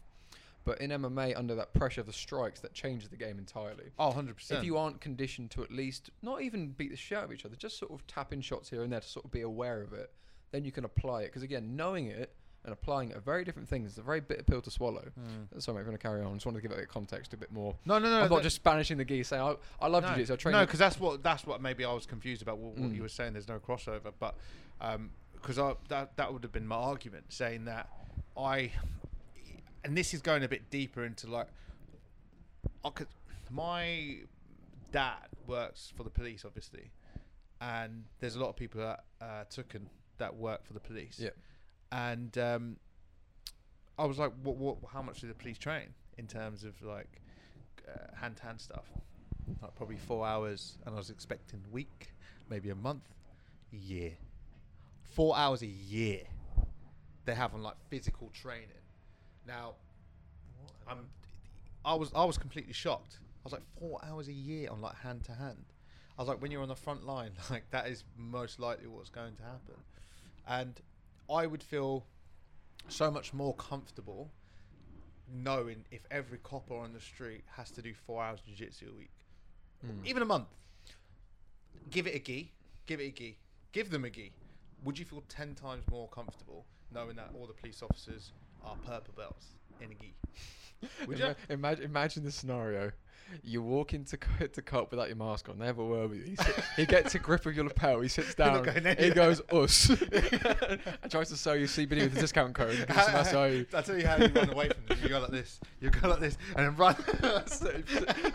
But 0.65 0.81
in 0.81 0.91
MMA, 0.93 1.35
under 1.35 1.55
that 1.55 1.73
pressure 1.73 2.03
of 2.03 2.07
the 2.07 2.13
strikes, 2.13 2.61
that 2.61 2.75
changes 2.75 3.09
the 3.09 3.17
game 3.17 3.39
entirely. 3.39 3.93
Oh, 3.99 4.11
100%. 4.11 4.59
If 4.59 4.65
you 4.65 4.77
aren't 4.77 5.01
conditioned 5.01 5.51
to 5.53 5.63
at 5.63 5.71
least 5.71 6.11
not 6.21 6.43
even 6.43 6.73
beat 6.73 6.91
the 6.91 6.97
shit 6.97 7.17
out 7.17 7.25
of 7.25 7.33
each 7.33 7.47
other, 7.47 7.57
just 7.57 7.79
sort 7.79 7.93
of 7.93 8.07
tap 8.07 8.33
in 8.33 8.43
shots 8.43 8.69
here 8.69 8.83
and 8.83 8.93
there 8.93 9.01
to 9.01 9.09
sort 9.09 9.25
of 9.25 9.31
be 9.31 9.41
aware 9.41 9.81
of 9.81 9.93
it, 9.95 10.13
then 10.51 10.65
you 10.65 10.73
can 10.73 10.85
apply 10.85 11.23
it. 11.23 11.27
Because 11.27 11.43
again, 11.43 11.77
knowing 11.77 12.07
it 12.09 12.35
and 12.65 12.73
applying 12.73 13.11
it 13.11 13.17
are 13.17 13.21
very 13.21 13.45
different 13.45 13.69
things. 13.69 13.91
It's 13.91 13.99
a 13.99 14.03
very 14.03 14.21
bitter 14.21 14.43
pill 14.43 14.61
to 14.61 14.71
swallow. 14.71 15.09
Mm. 15.19 15.63
Sorry, 15.63 15.75
mate, 15.77 15.81
we're 15.81 15.85
going 15.87 15.97
to 15.97 16.03
carry 16.03 16.21
on. 16.21 16.31
I 16.33 16.35
just 16.35 16.45
wanted 16.47 16.61
to 16.63 16.69
give 16.69 16.77
it 16.77 16.83
a 16.83 16.87
context 16.87 17.33
a 17.33 17.37
bit 17.37 17.51
more. 17.51 17.75
No, 17.87 17.99
no, 17.99 18.11
no. 18.11 18.21
I'm 18.23 18.31
not 18.31 18.43
just 18.43 18.63
banishing 18.63 18.99
the 18.99 19.05
geese 19.05 19.29
saying, 19.29 19.43
I, 19.43 19.55
I 19.81 19.89
love 19.89 20.03
no, 20.03 20.11
jiu-jitsu. 20.11 20.33
I 20.33 20.37
train 20.37 20.53
No, 20.53 20.61
because 20.67 20.79
that's 20.79 21.01
what 21.01 21.23
that's 21.23 21.47
what 21.47 21.63
maybe 21.63 21.85
I 21.85 21.93
was 21.93 22.05
confused 22.07 22.43
about 22.43 22.59
what, 22.59 22.77
what 22.77 22.91
Mm. 22.91 22.97
you 22.97 23.03
were 23.03 23.09
saying. 23.09 23.33
There's 23.33 23.49
no 23.49 23.59
crossover, 23.59 24.13
but 24.19 24.35
because 25.35 25.59
I 25.59 25.75
that 25.89 26.17
that 26.17 26.33
would 26.33 26.43
have 26.43 26.53
been 26.53 26.67
my 26.67 26.77
argument, 26.77 27.27
saying 27.33 27.65
that 27.65 27.89
I, 28.37 28.73
and 29.85 29.97
this 29.97 30.13
is 30.13 30.21
going 30.21 30.45
a 30.45 30.49
bit 30.49 30.69
deeper 30.71 31.05
into 31.05 31.29
like, 31.31 31.49
I 32.85 32.91
could, 32.91 33.09
my 33.51 34.19
dad 34.93 35.29
works 35.47 35.93
for 35.97 36.03
the 36.03 36.11
police, 36.11 36.45
obviously, 36.45 36.91
and 37.61 38.05
there's 38.21 38.37
a 38.37 38.41
lot 38.41 38.51
of 38.51 38.57
people 38.57 38.81
that 38.83 39.05
uh, 39.23 39.45
that 40.19 40.37
work 40.37 40.67
for 40.67 40.75
the 40.75 40.81
police. 40.81 41.19
Yeah. 41.19 41.31
And 41.93 42.37
um, 42.39 42.77
I 43.99 44.05
was 44.05 44.19
like, 44.19 44.33
what, 44.43 44.57
what, 44.57 44.77
how 44.93 45.03
much 45.03 45.21
do 45.21 45.29
the 45.29 45.35
police 45.35 45.59
train 45.59 45.89
in 46.19 46.27
terms 46.27 46.65
of 46.65 46.81
like 46.83 47.21
uh, 47.89 48.17
hand-to-hand 48.17 48.61
stuff? 48.61 48.87
Like 49.61 49.75
probably 49.75 49.97
four 49.97 50.27
hours, 50.27 50.79
and 50.87 50.95
I 50.95 50.99
was 50.99 51.11
expecting 51.11 51.61
a 51.69 51.75
week, 51.75 52.13
maybe 52.49 52.71
a 52.71 52.75
month, 52.75 53.03
a 53.73 53.77
year. 53.77 54.13
Four 55.03 55.37
hours 55.37 55.63
a 55.63 55.67
year. 55.67 56.21
They 57.25 57.35
have 57.35 57.55
on 57.55 57.63
like 57.63 57.75
physical 57.89 58.31
training. 58.33 58.69
Now, 59.47 59.75
I'm, 60.89 61.09
I 61.85 61.95
was 61.95 62.11
I 62.15 62.25
was 62.25 62.39
completely 62.39 62.73
shocked. 62.73 63.19
I 63.23 63.43
was 63.45 63.53
like 63.53 63.63
four 63.79 64.01
hours 64.05 64.29
a 64.29 64.33
year 64.33 64.71
on 64.71 64.81
like 64.81 64.95
hand 64.97 65.25
to 65.25 65.33
hand. 65.33 65.65
I 66.17 66.23
was 66.23 66.29
like, 66.29 66.41
when 66.41 66.51
you're 66.51 66.63
on 66.63 66.69
the 66.69 66.77
front 66.77 67.05
line, 67.05 67.33
like 67.51 67.65
that 67.71 67.89
is 67.89 68.05
most 68.17 68.61
likely 68.61 68.87
what's 68.87 69.11
going 69.11 69.35
to 69.37 69.43
happen, 69.43 69.75
and 70.47 70.81
I 71.31 71.47
would 71.47 71.63
feel 71.63 72.07
so 72.89 73.11
much 73.11 73.33
more 73.33 73.55
comfortable 73.55 74.31
knowing 75.33 75.85
if 75.91 76.01
every 76.11 76.39
copper 76.39 76.75
on 76.75 76.93
the 76.93 77.01
street 77.01 77.45
has 77.57 77.71
to 77.73 77.83
do 77.83 77.95
four 77.95 78.23
hours 78.23 78.41
jiu-jitsu 78.41 78.91
a 78.93 78.97
week, 78.97 79.13
Mm. 79.85 80.05
even 80.07 80.23
a 80.23 80.27
month. 80.27 80.49
Give 81.91 82.07
it 82.07 82.15
a 82.15 82.19
gi, 82.19 82.53
give 82.87 83.01
it 83.01 83.05
a 83.05 83.11
gi, 83.13 83.39
give 83.73 83.91
them 83.91 84.05
a 84.05 84.11
gi. 84.11 84.33
Would 84.83 84.99
you 84.99 85.05
feel 85.05 85.23
ten 85.29 85.55
times 85.55 85.85
more 85.89 86.09
comfortable 86.09 86.67
knowing 86.91 87.17
that 87.17 87.31
all 87.35 87.47
the 87.47 87.53
police 87.55 87.83
officers 87.83 88.33
are 88.63 88.77
purple 88.85 89.15
belts 89.17 89.55
in 89.81 89.91
a 89.93 89.95
gi? 89.95 90.15
Would 91.07 91.19
you? 91.19 91.35
Imagine, 91.49 91.85
imagine 91.85 92.25
the 92.25 92.33
scenario. 92.33 92.93
You 93.43 93.63
walk 93.63 93.95
into 93.95 94.17
co- 94.17 94.47
to 94.53 94.63
cop 94.63 94.91
without 94.91 95.09
your 95.09 95.17
mask 95.17 95.49
on. 95.49 95.61
Have 95.61 95.79
a 95.79 95.85
with 95.85 96.15
you. 96.19 96.23
He, 96.25 96.37
sit- 96.37 96.65
he 96.77 96.87
gets 96.87 97.15
a 97.15 97.19
grip 97.19 97.47
of 97.47 97.55
your 97.55 97.65
lapel. 97.65 98.01
He 98.01 98.09
sits 98.09 98.35
down. 98.37 98.65
He 98.99 99.11
goes 99.11 99.41
us 99.53 99.89
and 101.03 101.11
tries 101.11 101.29
to 101.31 101.37
sell 101.37 101.57
you 101.57 101.67
CBD 101.67 102.03
with 102.03 102.17
a 102.17 102.21
discount 102.21 102.55
code. 102.55 102.77
Gives 102.87 103.05
some 103.07 103.15
I'll 103.75 103.83
tell 103.83 103.99
you 103.99 104.07
how 104.07 104.17
you 104.17 104.27
run 104.29 104.51
away 104.51 104.69
from 104.71 104.85
them. 104.89 104.99
You 105.03 105.09
go 105.09 105.21
like 105.21 105.31
this. 105.31 105.61
You 105.81 105.91
go 105.91 106.09
like 106.09 106.21
this, 106.21 106.37
and 106.57 106.67
then 106.67 106.77
run. 106.77 106.97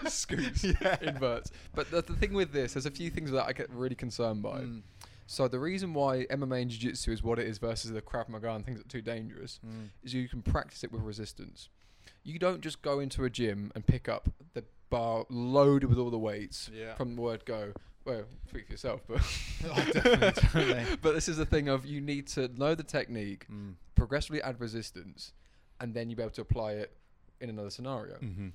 Scoops, 0.07 0.63
Yeah. 0.63 0.97
inverts. 1.01 1.51
But 1.73 1.91
the, 1.91 2.01
the 2.01 2.13
thing 2.13 2.33
with 2.33 2.51
this, 2.51 2.73
there's 2.73 2.85
a 2.85 2.91
few 2.91 3.09
things 3.09 3.31
that 3.31 3.45
I 3.45 3.53
get 3.53 3.69
really 3.71 3.95
concerned 3.95 4.41
by. 4.41 4.61
Mm. 4.61 4.81
So 5.27 5.47
the 5.47 5.59
reason 5.59 5.93
why 5.93 6.25
MMA 6.29 6.61
and 6.61 6.69
Jiu-Jitsu 6.71 7.11
is 7.11 7.23
what 7.23 7.39
it 7.39 7.47
is 7.47 7.57
versus 7.57 7.91
the 7.91 8.01
Krav 8.01 8.29
Maga 8.29 8.53
and 8.53 8.63
things 8.63 8.77
that 8.77 8.85
are 8.85 8.89
too 8.89 9.01
dangerous 9.01 9.59
Mm. 9.65 9.89
is 10.03 10.13
you 10.13 10.29
can 10.29 10.41
practice 10.41 10.83
it 10.83 10.91
with 10.91 11.01
resistance. 11.01 11.69
You 12.23 12.37
don't 12.39 12.61
just 12.61 12.81
go 12.81 12.99
into 12.99 13.23
a 13.23 13.29
gym 13.29 13.71
and 13.75 13.85
pick 13.85 14.07
up 14.07 14.29
the 14.53 14.63
bar 14.89 15.25
loaded 15.29 15.89
with 15.89 15.97
all 15.97 16.09
the 16.09 16.17
weights 16.19 16.69
Yeah. 16.73 16.95
from 16.95 17.15
the 17.15 17.21
word 17.21 17.45
go. 17.45 17.73
Well, 18.05 18.25
speak 18.49 18.67
for 18.67 18.73
yourself, 18.73 19.01
but 19.07 19.17
Oh, 19.65 19.75
definitely, 19.75 20.17
definitely. 20.17 20.97
but 21.01 21.15
this 21.15 21.27
is 21.27 21.37
the 21.37 21.45
thing 21.45 21.67
of 21.69 21.85
you 21.85 22.01
need 22.01 22.27
to 22.27 22.47
know 22.49 22.75
the 22.75 22.83
technique, 22.83 23.47
Mm. 23.51 23.75
progressively 23.95 24.41
add 24.43 24.59
resistance, 24.59 25.33
and 25.79 25.93
then 25.93 26.09
you'll 26.09 26.17
be 26.17 26.23
able 26.23 26.31
to 26.33 26.41
apply 26.41 26.73
it 26.73 26.95
in 27.41 27.49
another 27.49 27.69
scenario. 27.71 28.15
Mm-hmm. 28.17 28.49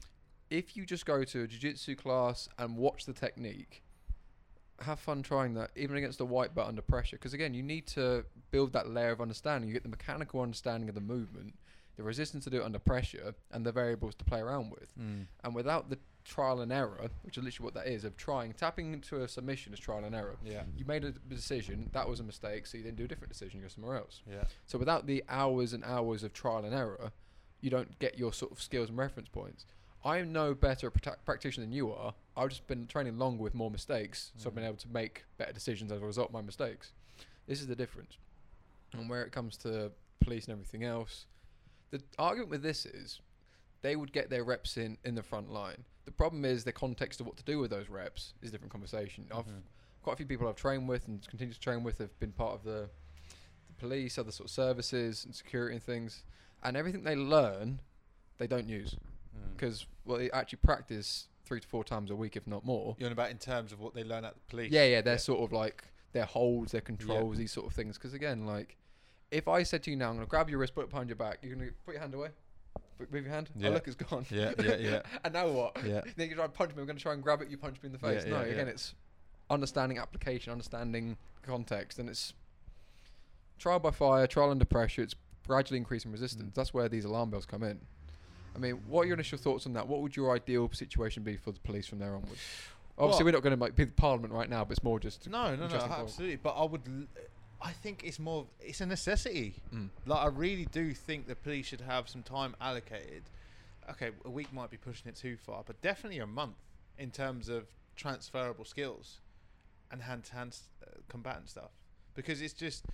If 0.50 0.76
you 0.76 0.86
just 0.86 1.04
go 1.04 1.22
to 1.24 1.42
a 1.42 1.46
jiu-jitsu 1.46 1.96
class 1.96 2.48
and 2.58 2.76
watch 2.76 3.06
the 3.06 3.12
technique, 3.12 3.82
have 4.80 4.98
fun 4.98 5.22
trying 5.22 5.54
that, 5.54 5.70
even 5.76 5.96
against 5.96 6.20
a 6.20 6.24
white 6.24 6.54
belt 6.54 6.68
under 6.68 6.80
pressure. 6.82 7.16
Because 7.16 7.34
again, 7.34 7.52
you 7.52 7.62
need 7.62 7.86
to 7.88 8.24
build 8.50 8.72
that 8.72 8.88
layer 8.88 9.10
of 9.10 9.20
understanding. 9.20 9.68
You 9.68 9.74
get 9.74 9.82
the 9.82 9.88
mechanical 9.90 10.40
understanding 10.40 10.88
of 10.88 10.94
the 10.94 11.00
movement, 11.02 11.54
the 11.96 12.02
resistance 12.02 12.44
to 12.44 12.50
do 12.50 12.58
it 12.58 12.64
under 12.64 12.78
pressure, 12.78 13.34
and 13.52 13.64
the 13.66 13.72
variables 13.72 14.14
to 14.16 14.24
play 14.24 14.40
around 14.40 14.70
with. 14.70 14.96
Mm. 14.98 15.26
And 15.44 15.54
without 15.54 15.90
the 15.90 15.98
trial 16.24 16.60
and 16.60 16.72
error, 16.72 17.08
which 17.22 17.36
is 17.38 17.44
literally 17.44 17.64
what 17.64 17.74
that 17.74 17.86
is, 17.86 18.04
of 18.04 18.16
trying 18.16 18.52
tapping 18.52 18.92
into 18.92 19.22
a 19.22 19.28
submission 19.28 19.72
is 19.72 19.78
trial 19.80 20.04
and 20.04 20.14
error. 20.14 20.36
Yeah. 20.44 20.62
You 20.76 20.84
made 20.84 21.04
a 21.04 21.12
decision, 21.12 21.90
that 21.92 22.08
was 22.08 22.20
a 22.20 22.22
mistake, 22.24 22.66
so 22.66 22.78
you 22.78 22.84
then 22.84 22.94
do 22.94 23.04
a 23.04 23.08
different 23.08 23.32
decision, 23.32 23.58
you 23.60 23.64
go 23.66 23.68
somewhere 23.68 23.96
else. 23.96 24.22
Yeah. 24.30 24.44
So 24.66 24.78
without 24.78 25.06
the 25.06 25.24
hours 25.28 25.72
and 25.72 25.82
hours 25.84 26.22
of 26.22 26.32
trial 26.32 26.64
and 26.64 26.74
error, 26.74 27.12
you 27.60 27.70
don't 27.70 27.98
get 27.98 28.18
your 28.18 28.32
sort 28.32 28.52
of 28.52 28.60
skills 28.60 28.88
and 28.88 28.96
reference 28.98 29.28
points. 29.28 29.66
I 30.04 30.18
am 30.18 30.32
no 30.32 30.54
better 30.54 30.86
a 30.88 30.90
practi- 30.90 31.16
practitioner 31.26 31.66
than 31.66 31.72
you 31.74 31.92
are. 31.92 32.14
I've 32.36 32.48
just 32.48 32.66
been 32.66 32.86
training 32.86 33.18
longer 33.18 33.42
with 33.42 33.54
more 33.54 33.70
mistakes, 33.70 34.32
so 34.36 34.48
I've 34.48 34.54
been 34.54 34.64
Mm. 34.64 34.68
able 34.68 34.78
to 34.78 34.88
make 34.88 35.24
better 35.36 35.52
decisions 35.52 35.92
as 35.92 36.00
a 36.00 36.06
result 36.06 36.28
of 36.28 36.32
my 36.32 36.40
mistakes. 36.40 36.92
This 37.46 37.60
is 37.60 37.66
the 37.66 37.76
difference. 37.76 38.16
And 38.94 39.10
where 39.10 39.22
it 39.24 39.30
comes 39.32 39.56
to 39.58 39.92
police 40.20 40.46
and 40.46 40.52
everything 40.52 40.84
else, 40.84 41.26
the 41.90 42.02
argument 42.18 42.50
with 42.50 42.62
this 42.62 42.86
is 42.86 43.20
they 43.82 43.96
would 43.96 44.12
get 44.12 44.30
their 44.30 44.44
reps 44.44 44.76
in 44.76 44.98
in 45.04 45.14
the 45.14 45.22
front 45.22 45.50
line. 45.52 45.84
The 46.04 46.12
problem 46.12 46.44
is 46.44 46.64
the 46.64 46.72
context 46.72 47.20
of 47.20 47.26
what 47.26 47.36
to 47.36 47.44
do 47.44 47.58
with 47.58 47.70
those 47.70 47.88
reps 47.88 48.34
is 48.42 48.48
a 48.48 48.52
different 48.52 48.72
conversation. 48.72 49.26
I've 49.32 49.46
Mhm. 49.46 49.62
quite 50.02 50.14
a 50.14 50.16
few 50.16 50.26
people 50.26 50.48
I've 50.48 50.56
trained 50.56 50.88
with 50.88 51.06
and 51.08 51.26
continue 51.28 51.54
to 51.54 51.60
train 51.60 51.82
with 51.84 51.98
have 51.98 52.18
been 52.18 52.32
part 52.32 52.54
of 52.54 52.64
the, 52.64 52.88
the 53.68 53.72
police, 53.78 54.18
other 54.18 54.32
sort 54.32 54.48
of 54.48 54.50
services 54.54 55.24
and 55.24 55.34
security 55.34 55.74
and 55.76 55.82
things, 55.84 56.24
and 56.62 56.76
everything 56.76 57.04
they 57.04 57.16
learn, 57.16 57.80
they 58.38 58.46
don't 58.46 58.68
use 58.68 58.96
Mm. 59.36 59.52
because 59.52 59.86
well, 60.04 60.18
they 60.18 60.30
actually 60.32 60.58
practice 60.62 61.28
three 61.44 61.60
to 61.60 61.66
four 61.68 61.84
times 61.84 62.10
a 62.10 62.16
week, 62.16 62.36
if 62.36 62.46
not 62.48 62.64
more. 62.64 62.96
You're 62.98 63.06
on 63.06 63.12
about 63.12 63.30
in 63.30 63.38
terms 63.38 63.72
of 63.72 63.78
what 63.80 63.94
they 63.94 64.02
learn 64.02 64.24
at 64.24 64.34
the 64.34 64.40
police. 64.48 64.72
Yeah, 64.72 64.84
yeah, 64.84 65.00
they're 65.02 65.18
sort 65.18 65.40
of 65.44 65.52
like 65.52 65.84
their 66.12 66.24
holds, 66.24 66.72
their 66.72 66.80
controls, 66.80 67.36
Yeah. 67.36 67.38
these 67.42 67.52
sort 67.52 67.66
of 67.66 67.72
things. 67.74 67.96
Because 67.96 68.12
again, 68.14 68.44
like 68.46 68.76
if 69.30 69.46
I 69.46 69.62
said 69.62 69.84
to 69.84 69.90
you 69.92 69.96
now, 69.96 70.08
I'm 70.10 70.16
gonna 70.16 70.26
grab 70.26 70.50
your 70.50 70.58
wrist, 70.58 70.74
put 70.74 70.82
it 70.84 70.90
behind 70.90 71.08
your 71.08 71.16
back, 71.16 71.38
you're 71.42 71.54
gonna 71.54 71.70
put 71.84 71.92
your 71.92 72.00
hand 72.00 72.14
away. 72.14 72.30
Move 73.10 73.24
your 73.24 73.32
hand. 73.32 73.50
Yeah. 73.56 73.68
Oh, 73.68 73.72
look, 73.72 73.86
it's 73.86 73.96
gone. 73.96 74.26
Yeah, 74.30 74.52
yeah, 74.62 74.76
yeah. 74.76 75.02
and 75.24 75.32
now 75.34 75.48
what? 75.48 75.76
Yeah. 75.84 76.00
Then 76.16 76.28
you 76.28 76.34
try 76.34 76.44
and 76.44 76.54
punch 76.54 76.74
me. 76.74 76.80
I'm 76.80 76.86
going 76.86 76.96
to 76.96 77.02
try 77.02 77.12
and 77.12 77.22
grab 77.22 77.40
it. 77.42 77.48
You 77.48 77.56
punch 77.56 77.76
me 77.82 77.88
in 77.88 77.92
the 77.92 77.98
Yeah, 78.02 78.20
face. 78.20 78.26
no, 78.26 78.40
yeah, 78.40 78.46
again, 78.46 78.66
yeah. 78.66 78.72
it's 78.72 78.94
understanding 79.48 79.98
application, 79.98 80.52
understanding 80.52 81.16
context, 81.42 81.98
and 81.98 82.08
it's 82.08 82.34
trial 83.58 83.78
by 83.78 83.90
fire, 83.90 84.26
trial 84.26 84.50
under 84.50 84.64
pressure. 84.64 85.02
It's 85.02 85.14
gradually 85.46 85.78
increasing 85.78 86.12
resistance. 86.12 86.50
Mm. 86.50 86.54
That's 86.54 86.74
where 86.74 86.88
these 86.88 87.04
alarm 87.04 87.30
bells 87.30 87.46
come 87.46 87.62
in. 87.62 87.80
I 88.54 88.58
mean, 88.58 88.80
what 88.88 89.02
are 89.02 89.06
your 89.06 89.14
initial 89.14 89.38
thoughts 89.38 89.66
on 89.66 89.72
that? 89.74 89.86
What 89.86 90.00
would 90.02 90.16
your 90.16 90.34
ideal 90.34 90.70
situation 90.72 91.22
be 91.22 91.36
for 91.36 91.52
the 91.52 91.60
police 91.60 91.86
from 91.86 91.98
there 92.00 92.14
onwards? 92.14 92.40
Obviously, 92.98 93.24
Well- 93.24 93.32
we're 93.32 93.36
not 93.38 93.42
going 93.42 93.56
to 93.56 93.60
like, 93.62 93.76
be 93.76 93.84
the 93.84 93.92
parliament 93.92 94.32
right 94.32 94.50
now, 94.50 94.64
but 94.64 94.72
it's 94.72 94.82
more 94.84 94.98
just 95.00 95.28
No, 95.28 95.54
no, 95.56 95.66
no, 95.68 95.76
absolutely. 95.76 96.36
But 96.36 96.50
I 96.50 96.64
would, 96.64 96.82
l- 96.86 97.06
I 97.62 97.72
think 97.72 98.02
it's 98.04 98.18
more, 98.18 98.46
it's 98.60 98.80
a 98.80 98.86
necessity. 98.86 99.54
Mm. 99.74 99.90
Like 100.06 100.20
I 100.20 100.26
really 100.28 100.66
do 100.66 100.94
think 100.94 101.26
the 101.26 101.34
police 101.34 101.66
should 101.66 101.82
have 101.82 102.08
some 102.08 102.22
time 102.22 102.56
allocated. 102.60 103.24
Okay, 103.90 104.10
a 104.24 104.30
week 104.30 104.52
might 104.52 104.70
be 104.70 104.76
pushing 104.76 105.08
it 105.08 105.16
too 105.16 105.36
far, 105.36 105.62
but 105.66 105.80
definitely 105.82 106.20
a 106.20 106.26
month 106.26 106.56
in 106.98 107.10
terms 107.10 107.48
of 107.48 107.64
transferable 107.96 108.64
skills 108.64 109.20
and 109.90 110.02
hand-to-hand 110.02 110.56
uh, 110.82 110.90
combatant 111.08 111.50
stuff. 111.50 111.70
Because 112.14 112.40
it's 112.40 112.54
just 112.54 112.84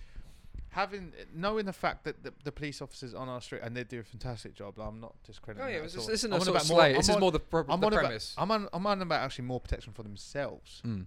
having 0.69 1.13
knowing 1.33 1.65
the 1.65 1.73
fact 1.73 2.03
that 2.03 2.23
the, 2.23 2.33
the 2.43 2.51
police 2.51 2.81
officers 2.81 3.13
on 3.13 3.29
our 3.29 3.41
street 3.41 3.61
and 3.63 3.75
they 3.75 3.83
do 3.83 3.99
a 3.99 4.03
fantastic 4.03 4.53
job. 4.53 4.77
I'm 4.79 4.99
not 4.99 5.15
discrediting. 5.23 5.65
Oh 5.65 5.69
yeah, 5.69 5.77
that 5.77 5.83
this, 5.83 5.93
at 5.93 5.97
this 5.99 6.07
all. 6.07 6.13
isn't 6.13 6.33
I'm 6.33 6.41
a 6.41 6.45
sort 6.45 6.57
of 6.57 6.61
about 6.63 6.69
more- 6.69 6.79
slay. 6.79 6.93
This 6.93 7.09
is 7.09 7.17
more 7.17 7.31
the, 7.31 7.39
pro- 7.39 7.61
I'm 7.61 7.79
the 7.79 7.87
on 7.87 7.93
about, 7.93 7.99
premise. 7.99 8.35
I'm 8.37 8.51
on. 8.51 8.67
I'm 8.73 8.85
on 8.85 9.01
about 9.01 9.21
actually 9.21 9.45
more 9.45 9.59
protection 9.59 9.93
for 9.93 10.03
themselves. 10.03 10.81
Mm. 10.85 11.05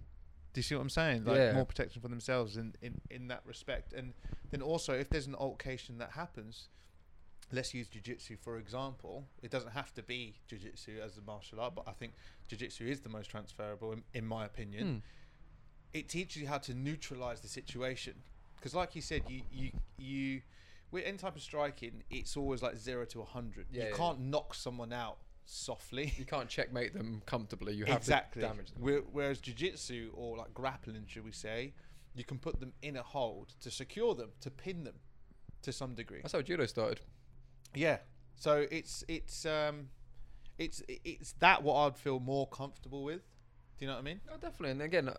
Do 0.53 0.59
you 0.59 0.63
see 0.63 0.75
what 0.75 0.81
I'm 0.81 0.89
saying? 0.89 1.25
Like 1.25 1.37
Yeah. 1.37 1.53
more 1.53 1.65
protection 1.65 2.01
for 2.01 2.07
themselves 2.09 2.57
in, 2.57 2.75
in, 2.81 3.01
in 3.09 3.27
that 3.29 3.41
respect. 3.45 3.93
And 3.93 4.13
then 4.49 4.61
also, 4.61 4.93
if 4.93 5.09
there's 5.09 5.27
an 5.27 5.35
altercation 5.35 5.97
that 5.99 6.11
happens, 6.11 6.67
let's 7.53 7.73
use 7.73 7.87
jiu-jitsu 7.87 8.37
for 8.37 8.57
example. 8.57 9.25
It 9.41 9.51
doesn't 9.51 9.71
have 9.71 9.93
to 9.93 10.03
be 10.03 10.35
jiu-jitsu 10.47 10.99
as 11.03 11.17
a 11.17 11.21
martial 11.21 11.59
art, 11.59 11.75
but 11.75 11.87
I 11.87 11.91
think 11.91 12.13
jiu-jitsu 12.47 12.85
is 12.85 13.01
the 13.01 13.09
most 13.09 13.29
transferable 13.29 13.91
in, 13.93 14.03
in 14.13 14.25
my 14.25 14.45
opinion. 14.45 14.87
Mm. 14.87 15.01
It 15.93 16.09
teaches 16.09 16.41
you 16.41 16.47
how 16.47 16.57
to 16.59 16.73
neutralize 16.73 17.41
the 17.41 17.49
situation. 17.49 18.15
Because 18.55 18.75
like 18.75 18.95
you 18.95 19.01
said, 19.01 19.23
you 19.27 19.41
you 19.51 19.71
you 19.97 20.41
with 20.91 21.03
any 21.05 21.17
type 21.17 21.35
of 21.35 21.41
striking, 21.41 22.03
it's 22.09 22.37
always 22.37 22.61
like 22.61 22.75
zero 22.77 23.05
to 23.05 23.21
a 23.21 23.25
hundred. 23.25 23.67
Yeah, 23.71 23.83
you 23.83 23.89
yeah. 23.89 23.95
can't 23.95 24.19
knock 24.19 24.53
someone 24.53 24.93
out 24.93 25.17
softly. 25.51 26.13
You 26.17 26.25
can't 26.25 26.47
checkmate 26.49 26.93
them 26.93 27.21
comfortably. 27.25 27.73
You 27.73 27.85
have 27.85 27.97
exactly. 27.97 28.41
to 28.41 28.47
damage 28.47 28.71
them. 28.71 28.81
Where- 28.81 29.01
Whereas 29.01 29.39
jiu-jitsu 29.39 30.11
or 30.15 30.37
like 30.37 30.53
grappling, 30.53 31.05
should 31.07 31.25
we 31.25 31.31
say, 31.31 31.73
you 32.13 32.23
can 32.23 32.37
put 32.39 32.59
them 32.59 32.73
in 32.81 32.95
a 32.97 33.03
hold 33.03 33.53
to 33.61 33.71
secure 33.71 34.15
them, 34.15 34.31
to 34.41 34.49
pin 34.49 34.83
them, 34.83 34.95
to 35.61 35.71
some 35.71 35.93
degree. 35.93 36.19
That's 36.21 36.33
how 36.33 36.41
judo 36.41 36.65
started. 36.65 37.01
Yeah. 37.75 37.97
So 38.35 38.65
it's 38.71 39.03
it's 39.07 39.45
um, 39.45 39.89
it's 40.57 40.81
it's 40.87 41.33
that 41.39 41.63
what 41.63 41.75
I'd 41.75 41.97
feel 41.97 42.19
more 42.19 42.47
comfortable 42.47 43.03
with. 43.03 43.21
Do 43.77 43.85
you 43.85 43.87
know 43.87 43.93
what 43.93 43.99
I 44.01 44.03
mean? 44.03 44.21
Oh, 44.29 44.37
definitely. 44.37 44.71
And 44.71 44.81
again, 44.81 45.09
uh, 45.09 45.13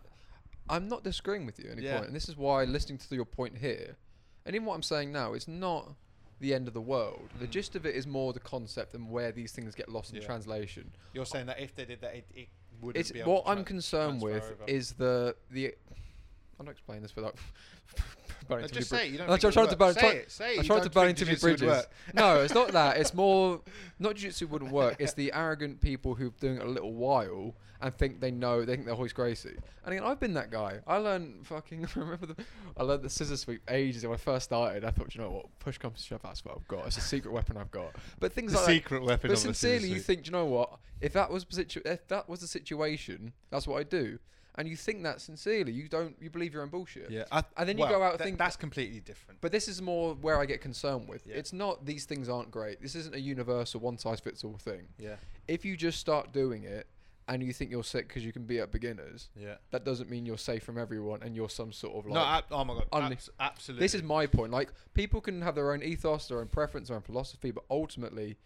I'm 0.69 0.87
not 0.87 1.03
disagreeing 1.03 1.45
with 1.45 1.59
you 1.59 1.65
at 1.71 1.77
any 1.77 1.83
Yeah. 1.85 1.95
point. 1.95 2.07
And 2.07 2.15
this 2.15 2.27
is 2.29 2.37
why 2.37 2.63
listening 2.65 2.97
to 2.97 3.15
your 3.15 3.25
point 3.25 3.57
here, 3.57 3.97
and 4.45 4.55
even 4.55 4.65
what 4.65 4.75
I'm 4.75 4.83
saying 4.83 5.11
now, 5.11 5.33
it's 5.33 5.47
not 5.47 5.95
the 6.43 6.53
end 6.53 6.67
of 6.67 6.73
the 6.73 6.81
world. 6.81 7.29
The 7.39 7.47
Mm. 7.47 7.51
gist 7.51 7.75
of 7.75 7.85
it 7.85 7.95
is 7.95 8.05
more 8.05 8.33
the 8.33 8.39
concept 8.39 8.93
and 8.93 9.09
where 9.09 9.31
these 9.31 9.51
things 9.53 9.73
get 9.73 9.87
lost 9.89 10.11
in 10.13 10.17
Yeah. 10.21 10.25
translation. 10.27 10.91
You're 11.13 11.25
saying 11.25 11.47
that 11.47 11.59
if 11.59 11.73
they 11.73 11.85
did 11.85 12.01
that, 12.01 12.13
it, 12.15 12.25
it 12.35 12.49
wouldn't 12.81 12.99
It's 12.99 13.11
be 13.11 13.21
able 13.21 13.33
what 13.33 13.45
to 13.45 13.51
I'm 13.51 13.63
concerned 13.63 14.19
transfer 14.21 14.49
with 14.51 14.61
over. 14.61 14.63
is 14.67 14.91
the 14.93 15.35
the. 15.49 15.73
I'm 16.59 16.65
not 16.65 16.71
explaining 16.73 17.01
this 17.01 17.15
without. 17.15 17.35
burning 18.47 18.63
No, 18.63 18.67
too 18.67 18.75
just 18.75 18.89
say 18.89 19.07
it. 19.07 19.11
You 19.13 19.17
don't 19.19 19.29
I'm 19.29 19.39
think 19.39 19.53
trying 19.53 19.65
it 19.67 19.69
to 19.69 19.71
would 19.71 19.79
burn. 19.79 19.87
work. 19.87 19.99
Say 19.99 20.17
it. 20.17 20.31
Say 20.31 20.45
it. 20.45 20.49
I'm 20.49 20.63
You 20.63 20.67
trying 20.67 20.79
don't 20.79 20.83
to 20.83 20.89
burn 20.89 21.05
think 21.07 21.17
too 21.19 21.25
many 21.25 21.35
jiu-jitsu 21.37 21.47
would 21.47 21.59
bridges. 21.59 21.85
work. 21.85 22.13
no, 22.13 22.41
it's 22.41 22.53
not 22.53 22.71
that. 22.73 22.97
It's 22.97 23.13
more 23.23 23.61
not 23.99 24.15
jiu-jitsu 24.15 24.47
wouldn't 24.47 24.71
work. 24.71 24.97
It's 24.99 25.13
the 25.13 25.31
arrogant 25.33 25.79
people 25.81 26.15
who've 26.15 26.37
doing 26.39 26.57
it 26.57 26.63
a 26.63 26.69
little 26.69 26.93
while 26.93 27.55
and 27.83 27.93
think 27.95 28.19
they 28.21 28.31
know. 28.31 28.63
They 28.65 28.73
think 28.75 28.85
they're 28.85 28.95
Royce 28.95 29.13
Gracie. 29.13 29.55
And 29.85 29.93
again, 29.93 30.03
I've 30.03 30.19
been 30.19 30.33
that 30.33 30.49
guy. 30.49 30.79
I 30.87 30.97
learned 30.97 31.45
fucking. 31.45 31.85
I 31.95 31.99
remember 31.99 32.25
the? 32.25 32.35
I 32.77 32.83
learned 32.83 33.03
the 33.03 33.09
scissor 33.09 33.37
sweep 33.37 33.61
ages 33.69 34.03
when 34.03 34.13
I 34.13 34.17
first 34.17 34.45
started. 34.45 34.83
I 34.85 34.89
thought, 34.91 35.13
you 35.13 35.21
know 35.21 35.29
what? 35.29 35.45
Push 35.59 35.77
comes 35.77 35.99
to 35.99 36.03
shove. 36.07 36.21
That's 36.23 36.43
what 36.45 36.55
I've 36.55 36.67
got. 36.67 36.87
It's 36.87 36.97
a 36.97 37.01
secret 37.01 37.31
weapon 37.31 37.57
I've 37.57 37.71
got. 37.71 37.91
But 38.19 38.33
things 38.33 38.53
The 38.53 38.57
like 38.59 38.67
that. 38.67 38.73
secret 38.73 39.03
weapon. 39.03 39.29
But 39.29 39.37
sincerely, 39.37 39.89
you 39.89 39.99
think, 39.99 40.23
"Do 40.23 40.27
you 40.29 40.31
know 40.31 40.45
what? 40.45 40.79
If 41.01 41.13
that 41.13 41.29
was 41.29 41.43
the 41.45 41.55
situ- 41.55 41.81
if 41.85 42.07
that 42.07 42.29
was 42.29 42.39
the 42.39 42.47
situation, 42.47 43.33
that's 43.51 43.67
what 43.67 43.79
I 43.79 43.83
do. 43.83 44.17
And 44.55 44.67
you 44.67 44.75
think 44.75 45.01
that 45.01 45.19
sincerely. 45.19 45.71
You 45.71 45.89
don't. 45.89 46.15
You 46.21 46.29
believe 46.29 46.53
your 46.53 46.61
own 46.61 46.69
bullshit. 46.69 47.09
Yeah, 47.09 47.23
I, 47.31 47.43
And 47.57 47.67
then 47.67 47.77
you 47.77 47.81
well, 47.85 47.91
go 47.93 48.03
out 48.03 48.19
that- 48.19 48.23
think- 48.23 48.37
that's 48.37 48.55
completely 48.55 48.99
different. 48.99 49.41
But 49.41 49.51
this 49.51 49.67
is 49.67 49.81
more 49.81 50.13
where 50.13 50.39
I 50.39 50.45
get 50.45 50.61
concerned 50.61 51.09
with. 51.09 51.25
Yeah. 51.25 51.35
It's 51.37 51.51
not 51.53 51.85
these 51.85 52.05
things 52.05 52.29
aren't 52.29 52.51
great. 52.51 52.79
This 52.81 52.93
isn't 52.95 53.15
a 53.15 53.19
universal 53.19 53.79
one 53.81 53.97
size 53.97 54.19
fits 54.19 54.43
all 54.43 54.57
thing. 54.57 54.87
Yeah, 54.99 55.15
If 55.47 55.65
you 55.65 55.75
just 55.75 55.99
start 55.99 56.31
doing 56.31 56.63
it 56.65 56.85
and 57.27 57.41
you 57.41 57.53
think 57.53 57.71
you're 57.71 57.83
sick 57.83 58.07
because 58.07 58.23
you 58.25 58.33
can 58.33 58.43
beat 58.43 58.59
up 58.59 58.71
beginners, 58.71 59.29
yeah. 59.35 59.55
that 59.71 59.85
doesn't 59.85 60.09
mean 60.09 60.25
you're 60.25 60.37
safe 60.37 60.63
from 60.63 60.77
everyone 60.77 61.23
and 61.23 61.35
you're 61.35 61.49
some 61.49 61.71
sort 61.71 61.95
of 61.97 62.05
like. 62.05 62.13
no, 62.15 62.19
ab- 62.21 62.43
oh 62.51 62.63
my 62.65 62.73
god, 62.75 62.87
unli- 62.91 63.11
abs- 63.13 63.29
absolutely. 63.39 63.85
this 63.85 63.93
is 63.95 64.03
my 64.03 64.25
point. 64.27 64.51
Like 64.51 64.71
people 64.93 65.21
can 65.21 65.41
have 65.41 65.55
their 65.55 65.71
own 65.71 65.81
ethos, 65.83 66.27
their 66.27 66.39
own 66.39 66.47
preference, 66.47 66.89
their 66.89 66.97
own 66.97 67.03
philosophy, 67.03 67.51
but 67.51 67.63
ultimately, 67.69 68.37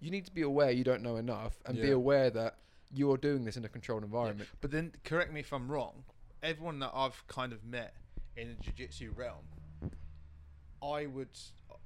you 0.00 0.10
need 0.10 0.26
to 0.26 0.32
be 0.32 0.42
aware 0.42 0.70
you 0.70 0.84
don't 0.84 1.02
know 1.02 1.16
enough 1.16 1.58
and 1.66 1.80
be 1.80 1.90
aware 1.90 2.28
that 2.30 2.56
you're 2.92 3.16
doing 3.16 3.44
this 3.44 3.56
in 3.56 3.64
a 3.64 3.68
controlled 3.68 4.04
environment. 4.04 4.48
But 4.60 4.70
then, 4.70 4.92
correct 5.04 5.32
me 5.32 5.40
if 5.40 5.52
I'm 5.52 5.70
wrong. 5.70 6.04
Everyone 6.42 6.78
that 6.80 6.90
I've 6.94 7.26
kind 7.28 7.52
of 7.52 7.64
met 7.64 7.94
in 8.36 8.48
the 8.48 8.54
jiu-jitsu 8.62 9.12
realm, 9.16 9.46
I 10.82 11.06
would, 11.06 11.30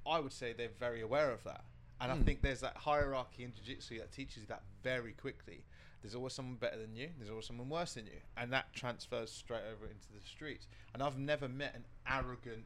I 0.06 0.18
would 0.20 0.32
say 0.32 0.52
they're 0.52 0.68
very 0.78 1.00
aware 1.00 1.30
of 1.30 1.44
that, 1.44 1.64
and 2.00 2.10
I 2.12 2.16
Hmm. 2.16 2.22
think 2.24 2.42
there's 2.42 2.60
that 2.60 2.76
hierarchy 2.76 3.44
in 3.44 3.52
jiu-jitsu 3.54 3.98
that 4.00 4.12
teaches 4.12 4.38
you 4.38 4.46
that 4.48 4.62
very 4.82 5.12
quickly. 5.12 5.64
There's 6.02 6.14
always 6.14 6.32
someone 6.32 6.56
better 6.56 6.78
than 6.78 6.96
you. 6.96 7.08
There's 7.18 7.30
always 7.30 7.46
someone 7.46 7.68
worse 7.68 7.94
than 7.94 8.06
you, 8.06 8.20
and 8.36 8.52
that 8.52 8.72
transfers 8.72 9.30
straight 9.30 9.62
over 9.70 9.84
into 9.86 10.08
the 10.14 10.20
streets. 10.26 10.66
And 10.94 11.02
I've 11.02 11.18
never 11.18 11.48
met 11.48 11.74
an 11.74 11.84
arrogant 12.08 12.64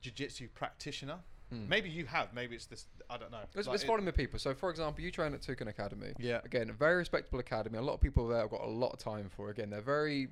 jiu-jitsu 0.00 0.48
practitioner. 0.54 1.18
Hmm. 1.50 1.68
Maybe 1.68 1.88
you 1.88 2.04
have. 2.06 2.32
Maybe 2.34 2.54
it's 2.54 2.66
this. 2.66 2.86
I 3.08 3.16
don't 3.16 3.32
know. 3.32 3.40
It's, 3.54 3.66
Like, 3.66 3.74
it's 3.74 3.84
it- 3.84 3.86
following 3.86 4.04
with 4.04 4.16
people. 4.16 4.38
So, 4.38 4.54
for 4.54 4.70
example, 4.70 5.02
you 5.02 5.10
train 5.10 5.32
at 5.34 5.40
Tucan 5.40 5.66
Academy. 5.68 6.12
Yeah. 6.18 6.40
Again, 6.44 6.70
a 6.70 6.72
very 6.74 6.96
respectable 6.96 7.38
academy. 7.40 7.78
A 7.78 7.82
lot 7.82 7.94
of 7.94 8.00
people 8.00 8.28
there 8.28 8.40
have 8.40 8.50
got 8.50 8.60
a 8.62 8.66
lot 8.70 8.92
of 8.92 8.98
time 8.98 9.30
for. 9.34 9.50
Again, 9.50 9.70
they're 9.70 9.80
very, 9.80 10.28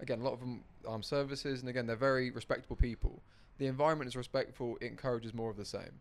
again, 0.00 0.20
a 0.20 0.24
lot 0.24 0.32
of 0.32 0.40
them 0.40 0.64
armed 0.86 1.04
services, 1.04 1.60
and 1.60 1.68
again, 1.70 1.86
they're 1.86 1.94
very 1.96 2.30
respectable 2.30 2.76
people. 2.76 3.22
The 3.58 3.66
environment 3.68 4.08
is 4.08 4.16
respectful. 4.16 4.76
It 4.80 4.86
encourages 4.86 5.32
more 5.32 5.50
of 5.50 5.56
the 5.56 5.64
same. 5.64 6.00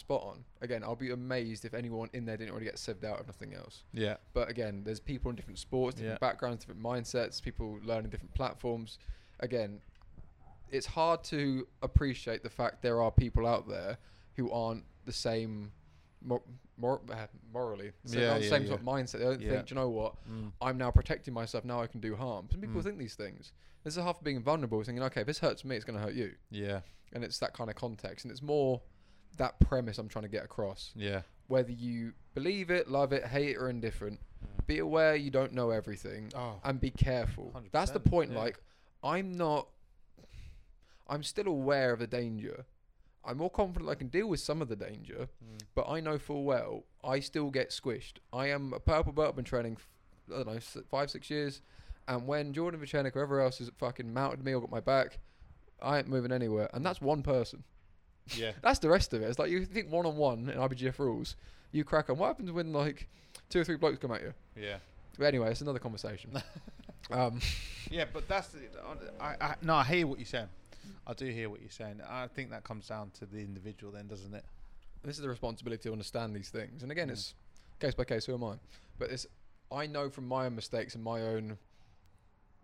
Spot 0.00 0.22
on. 0.22 0.44
Again, 0.62 0.82
I'll 0.82 0.96
be 0.96 1.10
amazed 1.10 1.64
if 1.66 1.74
anyone 1.74 2.08
in 2.14 2.24
there 2.24 2.36
didn't 2.38 2.50
already 2.52 2.64
get 2.64 2.76
sieved 2.76 3.04
out 3.04 3.20
of 3.20 3.26
nothing 3.26 3.52
else. 3.54 3.84
Yeah. 3.92 4.16
But 4.32 4.48
again, 4.48 4.82
there's 4.82 4.98
people 4.98 5.28
in 5.28 5.36
different 5.36 5.58
sports, 5.58 5.96
different 5.96 6.14
Yeah. 6.22 6.26
backgrounds, 6.26 6.64
different 6.64 6.82
mindsets, 6.82 7.42
people 7.42 7.78
learning 7.84 8.10
different 8.10 8.34
platforms. 8.34 8.98
Again, 9.40 9.80
it's 10.70 10.86
hard 10.86 11.22
to 11.24 11.68
appreciate 11.82 12.42
the 12.42 12.48
fact 12.50 12.80
there 12.80 13.02
are 13.02 13.10
people 13.10 13.46
out 13.46 13.68
there 13.68 13.98
who 14.36 14.50
aren't 14.50 14.84
the 15.04 15.12
same 15.12 15.72
mor- 16.22 16.42
mor- 16.78 17.02
uh, 17.10 17.26
morally, 17.52 17.92
so 18.06 18.18
Yeah, 18.18 18.34
the 18.38 18.44
yeah, 18.44 18.50
same 18.50 18.62
yeah. 18.62 18.68
sort 18.68 18.80
of 18.80 18.86
mindset. 18.86 19.12
They 19.18 19.24
don't 19.24 19.38
think, 19.40 19.66
"Do 19.66 19.74
you 19.74 19.80
know 19.80 19.90
what, 19.90 20.14
Mm. 20.26 20.52
I'm 20.62 20.78
now 20.78 20.90
protecting 20.90 21.34
myself, 21.34 21.64
now 21.64 21.82
I 21.82 21.86
can 21.88 22.00
do 22.00 22.16
harm. 22.16 22.48
Some 22.50 22.60
people 22.62 22.80
Mm. 22.80 22.84
think 22.84 22.98
these 22.98 23.14
things. 23.16 23.52
This 23.84 23.96
is 23.98 24.02
half 24.02 24.18
of 24.18 24.24
being 24.24 24.42
vulnerable, 24.42 24.82
thinking, 24.82 25.02
okay, 25.04 25.20
if 25.22 25.26
this 25.26 25.40
hurts 25.40 25.62
me, 25.64 25.76
it's 25.76 25.84
going 25.84 25.98
to 25.98 26.02
hurt 26.04 26.14
you. 26.14 26.36
Yeah. 26.50 26.80
And 27.12 27.22
it's 27.24 27.38
that 27.40 27.52
kind 27.54 27.68
of 27.68 27.76
context. 27.76 28.24
And 28.24 28.30
it's 28.32 28.42
more 28.42 28.80
that 29.36 29.58
premise 29.60 29.98
I'm 29.98 30.08
trying 30.08 30.24
to 30.24 30.28
get 30.28 30.44
across. 30.44 30.92
Yeah. 30.94 31.22
Whether 31.48 31.72
you 31.72 32.12
believe 32.34 32.70
it, 32.70 32.88
love 32.90 33.12
it, 33.12 33.24
hate 33.24 33.50
it, 33.50 33.56
or 33.56 33.68
indifferent, 33.68 34.20
Mm. 34.44 34.66
be 34.66 34.78
aware 34.78 35.14
you 35.16 35.30
don't 35.30 35.52
know 35.52 35.70
everything 35.70 36.30
Oh. 36.34 36.60
and 36.64 36.80
be 36.80 36.90
careful. 36.90 37.52
That's 37.72 37.90
the 37.90 38.00
point. 38.00 38.32
yeah. 38.32 38.38
Like, 38.38 38.60
I'm 39.02 39.32
not. 39.32 39.68
I'm 41.08 41.22
still 41.22 41.48
aware 41.48 41.92
of 41.92 41.98
the 41.98 42.06
danger. 42.06 42.64
I'm 43.24 43.36
more 43.36 43.50
confident 43.50 43.90
I 43.90 43.94
can 43.96 44.08
deal 44.08 44.28
with 44.28 44.40
some 44.40 44.62
of 44.62 44.68
the 44.68 44.76
danger, 44.76 45.28
Mm. 45.44 45.60
but 45.74 45.88
I 45.88 46.00
know 46.00 46.18
full 46.18 46.44
well 46.44 46.84
I 47.04 47.20
still 47.20 47.50
get 47.50 47.70
squished. 47.70 48.14
I 48.32 48.46
am 48.48 48.72
a 48.72 48.80
purple 48.80 49.12
belt. 49.12 49.30
I've 49.30 49.36
been 49.36 49.44
training, 49.44 49.76
f- 49.78 49.88
I 50.32 50.42
don't 50.42 50.46
know, 50.54 50.82
five, 50.90 51.10
six 51.10 51.28
years. 51.30 51.60
And 52.08 52.26
when 52.26 52.52
Jordan 52.52 52.80
Vichenik, 52.80 53.08
or 53.16 53.20
whoever 53.20 53.40
else 53.40 53.58
has 53.58 53.68
fucking 53.76 54.12
mounted 54.12 54.42
me 54.44 54.54
or 54.54 54.60
got 54.60 54.70
my 54.70 54.80
back, 54.80 55.18
I 55.82 55.98
ain't 55.98 56.08
moving 56.08 56.32
anywhere. 56.32 56.70
And 56.72 56.84
that's 56.84 57.00
one 57.00 57.22
person. 57.22 57.64
Yeah. 58.36 58.52
That's 58.62 58.78
the 58.78 58.88
rest 58.88 59.12
of 59.12 59.22
it. 59.22 59.26
It's 59.26 59.38
like 59.38 59.50
you 59.50 59.64
think 59.64 59.90
one 59.90 60.06
on 60.06 60.16
one 60.16 60.48
in 60.48 60.58
IBJJF 60.58 60.98
rules, 60.98 61.36
you 61.72 61.84
crack 61.84 62.10
on. 62.10 62.18
What 62.18 62.28
happens 62.28 62.52
when 62.52 62.72
like 62.72 63.08
two 63.48 63.60
or 63.60 63.64
three 63.64 63.76
blokes 63.76 63.98
come 63.98 64.12
at 64.12 64.22
you? 64.22 64.32
Yeah. 64.56 64.76
But 65.18 65.26
anyway, 65.26 65.50
it's 65.50 65.60
another 65.60 65.78
conversation. 65.78 66.30
um, 67.10 67.40
Yeah, 67.90 68.04
but 68.12 68.28
that's 68.28 68.48
the, 68.48 68.60
I, 69.20 69.34
I 69.40 69.54
no, 69.62 69.74
I 69.74 69.84
hear 69.84 70.06
what 70.06 70.18
you're 70.18 70.26
saying. 70.26 70.48
I 71.06 71.12
do 71.12 71.26
hear 71.26 71.50
what 71.50 71.60
you're 71.60 71.70
saying. 71.70 72.00
I 72.08 72.26
think 72.28 72.50
that 72.50 72.64
comes 72.64 72.88
down 72.88 73.10
to 73.18 73.26
the 73.26 73.38
individual, 73.38 73.92
then, 73.92 74.06
doesn't 74.06 74.32
it? 74.34 74.44
this 75.02 75.16
is 75.16 75.22
the 75.22 75.28
responsibility 75.28 75.82
to 75.84 75.92
understand 75.92 76.36
these 76.36 76.50
things. 76.50 76.82
And 76.82 76.92
again, 76.92 77.08
Mm. 77.08 77.12
it's 77.12 77.34
case 77.80 77.94
by 77.94 78.04
case. 78.04 78.26
Who 78.26 78.34
am 78.34 78.44
I? 78.44 78.56
But 78.98 79.10
it's 79.10 79.26
I 79.72 79.86
know 79.86 80.10
from 80.10 80.28
my 80.28 80.44
own 80.46 80.54
mistakes 80.54 80.94
and 80.94 81.02
my 81.02 81.22
own. 81.22 81.56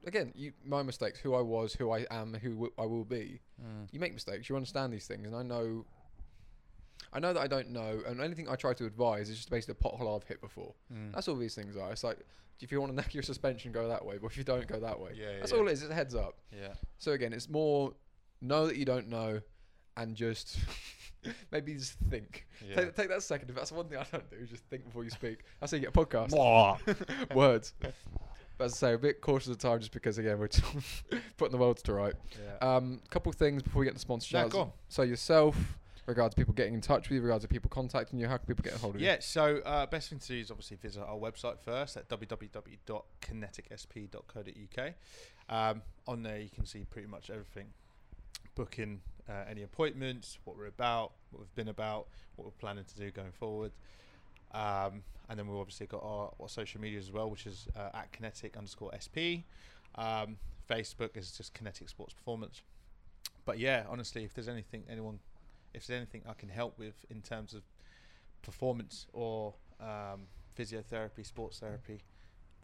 Again, 0.07 0.33
you, 0.37 0.53
my 0.65 0.83
mistakes, 0.83 1.19
who 1.19 1.35
I 1.35 1.41
was, 1.43 1.75
who 1.75 1.91
I 1.91 2.07
am, 2.11 2.33
who 2.35 2.51
w- 2.51 2.73
I 2.79 2.87
will 2.87 3.05
be. 3.05 3.41
You 3.91 4.01
make 4.01 4.15
mistakes. 4.15 4.49
You 4.49 4.55
understand 4.57 4.93
these 4.93 5.07
things, 5.07 5.27
and 5.27 5.37
I 5.37 5.43
know. 5.43 5.85
I 7.13 7.19
know 7.19 7.33
that 7.33 7.41
I 7.41 7.47
don't 7.47 7.71
know, 7.71 8.01
and 8.07 8.21
anything 8.21 8.49
I 8.49 8.57
try 8.57 8.73
to 8.75 8.85
advise 8.87 9.29
is 9.29 9.37
just 9.37 9.51
basically 9.51 9.77
a 9.81 9.89
pothole 9.89 10.17
I've 10.17 10.27
hit 10.27 10.41
before. 10.41 10.75
Mm. 10.93 11.13
That's 11.13 11.29
all 11.29 11.37
these 11.37 11.55
things 11.55 11.77
are. 11.77 11.91
It's 11.93 12.05
like 12.05 12.19
if 12.61 12.73
you 12.73 12.81
want 12.81 12.93
to 12.93 12.97
neck 12.97 13.15
your 13.15 13.23
suspension, 13.23 13.73
go 13.73 13.89
that 13.89 14.05
way. 14.05 14.19
But 14.19 14.29
if 14.29 14.39
you 14.39 14.45
don't, 14.45 14.67
go 14.67 14.81
that 14.81 14.99
way. 14.99 15.11
Yeah, 15.15 15.25
yeah, 15.25 15.39
That's 15.41 15.53
yeah. 15.53 15.59
all 15.59 15.69
it 15.69 15.73
is. 15.73 15.83
It's 15.83 15.91
a 15.91 15.95
heads 15.95 16.15
up. 16.15 16.39
Yeah. 16.53 16.75
So 16.99 17.13
again, 17.13 17.33
it's 17.33 17.49
more 17.49 17.93
know 18.41 18.67
that 18.67 18.77
you 18.77 18.85
don't 18.85 19.09
know, 19.09 19.41
and 19.97 20.15
just 20.15 20.59
maybe 21.53 21.75
just 21.75 21.97
think. 22.11 22.47
Yeah. 22.67 22.77
Take, 22.77 22.97
take 22.97 23.09
that 23.09 23.23
second. 23.23 23.51
If 23.51 23.57
that's 23.57 23.73
one 23.73 23.89
thing 23.89 23.99
I 23.99 24.07
don't 24.11 24.31
do, 24.31 24.45
just 24.47 24.65
think 24.65 24.85
before 24.85 25.05
you 25.05 25.11
speak. 25.11 25.41
That's 25.61 25.73
how 25.73 25.77
you 25.77 25.83
get 25.83 25.91
a 25.91 25.93
podcast. 25.93 27.35
Words. 27.35 27.75
But 28.59 28.65
as 28.67 28.75
I 28.75 28.77
say, 28.77 28.93
a 28.95 28.99
bit 28.99 29.21
cautious 29.21 29.49
of 29.49 29.59
time 29.59 29.81
just 29.81 29.93
because 29.93 30.19
again 30.19 30.39
we're 30.39 30.49
putting 31.37 31.53
the 31.53 31.59
world 31.59 31.79
to 31.79 31.93
right. 31.93 32.15
yeah. 32.43 32.59
Um, 32.77 33.01
couple 33.11 33.31
of 33.31 33.37
things 33.37 33.63
before 33.63 33.81
we 33.81 33.87
get 33.87 33.95
to 33.95 34.01
sponsor 34.01 34.37
No, 34.37 34.43
shouts. 34.45 34.53
go 34.53 34.61
on. 34.61 34.71
So 34.89 35.03
yourself, 35.03 35.57
regards 36.07 36.35
to 36.35 36.41
people 36.41 36.55
getting 36.55 36.73
in 36.75 36.81
touch 36.81 37.09
with 37.11 37.17
you, 37.17 37.23
regards 37.23 37.45
to 37.45 37.49
people 37.49 37.69
contacting 37.69 38.19
you, 38.19 38.29
how 38.29 38.37
can 38.39 38.47
people 38.47 38.63
get 38.63 38.75
a 38.75 38.79
hold 38.79 38.95
of 38.95 39.01
you? 39.01 39.07
Yeah, 39.07 39.17
so 39.21 39.59
uh, 39.59 39.85
best 39.87 40.09
thing 40.09 40.19
to 40.21 40.29
do 40.29 40.39
is 40.39 40.51
obviously 40.51 40.79
visit 40.79 41.03
our 41.03 41.17
website 41.17 41.59
first 41.59 41.97
at 41.99 42.09
www.kineticsp.co.uk. 42.09 44.95
Um, 45.49 45.83
on 46.07 46.23
there, 46.23 46.39
you 46.41 46.51
can 46.51 46.67
see 46.67 46.85
pretty 46.85 47.09
much 47.09 47.31
everything 47.31 47.67
booking 48.55 49.01
uh, 49.29 49.45
any 49.51 49.63
appointments, 49.63 50.39
what 50.45 50.57
we're 50.57 50.67
about, 50.67 51.13
what 51.31 51.41
we've 51.41 51.55
been 51.55 51.69
about, 51.69 52.09
what 52.37 52.45
we're 52.47 52.51
planning 52.53 52.85
to 52.85 52.95
do 52.97 53.11
going 53.11 53.33
forward. 53.33 53.73
Um, 54.53 55.03
and 55.29 55.39
then 55.39 55.47
we've 55.49 55.59
obviously 55.59 55.87
got 55.87 56.03
our, 56.03 56.33
our 56.41 56.49
social 56.49 56.81
media 56.81 56.99
as 56.99 57.11
well, 57.11 57.29
which 57.31 57.47
is 57.47 57.67
uh, 57.77 57.91
at 57.95 58.13
kinetic 58.13 58.57
underscore 58.57 58.93
SP. 58.95 59.43
Um, 59.97 60.37
Facebook 60.71 61.17
is 61.17 61.33
just 61.33 61.53
kinetic 61.55 61.89
sports 61.89 62.15
performance. 62.15 62.63
But 63.45 63.59
yeah, 63.59 63.85
honestly, 63.89 64.25
if 64.25 64.35
there's 64.35 64.49
anything 64.49 64.85
anyone, 64.89 65.19
if 65.75 65.87
there's 65.87 65.97
anything 65.97 66.23
I 66.29 66.33
can 66.35 66.49
help 66.49 66.79
with 66.79 67.05
in 67.11 67.23
terms 67.23 67.55
of 67.55 67.63
performance 68.43 69.07
or 69.13 69.55
um, 69.81 70.27
physiotherapy, 70.59 71.25
sports 71.25 71.59
therapy, 71.59 72.01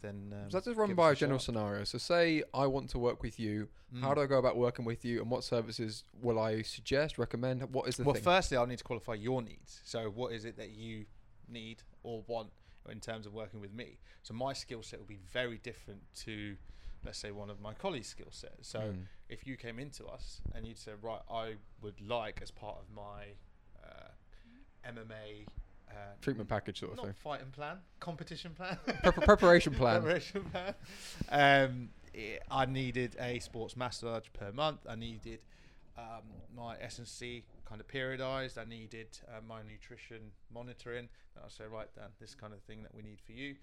then 0.01 0.33
um, 0.33 0.49
So 0.51 0.57
let's 0.57 0.67
just 0.67 0.77
run 0.77 0.93
by 0.95 1.11
a 1.11 1.15
general 1.15 1.39
shout. 1.39 1.45
scenario. 1.45 1.83
So 1.85 1.97
say 1.97 2.43
I 2.53 2.67
want 2.67 2.89
to 2.91 2.99
work 2.99 3.21
with 3.23 3.39
you. 3.39 3.69
How 4.01 4.11
Mm. 4.11 4.15
do 4.15 4.21
I 4.21 4.25
go 4.25 4.39
about 4.39 4.57
working 4.57 4.85
with 4.85 5.05
you, 5.05 5.21
and 5.21 5.29
what 5.29 5.43
services 5.43 6.03
will 6.19 6.39
I 6.39 6.63
suggest, 6.63 7.19
recommend? 7.19 7.61
What 7.73 7.87
is 7.87 7.97
the 7.97 8.03
well, 8.03 8.15
thing? 8.15 8.23
firstly, 8.23 8.57
I'll 8.57 8.65
need 8.65 8.79
to 8.79 8.83
qualify 8.83 9.13
your 9.13 9.41
needs. 9.43 9.81
So, 9.85 10.09
what 10.09 10.33
is 10.33 10.45
it 10.45 10.57
that 10.57 10.71
you 10.71 11.05
need 11.49 11.83
or 12.03 12.23
want 12.27 12.49
in 12.89 12.99
terms 12.99 13.25
of 13.25 13.33
working 13.33 13.59
with 13.61 13.73
me? 13.73 13.99
So, 14.23 14.33
my 14.33 14.53
skill 14.53 14.83
set 14.83 14.99
will 14.99 15.05
be 15.07 15.19
very 15.31 15.57
different 15.57 16.01
to 16.25 16.55
let's 17.05 17.19
say 17.19 17.31
one 17.31 17.49
of 17.49 17.59
my 17.59 17.73
colleagues' 17.73 18.07
skill 18.07 18.29
sets. 18.31 18.69
So 18.69 18.79
Mm. 18.79 19.07
if 19.27 19.45
you 19.45 19.57
came 19.57 19.77
into 19.77 20.05
us 20.05 20.39
and 20.55 20.65
you'd 20.65 20.77
say, 20.77 20.93
right, 21.01 21.19
I 21.29 21.55
would 21.81 21.99
like 21.99 22.39
as 22.41 22.49
part 22.49 22.77
of 22.79 22.89
my 22.95 23.25
uh, 23.83 24.07
MMA 24.85 25.45
uh, 25.89 25.93
treatment 26.21 26.47
package 26.49 26.79
sort 26.79 26.91
of 26.93 26.97
not 26.97 27.05
thing. 27.07 27.15
fighting 27.21 27.51
plan, 27.51 27.77
competition 27.99 28.53
plan, 28.53 28.77
Prep- 29.03 29.15
preparation 29.21 29.73
plan. 29.81 30.01
preparation 30.01 30.43
plan. 30.45 30.75
Um, 31.29 31.89
it, 32.13 32.41
I 32.49 32.65
needed 32.67 33.15
a 33.19 33.39
sports 33.39 33.75
massage 33.75 34.25
per 34.33 34.51
month. 34.53 34.79
I 34.87 34.95
needed 34.95 35.39
um, 35.97 36.23
my 36.55 36.77
S 36.79 36.99
and 36.99 37.07
C 37.07 37.43
kind 37.65 37.81
of 37.81 37.87
periodized. 37.87 38.57
I 38.57 38.65
needed 38.65 39.17
uh, 39.27 39.41
my 39.47 39.61
nutrition 39.63 40.31
monitoring. 40.53 41.09
I 41.37 41.47
say, 41.49 41.65
right, 41.71 41.87
Dan, 41.95 42.09
this 42.19 42.35
kind 42.35 42.53
of 42.53 42.61
thing 42.63 42.83
that 42.83 42.93
we 42.93 43.01
need 43.01 43.19
for 43.25 43.31
you. 43.31 43.55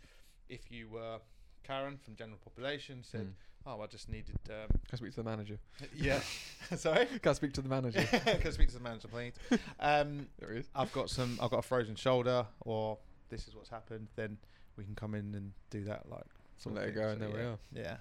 If 0.49 0.71
you 0.71 0.89
were 0.89 1.19
Karen 1.63 1.99
from 2.03 2.17
general 2.17 2.39
population, 2.43 3.03
said, 3.03 3.27
Mm. 3.27 3.33
oh, 3.67 3.81
I 3.81 3.87
just 3.87 4.09
needed, 4.09 4.39
um, 4.49 4.67
Can 4.69 4.79
I 4.93 4.97
speak 4.97 5.11
to 5.11 5.23
the 5.23 5.31
manager? 5.31 5.59
yeah, 5.95 6.21
sorry. 6.77 7.07
Can 7.07 7.31
I 7.31 7.33
speak 7.35 7.53
to 7.55 7.63
the 7.63 7.69
manager? 7.69 8.03
Can 8.11 8.47
I 8.47 8.51
speak 8.51 8.69
to 8.69 8.75
the 8.75 8.83
manager, 8.83 9.09
please? 9.09 9.35
Um, 9.79 10.27
there 10.39 10.53
he 10.55 10.61
is. 10.61 10.69
I've 10.75 10.93
got 10.93 11.11
some. 11.11 11.39
I've 11.41 11.51
got 11.51 11.59
a 11.59 11.63
frozen 11.63 11.95
shoulder, 11.95 12.47
or 12.61 12.99
this 13.29 13.47
is 13.47 13.55
what's 13.55 13.69
happened. 13.69 14.09
Then 14.17 14.39
we 14.77 14.85
can 14.85 14.95
come 14.95 15.15
in 15.15 15.35
and 15.35 15.53
do 15.71 15.85
that. 15.85 16.09
Like 16.11 16.25
sort 16.57 16.75
Let 16.75 16.89
it 16.89 16.95
go, 16.95 17.09
and 17.09 17.21
So, 17.21 17.27
there 17.29 17.37
we 17.37 17.43
are. 17.43 17.59
Yeah. 17.73 17.97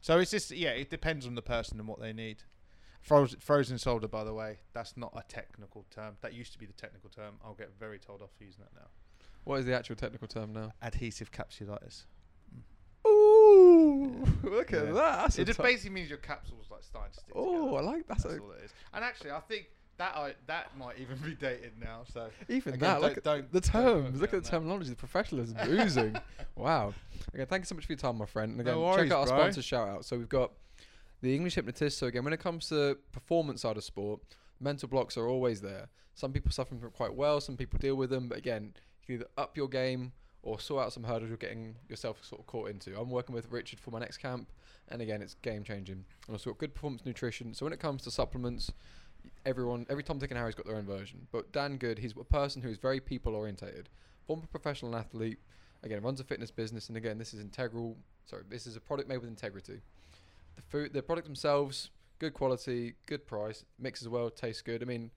So 0.00 0.18
it's 0.18 0.30
just 0.30 0.50
yeah, 0.52 0.70
it 0.70 0.88
depends 0.88 1.26
on 1.26 1.34
the 1.34 1.42
person 1.42 1.78
and 1.78 1.86
what 1.88 2.00
they 2.00 2.12
need. 2.12 2.44
Frozen, 3.02 3.40
frozen 3.40 3.78
shoulder, 3.78 4.06
by 4.08 4.24
the 4.24 4.34
way, 4.34 4.58
that's 4.74 4.96
not 4.96 5.12
a 5.16 5.22
technical 5.26 5.86
term. 5.90 6.16
That 6.20 6.34
used 6.34 6.52
to 6.52 6.58
be 6.58 6.66
the 6.66 6.72
technical 6.74 7.08
term. 7.10 7.34
I'll 7.44 7.54
get 7.54 7.70
very 7.78 7.98
told 7.98 8.20
off 8.22 8.30
for 8.36 8.44
using 8.44 8.60
that 8.62 8.78
now. 8.78 8.88
What 9.44 9.60
is 9.60 9.64
the 9.66 9.74
actual 9.74 9.96
technical 9.96 10.28
term 10.28 10.52
now? 10.52 10.72
Adhesive 10.82 11.32
capsulitis. 11.32 12.04
Ooh, 13.06 14.24
look 14.42 14.72
at 14.72 14.84
Yeah. 14.86 14.92
that. 14.92 15.16
That's 15.22 15.38
it 15.38 15.46
just 15.46 15.56
tou- 15.58 15.62
basically 15.64 15.90
means 15.90 16.08
your 16.10 16.18
capsule's 16.18 16.70
like 16.70 16.82
starting 16.82 17.12
to 17.14 17.20
stick 17.20 17.32
Oh, 17.34 17.74
I 17.76 17.80
like 17.80 18.06
that's, 18.06 18.24
That's 18.24 18.38
all 18.38 18.52
it 18.52 18.64
is. 18.64 18.72
And 18.92 19.04
actually, 19.04 19.30
I 19.30 19.40
think 19.40 19.66
that 19.96 20.14
I, 20.16 20.34
that 20.46 20.76
might 20.78 20.98
even 20.98 21.16
be 21.18 21.34
dated 21.34 21.72
now. 21.80 22.02
So 22.12 22.28
even 22.48 22.74
Again, 22.74 22.80
that. 22.80 22.92
don't- 23.00 23.02
Look 23.02 23.16
at 23.18 23.24
don't- 23.24 23.52
the 23.52 23.60
don't 23.60 23.72
terms. 23.72 24.20
Look 24.20 24.34
at 24.34 24.42
the 24.42 24.48
terminology. 24.48 24.90
The 24.90 24.96
professionalism 24.96 25.56
oozing. 25.68 26.16
Wow. 26.56 26.92
Again, 27.32 27.46
thank 27.46 27.62
you 27.62 27.66
so 27.66 27.74
much 27.74 27.86
for 27.86 27.92
your 27.92 27.98
time, 27.98 28.18
my 28.18 28.26
friend. 28.26 28.52
And 28.52 28.60
again, 28.60 28.74
No 28.74 28.82
worries, 28.82 29.04
check 29.08 29.12
out 29.12 29.20
our 29.20 29.26
bro. 29.26 29.38
sponsor 29.38 29.62
shout 29.62 29.88
out. 29.88 30.04
So 30.04 30.18
we've 30.18 30.28
got 30.28 30.52
the 31.20 31.34
English 31.34 31.54
hypnotist. 31.54 31.98
So 31.98 32.06
again, 32.06 32.24
when 32.24 32.32
it 32.32 32.40
comes 32.40 32.68
to 32.68 32.98
performance 33.12 33.62
side 33.62 33.76
of 33.76 33.84
sport, 33.84 34.20
mental 34.60 34.88
blocks 34.88 35.16
are 35.16 35.28
always 35.28 35.60
there. 35.60 35.88
Some 36.14 36.32
people 36.32 36.50
suffer 36.50 36.74
from 36.74 36.88
it 36.88 36.94
quite 36.94 37.14
well. 37.14 37.40
Some 37.40 37.56
people 37.56 37.78
deal 37.78 37.94
with 37.94 38.10
them. 38.10 38.28
But 38.28 38.38
again, 38.38 38.74
you 38.74 39.06
can 39.06 39.14
either 39.16 39.30
up 39.38 39.56
your 39.56 39.68
game 39.68 40.12
or 40.42 40.58
sort 40.58 40.84
out 40.84 40.92
some 40.92 41.04
hurdles 41.04 41.28
you're 41.28 41.36
getting 41.36 41.74
yourself 41.88 42.24
sort 42.24 42.40
of 42.40 42.46
caught 42.46 42.70
into. 42.70 42.98
I'm 42.98 43.10
working 43.10 43.34
with 43.34 43.50
Richard 43.50 43.78
for 43.78 43.90
my 43.90 43.98
next 43.98 44.18
camp, 44.18 44.50
and 44.88 45.02
again, 45.02 45.20
it's 45.20 45.34
game 45.34 45.64
changing. 45.64 46.04
And 46.26 46.34
also 46.34 46.50
got 46.50 46.58
good 46.58 46.74
performance 46.74 47.04
nutrition. 47.04 47.52
So 47.54 47.66
when 47.66 47.72
it 47.72 47.80
comes 47.80 48.02
to 48.02 48.10
supplements, 48.10 48.72
everyone, 49.44 49.86
every 49.90 50.02
Tom, 50.02 50.18
Dick, 50.18 50.30
and 50.30 50.38
Harry's 50.38 50.54
got 50.54 50.66
their 50.66 50.76
own 50.76 50.86
version. 50.86 51.26
But 51.30 51.52
Dan 51.52 51.76
Good, 51.76 51.98
he's 51.98 52.14
a 52.18 52.24
person 52.24 52.62
who's 52.62 52.78
very 52.78 53.00
people 53.00 53.34
orientated, 53.34 53.88
former 54.26 54.46
professional 54.46 54.96
athlete. 54.96 55.38
Again, 55.82 56.02
runs 56.02 56.20
a 56.20 56.24
fitness 56.24 56.50
business, 56.50 56.88
and 56.88 56.96
again, 56.96 57.18
this 57.18 57.32
is 57.32 57.40
integral. 57.40 57.96
Sorry, 58.26 58.42
this 58.48 58.66
is 58.66 58.76
a 58.76 58.80
product 58.80 59.08
made 59.08 59.18
with 59.18 59.28
integrity. 59.28 59.80
The 60.56 60.62
food, 60.62 60.92
the 60.92 61.02
product 61.02 61.26
themselves, 61.26 61.90
good 62.18 62.34
quality, 62.34 62.94
good 63.06 63.26
price, 63.26 63.64
mixes 63.78 64.08
well, 64.08 64.30
tastes 64.30 64.62
good. 64.62 64.82
I 64.82 64.86
mean, 64.86 65.10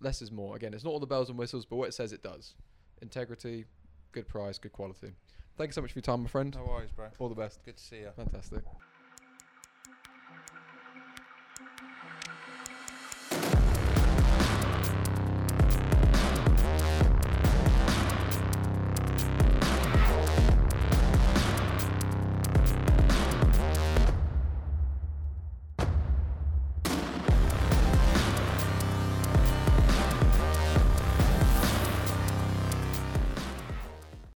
less 0.00 0.22
is 0.22 0.30
more. 0.30 0.56
Again, 0.56 0.74
it's 0.74 0.84
not 0.84 0.90
all 0.90 1.00
the 1.00 1.06
bells 1.06 1.28
and 1.28 1.38
whistles, 1.38 1.66
but 1.66 1.76
what 1.76 1.88
it 1.88 1.94
says 1.94 2.12
it 2.12 2.22
does. 2.22 2.54
Integrity, 3.02 3.64
good 4.12 4.28
price, 4.28 4.58
good 4.58 4.72
quality. 4.72 5.12
Thank 5.56 5.70
you 5.70 5.72
so 5.72 5.82
much 5.82 5.92
for 5.92 5.98
your 5.98 6.02
time, 6.04 6.22
my 6.22 6.28
friend. 6.28 6.54
no 6.54 6.64
worries, 6.64 6.92
bro. 6.92 7.08
All 7.18 7.28
the 7.28 7.34
best. 7.34 7.64
Good 7.64 7.76
to 7.76 7.82
see 7.82 7.98
you. 7.98 8.10
Fantastic. 8.16 8.62